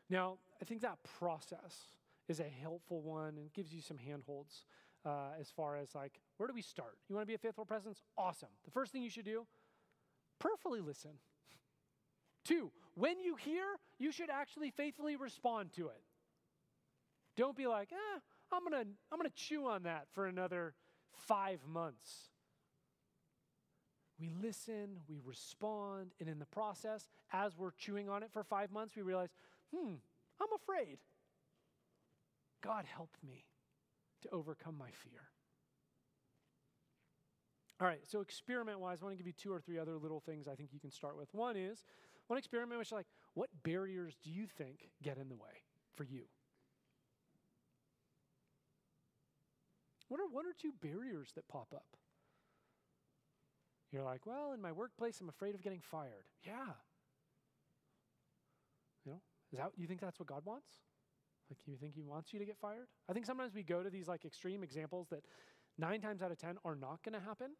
Now, 0.09 0.37
I 0.61 0.65
think 0.65 0.81
that 0.81 0.97
process 1.19 1.77
is 2.27 2.39
a 2.39 2.49
helpful 2.61 3.01
one 3.01 3.37
and 3.37 3.53
gives 3.53 3.73
you 3.73 3.81
some 3.81 3.97
handholds 3.97 4.65
uh, 5.05 5.29
as 5.39 5.49
far 5.49 5.77
as 5.77 5.95
like, 5.95 6.19
where 6.37 6.47
do 6.47 6.53
we 6.53 6.61
start? 6.61 6.97
You 7.07 7.15
want 7.15 7.23
to 7.23 7.27
be 7.27 7.35
a 7.35 7.37
faithful 7.37 7.65
presence? 7.65 8.03
Awesome. 8.17 8.49
The 8.65 8.71
first 8.71 8.91
thing 8.91 9.03
you 9.03 9.09
should 9.09 9.25
do, 9.25 9.45
prayerfully 10.39 10.81
listen. 10.81 11.11
Two, 12.45 12.71
when 12.95 13.19
you 13.19 13.35
hear, 13.35 13.63
you 13.99 14.11
should 14.11 14.29
actually 14.29 14.71
faithfully 14.71 15.15
respond 15.15 15.71
to 15.73 15.87
it. 15.87 16.01
Don't 17.35 17.55
be 17.55 17.67
like, 17.67 17.91
eh, 17.91 18.19
I'm 18.51 18.63
gonna, 18.63 18.85
I'm 19.11 19.17
gonna 19.17 19.29
chew 19.35 19.67
on 19.67 19.83
that 19.83 20.07
for 20.13 20.25
another 20.25 20.73
five 21.13 21.59
months. 21.67 22.29
We 24.19 24.29
listen, 24.29 24.99
we 25.09 25.19
respond, 25.23 26.11
and 26.19 26.29
in 26.29 26.37
the 26.37 26.45
process, 26.45 27.07
as 27.33 27.57
we're 27.57 27.71
chewing 27.71 28.07
on 28.07 28.21
it 28.21 28.31
for 28.31 28.43
five 28.43 28.71
months, 28.71 28.95
we 28.95 29.01
realize, 29.01 29.29
hmm, 29.73 29.95
I'm 30.39 30.53
afraid. 30.55 30.99
God, 32.61 32.85
help 32.85 33.09
me 33.25 33.45
to 34.21 34.29
overcome 34.29 34.77
my 34.77 34.91
fear. 34.91 35.21
All 37.79 37.87
right, 37.87 38.01
so 38.05 38.21
experiment 38.21 38.79
wise, 38.79 38.99
I 39.01 39.05
want 39.05 39.17
to 39.17 39.17
give 39.17 39.25
you 39.25 39.33
two 39.33 39.51
or 39.51 39.59
three 39.59 39.79
other 39.79 39.97
little 39.97 40.19
things 40.19 40.47
I 40.47 40.53
think 40.53 40.69
you 40.71 40.79
can 40.79 40.91
start 40.91 41.17
with. 41.17 41.33
One 41.33 41.57
is 41.57 41.83
one 42.27 42.37
experiment 42.37 42.77
which 42.77 42.89
is 42.89 42.93
like, 42.93 43.07
what 43.33 43.49
barriers 43.63 44.15
do 44.23 44.29
you 44.29 44.45
think 44.45 44.91
get 45.01 45.17
in 45.17 45.29
the 45.29 45.35
way 45.35 45.63
for 45.95 46.03
you? 46.03 46.25
What 50.11 50.19
are 50.19 50.27
one 50.27 50.45
or 50.45 50.51
two 50.51 50.73
barriers 50.81 51.31
that 51.35 51.47
pop 51.47 51.69
up? 51.73 51.95
You're 53.93 54.03
like, 54.03 54.25
well, 54.25 54.51
in 54.51 54.61
my 54.61 54.73
workplace, 54.73 55.21
I'm 55.21 55.29
afraid 55.29 55.55
of 55.55 55.61
getting 55.61 55.79
fired. 55.79 56.25
Yeah. 56.45 56.73
You 59.05 59.13
know, 59.13 59.21
is 59.53 59.59
that 59.59 59.71
you 59.77 59.87
think 59.87 60.01
that's 60.01 60.19
what 60.19 60.27
God 60.27 60.41
wants? 60.43 60.67
Like, 61.49 61.59
you 61.65 61.77
think 61.77 61.95
he 61.95 62.01
wants 62.01 62.33
you 62.33 62.39
to 62.39 62.45
get 62.45 62.57
fired? 62.57 62.87
I 63.09 63.13
think 63.13 63.25
sometimes 63.25 63.55
we 63.55 63.63
go 63.63 63.83
to 63.83 63.89
these 63.89 64.09
like 64.09 64.25
extreme 64.25 64.63
examples 64.63 65.07
that 65.11 65.23
nine 65.77 66.01
times 66.01 66.21
out 66.21 66.29
of 66.29 66.37
10 66.37 66.57
are 66.65 66.75
not 66.75 67.01
going 67.05 67.13
to 67.13 67.25
happen. 67.25 67.51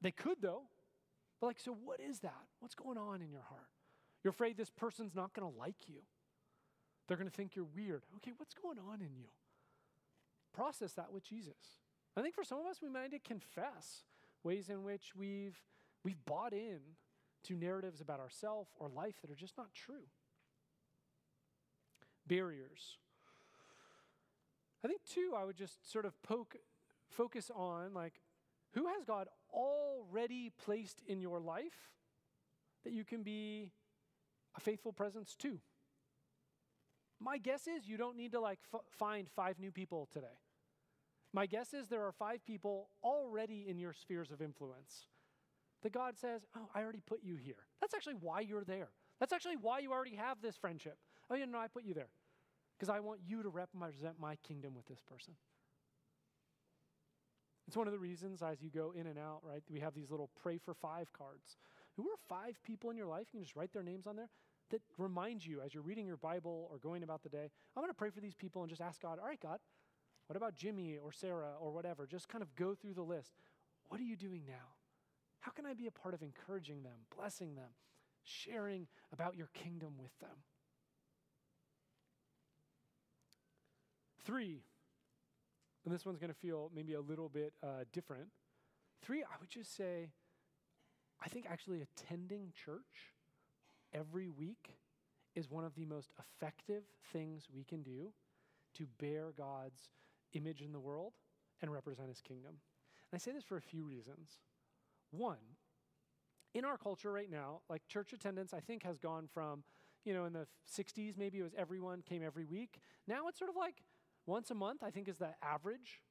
They 0.00 0.12
could, 0.12 0.36
though. 0.40 0.62
But, 1.40 1.48
like, 1.48 1.58
so 1.58 1.72
what 1.72 1.98
is 1.98 2.20
that? 2.20 2.44
What's 2.60 2.76
going 2.76 2.98
on 2.98 3.20
in 3.20 3.32
your 3.32 3.42
heart? 3.48 3.66
You're 4.22 4.30
afraid 4.30 4.56
this 4.56 4.70
person's 4.70 5.16
not 5.16 5.34
going 5.34 5.52
to 5.52 5.58
like 5.58 5.88
you. 5.88 6.02
They're 7.08 7.16
going 7.16 7.28
to 7.28 7.36
think 7.36 7.56
you're 7.56 7.66
weird. 7.74 8.04
Okay, 8.18 8.30
what's 8.36 8.54
going 8.54 8.78
on 8.78 9.00
in 9.00 9.16
you? 9.16 9.26
Process 10.56 10.94
that 10.94 11.12
with 11.12 11.22
Jesus. 11.22 11.80
I 12.16 12.22
think 12.22 12.34
for 12.34 12.42
some 12.42 12.58
of 12.58 12.66
us, 12.66 12.78
we 12.82 12.88
might 12.88 13.10
need 13.12 13.22
to 13.22 13.28
confess 13.28 14.04
ways 14.42 14.70
in 14.70 14.82
which 14.82 15.14
we've, 15.14 15.60
we've 16.02 16.24
bought 16.24 16.54
in 16.54 16.78
to 17.44 17.54
narratives 17.54 18.00
about 18.00 18.20
ourselves 18.20 18.70
or 18.78 18.88
life 18.88 19.16
that 19.20 19.30
are 19.30 19.36
just 19.36 19.58
not 19.58 19.74
true 19.74 20.08
barriers. 22.26 22.96
I 24.84 24.88
think, 24.88 25.00
too, 25.04 25.34
I 25.36 25.44
would 25.44 25.56
just 25.56 25.90
sort 25.90 26.04
of 26.04 26.20
poke, 26.22 26.56
focus 27.10 27.50
on 27.54 27.92
like, 27.94 28.20
who 28.72 28.86
has 28.86 29.04
God 29.04 29.28
already 29.52 30.52
placed 30.64 31.00
in 31.06 31.20
your 31.20 31.38
life 31.38 31.92
that 32.84 32.92
you 32.92 33.04
can 33.04 33.22
be 33.22 33.72
a 34.56 34.60
faithful 34.60 34.92
presence 34.92 35.34
to? 35.36 35.58
My 37.18 37.38
guess 37.38 37.66
is 37.66 37.86
you 37.86 37.96
don't 37.96 38.16
need 38.16 38.32
to 38.32 38.40
like 38.40 38.58
f- 38.72 38.80
find 38.90 39.28
five 39.28 39.58
new 39.58 39.70
people 39.70 40.08
today. 40.12 40.26
My 41.36 41.44
guess 41.44 41.74
is 41.74 41.88
there 41.88 42.02
are 42.02 42.12
five 42.12 42.46
people 42.46 42.88
already 43.04 43.66
in 43.68 43.78
your 43.78 43.92
spheres 43.92 44.30
of 44.30 44.40
influence 44.40 45.04
that 45.82 45.92
God 45.92 46.16
says, 46.16 46.46
Oh, 46.56 46.70
I 46.74 46.82
already 46.82 47.02
put 47.06 47.22
you 47.22 47.36
here. 47.36 47.66
That's 47.78 47.92
actually 47.92 48.14
why 48.14 48.40
you're 48.40 48.64
there. 48.64 48.88
That's 49.20 49.34
actually 49.34 49.56
why 49.56 49.80
you 49.80 49.92
already 49.92 50.16
have 50.16 50.40
this 50.40 50.56
friendship. 50.56 50.96
Oh, 51.30 51.34
yeah, 51.34 51.44
no, 51.44 51.58
I 51.58 51.66
put 51.66 51.84
you 51.84 51.92
there. 51.92 52.08
Because 52.78 52.88
I 52.88 53.00
want 53.00 53.20
you 53.26 53.42
to 53.42 53.50
represent 53.50 54.18
my 54.18 54.36
kingdom 54.36 54.74
with 54.74 54.86
this 54.86 55.02
person. 55.02 55.34
It's 57.68 57.76
one 57.76 57.86
of 57.86 57.92
the 57.92 57.98
reasons 57.98 58.40
as 58.40 58.62
you 58.62 58.70
go 58.70 58.94
in 58.98 59.06
and 59.06 59.18
out, 59.18 59.40
right? 59.42 59.62
We 59.68 59.80
have 59.80 59.94
these 59.94 60.10
little 60.10 60.30
pray 60.40 60.56
for 60.56 60.72
five 60.72 61.12
cards. 61.12 61.58
Who 61.96 62.04
are 62.04 62.16
five 62.30 62.58
people 62.62 62.88
in 62.90 62.96
your 62.96 63.08
life? 63.08 63.26
You 63.32 63.40
can 63.40 63.44
just 63.44 63.56
write 63.56 63.74
their 63.74 63.82
names 63.82 64.06
on 64.06 64.16
there 64.16 64.30
that 64.70 64.80
remind 64.96 65.44
you 65.44 65.60
as 65.60 65.74
you're 65.74 65.82
reading 65.82 66.06
your 66.06 66.16
Bible 66.16 66.68
or 66.70 66.78
going 66.78 67.02
about 67.02 67.22
the 67.22 67.28
day, 67.28 67.50
I'm 67.76 67.82
going 67.82 67.90
to 67.90 67.94
pray 67.94 68.10
for 68.10 68.20
these 68.20 68.34
people 68.34 68.62
and 68.62 68.70
just 68.70 68.80
ask 68.80 69.02
God, 69.02 69.18
all 69.18 69.26
right, 69.26 69.40
God, 69.40 69.58
what 70.26 70.36
about 70.36 70.54
Jimmy 70.54 70.98
or 71.02 71.12
Sarah 71.12 71.54
or 71.60 71.72
whatever? 71.72 72.06
Just 72.06 72.28
kind 72.28 72.42
of 72.42 72.54
go 72.56 72.74
through 72.74 72.94
the 72.94 73.02
list. 73.02 73.32
What 73.88 74.00
are 74.00 74.04
you 74.04 74.16
doing 74.16 74.42
now? 74.46 74.74
How 75.40 75.52
can 75.52 75.66
I 75.66 75.74
be 75.74 75.86
a 75.86 75.92
part 75.92 76.14
of 76.14 76.22
encouraging 76.22 76.82
them, 76.82 77.06
blessing 77.16 77.54
them, 77.54 77.70
sharing 78.24 78.88
about 79.12 79.36
your 79.36 79.48
kingdom 79.54 79.94
with 80.02 80.18
them? 80.18 80.36
Three, 84.24 84.64
and 85.84 85.94
this 85.94 86.04
one's 86.04 86.18
going 86.18 86.32
to 86.32 86.38
feel 86.38 86.72
maybe 86.74 86.94
a 86.94 87.00
little 87.00 87.28
bit 87.28 87.52
uh, 87.62 87.84
different. 87.92 88.26
Three, 89.00 89.22
I 89.22 89.36
would 89.38 89.48
just 89.48 89.76
say, 89.76 90.10
I 91.24 91.28
think 91.28 91.46
actually 91.48 91.80
attending 91.82 92.52
church 92.64 93.14
every 93.94 94.28
week 94.28 94.80
is 95.36 95.48
one 95.48 95.64
of 95.64 95.76
the 95.76 95.84
most 95.84 96.10
effective 96.18 96.82
things 97.12 97.46
we 97.54 97.62
can 97.62 97.82
do 97.84 98.12
to 98.74 98.86
bear 98.98 99.32
God's 99.36 99.90
image 100.32 100.62
in 100.62 100.72
the 100.72 100.80
world 100.80 101.14
and 101.62 101.72
represent 101.72 102.08
his 102.08 102.20
kingdom. 102.20 102.56
And 103.10 103.14
I 103.14 103.18
say 103.18 103.32
this 103.32 103.44
for 103.44 103.56
a 103.56 103.62
few 103.62 103.84
reasons. 103.84 104.40
One, 105.10 105.56
in 106.54 106.64
our 106.64 106.76
culture 106.78 107.12
right 107.12 107.30
now, 107.30 107.60
like 107.68 107.86
church 107.86 108.12
attendance, 108.12 108.52
I 108.52 108.60
think 108.60 108.82
has 108.82 108.98
gone 108.98 109.28
from, 109.32 109.62
you 110.04 110.14
know, 110.14 110.24
in 110.24 110.32
the 110.32 110.46
60s, 110.74 111.16
maybe 111.16 111.38
it 111.38 111.42
was 111.42 111.54
everyone 111.56 112.02
came 112.02 112.22
every 112.22 112.44
week. 112.44 112.80
Now 113.06 113.28
it's 113.28 113.38
sort 113.38 113.50
of 113.50 113.56
like 113.56 113.84
once 114.26 114.50
a 114.50 114.54
month, 114.54 114.82
I 114.82 114.90
think 114.90 115.08
is 115.08 115.18
the 115.18 115.34
average. 115.42 116.02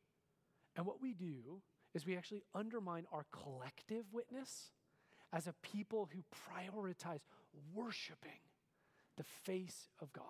And 0.76 0.86
what 0.86 1.02
we 1.02 1.14
do 1.14 1.62
is 1.94 2.06
we 2.06 2.18
actually 2.18 2.44
undermine 2.54 3.06
our 3.12 3.26
collective 3.32 4.06
witness 4.12 4.72
as 5.32 5.48
a 5.48 5.54
people 5.62 6.10
who 6.14 6.24
prioritize 6.52 7.22
worshiping 7.74 8.40
the 9.18 9.24
face 9.24 9.90
of 10.02 10.12
God. 10.14 10.24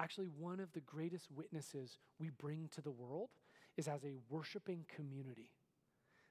Actually, 0.00 0.28
one 0.38 0.60
of 0.60 0.72
the 0.72 0.80
greatest 0.80 1.30
witnesses 1.30 1.98
we 2.18 2.30
bring 2.30 2.70
to 2.72 2.80
the 2.80 2.90
world 2.90 3.28
is 3.76 3.86
as 3.86 4.02
a 4.02 4.16
worshiping 4.30 4.86
community 4.96 5.50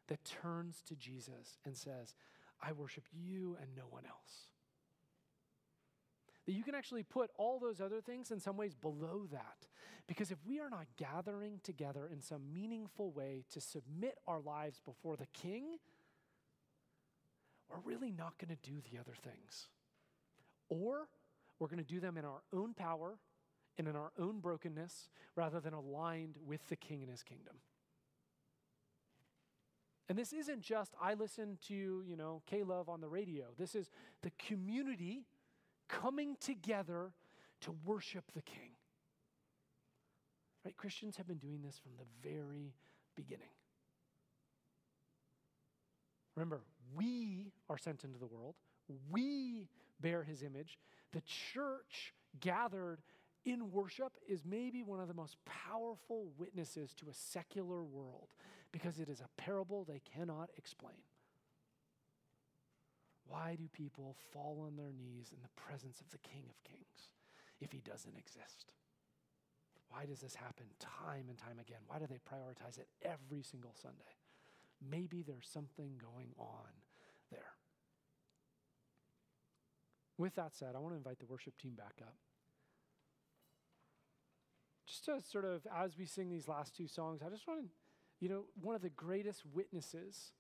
that 0.08 0.26
turns 0.26 0.82
to 0.88 0.96
Jesus 0.96 1.60
and 1.64 1.78
says, 1.78 2.16
I 2.64 2.72
worship 2.72 3.04
you 3.14 3.58
and 3.62 3.70
no 3.78 3.84
one 3.88 4.06
else. 4.08 4.48
That 6.48 6.54
you 6.54 6.64
can 6.64 6.74
actually 6.74 7.04
put 7.04 7.30
all 7.38 7.60
those 7.60 7.80
other 7.80 8.02
things 8.02 8.32
in 8.32 8.40
some 8.40 8.58
ways 8.58 8.74
below 8.74 9.28
that. 9.32 9.68
Because 10.08 10.32
if 10.32 10.40
we 10.48 10.60
are 10.60 10.70
not 10.72 10.88
gathering 10.98 11.60
together 11.64 12.10
in 12.12 12.22
some 12.22 12.52
meaningful 12.52 13.12
way 13.12 13.44
to 13.52 13.62
submit 13.62 14.18
our 14.28 14.40
lives 14.40 14.82
before 14.84 15.16
the 15.16 15.28
King, 15.28 15.78
we're 17.70 17.92
really 17.92 18.12
not 18.12 18.34
going 18.40 18.50
to 18.50 18.68
do 18.68 18.78
the 18.92 18.98
other 18.98 19.14
things. 19.22 19.68
Or 20.70 21.08
we're 21.60 21.68
going 21.68 21.78
to 21.78 21.84
do 21.84 22.00
them 22.00 22.18
in 22.18 22.26
our 22.26 22.42
own 22.52 22.74
power 22.74 23.20
and 23.80 23.88
in 23.88 23.96
our 23.96 24.12
own 24.20 24.42
brokenness 24.42 25.08
rather 25.36 25.60
than 25.62 25.74
aligned 25.74 26.36
with 26.46 26.68
the 26.68 26.76
King 26.76 27.02
and 27.02 27.10
his 27.10 27.24
kingdom. 27.24 27.56
And 30.10 30.18
this 30.18 30.34
isn't 30.34 30.62
just 30.62 30.94
I 31.02 31.14
listen 31.14 31.58
to, 31.68 32.04
you 32.06 32.18
know, 32.18 32.42
K-Love 32.46 32.90
on 32.90 33.00
the 33.00 33.08
radio. 33.08 33.46
This 33.58 33.76
is 33.76 33.90
the 34.22 34.32
community 34.38 35.24
coming 35.88 36.36
together 36.42 37.14
to 37.62 37.76
worship 37.86 38.26
the 38.36 38.42
King. 38.42 38.72
Right? 40.66 40.76
Christians 40.76 41.16
have 41.16 41.28
been 41.28 41.38
doing 41.38 41.62
this 41.64 41.80
from 41.80 41.94
the 41.98 42.30
very 42.30 42.74
beginning. 43.16 43.48
Remember, 46.36 46.62
we 46.94 47.54
are 47.70 47.78
sent 47.78 48.04
into 48.04 48.20
the 48.20 48.28
world. 48.28 48.56
We 49.10 49.70
bear 50.02 50.24
his 50.24 50.44
image. 50.44 50.78
The 51.14 51.22
church 51.22 52.14
gathered 52.40 53.00
in 53.46 53.72
worship 53.72 54.14
is 54.28 54.44
maybe 54.46 54.84
one 54.84 55.00
of 55.00 55.08
the 55.08 55.14
most 55.14 55.38
powerful 55.46 56.32
witnesses 56.38 56.94
to 56.96 57.10
a 57.10 57.14
secular 57.14 57.84
world 57.84 58.30
because 58.72 59.00
it 59.00 59.10
is 59.10 59.22
a 59.22 59.42
parable 59.42 59.84
they 59.84 60.02
cannot 60.14 60.50
explain. 60.58 61.02
Why 63.28 63.56
do 63.56 63.68
people 63.72 64.16
fall 64.34 64.64
on 64.66 64.76
their 64.76 64.92
knees 64.92 65.32
in 65.32 65.42
the 65.42 65.62
presence 65.62 66.02
of 66.02 66.10
the 66.10 66.18
King 66.18 66.46
of 66.50 66.64
Kings 66.64 67.14
if 67.62 67.72
he 67.72 67.80
doesn't 67.80 68.18
exist? 68.18 68.74
Why 69.90 70.06
does 70.06 70.20
this 70.20 70.36
happen 70.36 70.66
time 70.80 71.26
and 71.30 71.38
time 71.38 71.60
again? 71.60 71.80
Why 71.88 72.00
do 72.00 72.06
they 72.08 72.20
prioritize 72.20 72.78
it 72.78 72.88
every 73.02 73.42
single 73.42 73.74
Sunday? 73.80 74.18
Maybe 74.82 75.24
there's 75.24 75.48
something 75.48 76.00
going 76.00 76.32
on 76.38 76.72
there. 77.32 77.54
With 80.18 80.36
that 80.36 80.56
said, 80.56 80.76
I 80.76 80.80
want 80.80 80.94
to 80.94 80.98
invite 80.98 81.20
the 81.20 81.26
worship 81.26 81.58
team 81.58 81.74
back 81.76 81.96
up. 82.02 82.16
Just 84.90 85.06
to 85.06 85.22
sort 85.22 85.46
of, 85.46 85.68
as 85.78 85.98
we 86.00 86.06
sing 86.06 86.30
these 86.30 86.48
last 86.48 86.76
two 86.76 86.88
songs, 86.88 87.22
I 87.24 87.30
just 87.30 87.48
want 87.48 87.62
to, 87.62 87.68
you 88.20 88.28
know, 88.28 88.46
one 88.60 88.76
of 88.76 88.82
the 88.82 88.90
greatest 88.90 89.44
witnesses 89.54 90.32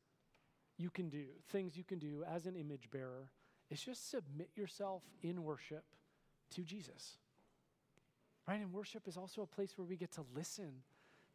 you 0.76 0.90
can 0.90 1.10
do, 1.10 1.26
things 1.50 1.78
you 1.78 1.84
can 1.84 2.00
do 2.00 2.24
as 2.28 2.48
an 2.48 2.56
image 2.56 2.90
bearer, 2.92 3.30
is 3.70 3.80
just 3.80 4.10
submit 4.10 4.50
yourself 4.56 5.04
in 5.22 5.44
worship 5.44 5.84
to 6.56 6.64
Jesus. 6.64 7.18
Right? 8.48 8.60
And 8.60 8.74
worship 8.74 9.08
is 9.08 9.18
also 9.18 9.44
a 9.44 9.48
place 9.48 9.78
where 9.78 9.86
we 9.86 9.96
get 9.96 10.12
to 10.14 10.26
listen 10.36 10.82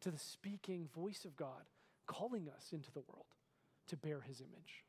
to 0.01 0.11
the 0.11 0.19
speaking 0.19 0.89
voice 0.93 1.23
of 1.23 1.37
God 1.37 1.63
calling 2.07 2.49
us 2.53 2.73
into 2.73 2.91
the 2.91 2.99
world 2.99 3.27
to 3.87 3.95
bear 3.95 4.19
his 4.19 4.41
image. 4.41 4.83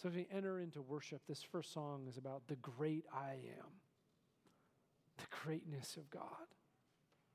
So, 0.00 0.08
as 0.08 0.14
we 0.14 0.26
enter 0.32 0.58
into 0.58 0.80
worship, 0.80 1.20
this 1.28 1.42
first 1.42 1.74
song 1.74 2.06
is 2.08 2.16
about 2.16 2.46
the 2.48 2.56
great 2.56 3.04
I 3.12 3.32
am, 3.58 3.66
the 5.16 5.24
greatness 5.44 5.96
of 5.96 6.08
God, 6.10 6.46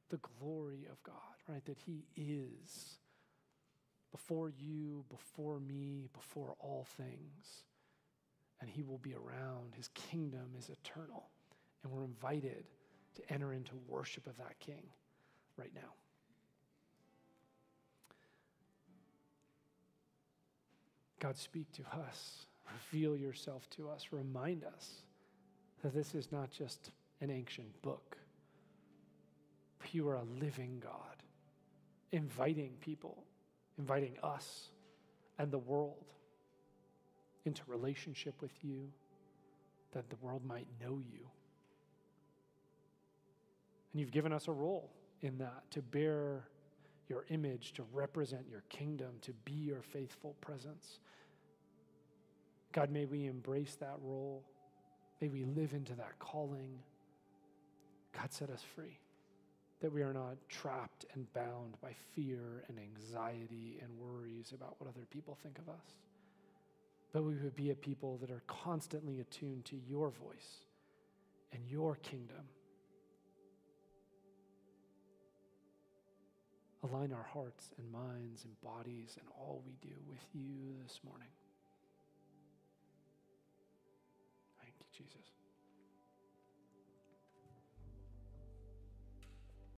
the 0.10 0.20
glory 0.40 0.88
of 0.92 1.02
God, 1.04 1.16
right? 1.48 1.64
That 1.66 1.78
he 1.86 2.06
is 2.16 2.98
before 4.12 4.50
you, 4.50 5.06
before 5.10 5.60
me, 5.60 6.10
before 6.14 6.56
all 6.60 6.86
things. 6.98 7.66
And 8.60 8.70
he 8.70 8.84
will 8.84 9.00
be 9.00 9.16
around. 9.16 9.74
His 9.76 9.90
kingdom 9.90 10.52
is 10.58 10.70
eternal. 10.70 11.30
And 11.84 11.92
we're 11.92 12.04
invited 12.04 12.66
to 13.16 13.34
enter 13.34 13.54
into 13.54 13.72
worship 13.88 14.28
of 14.28 14.38
that 14.38 14.60
king 14.60 14.84
right 15.58 15.72
now. 15.74 15.94
God, 21.20 21.38
speak 21.38 21.72
to 21.74 21.84
us. 22.08 22.46
Reveal 22.92 23.16
yourself 23.16 23.70
to 23.72 23.90
us. 23.90 24.08
Remind 24.12 24.64
us 24.64 25.04
that 25.84 25.94
this 25.94 26.16
is 26.16 26.32
not 26.32 26.52
just 26.52 26.92
an 27.22 27.30
ancient 27.30 27.82
book, 27.82 28.18
you 29.94 30.08
are 30.10 30.16
a 30.16 30.24
living 30.40 30.82
God, 30.82 31.24
inviting 32.12 32.72
people, 32.82 33.24
inviting 33.78 34.18
us 34.24 34.70
and 35.38 35.52
the 35.52 35.58
world 35.58 36.06
into 37.46 37.62
relationship 37.68 38.42
with 38.42 38.52
you, 38.64 38.90
that 39.94 40.10
the 40.10 40.16
world 40.18 40.46
might 40.46 40.68
know 40.82 41.00
you. 41.00 41.28
And 43.92 44.00
you've 44.00 44.12
given 44.12 44.32
us 44.32 44.48
a 44.48 44.52
role 44.52 44.92
in 45.22 45.38
that 45.40 45.70
to 45.72 45.82
bear 45.82 46.48
your 47.10 47.26
image, 47.30 47.74
to 47.74 47.84
represent 47.92 48.46
your 48.50 48.64
kingdom, 48.70 49.10
to 49.22 49.34
be 49.44 49.54
your 49.54 49.82
faithful 49.82 50.36
presence. 50.40 51.00
God, 52.72 52.90
may 52.90 53.06
we 53.06 53.26
embrace 53.26 53.76
that 53.82 53.98
role. 54.02 54.44
May 55.20 55.28
we 55.28 55.44
live 55.44 55.74
into 55.74 55.94
that 55.96 56.18
calling. 56.20 56.80
God, 58.18 58.32
set 58.32 58.50
us 58.50 58.64
free. 58.76 59.00
That 59.82 59.92
we 59.92 60.04
are 60.04 60.14
not 60.14 60.38
trapped 60.48 61.06
and 61.14 61.32
bound 61.34 61.76
by 61.82 61.96
fear 62.16 62.64
and 62.68 62.78
anxiety 62.78 63.80
and 63.82 63.98
worries 63.98 64.54
about 64.54 64.76
what 64.80 64.90
other 64.90 65.08
people 65.10 65.38
think 65.42 65.58
of 65.58 65.70
us. 65.70 65.96
But 67.14 67.24
we 67.24 67.36
would 67.36 67.56
be 67.56 67.72
a 67.72 67.76
people 67.76 68.18
that 68.18 68.32
are 68.32 68.44
constantly 68.48 69.20
attuned 69.20 69.66
to 69.66 69.76
your 69.76 70.10
voice 70.10 70.66
and 71.52 71.62
your 71.68 71.96
kingdom. 71.96 72.46
Align 76.84 77.12
our 77.12 77.28
hearts 77.34 77.70
and 77.78 77.92
minds 77.92 78.46
and 78.46 78.60
bodies 78.62 79.18
and 79.20 79.28
all 79.38 79.62
we 79.66 79.74
do 79.82 79.96
with 80.08 80.24
you 80.34 80.76
this 80.84 81.00
morning. 81.04 81.28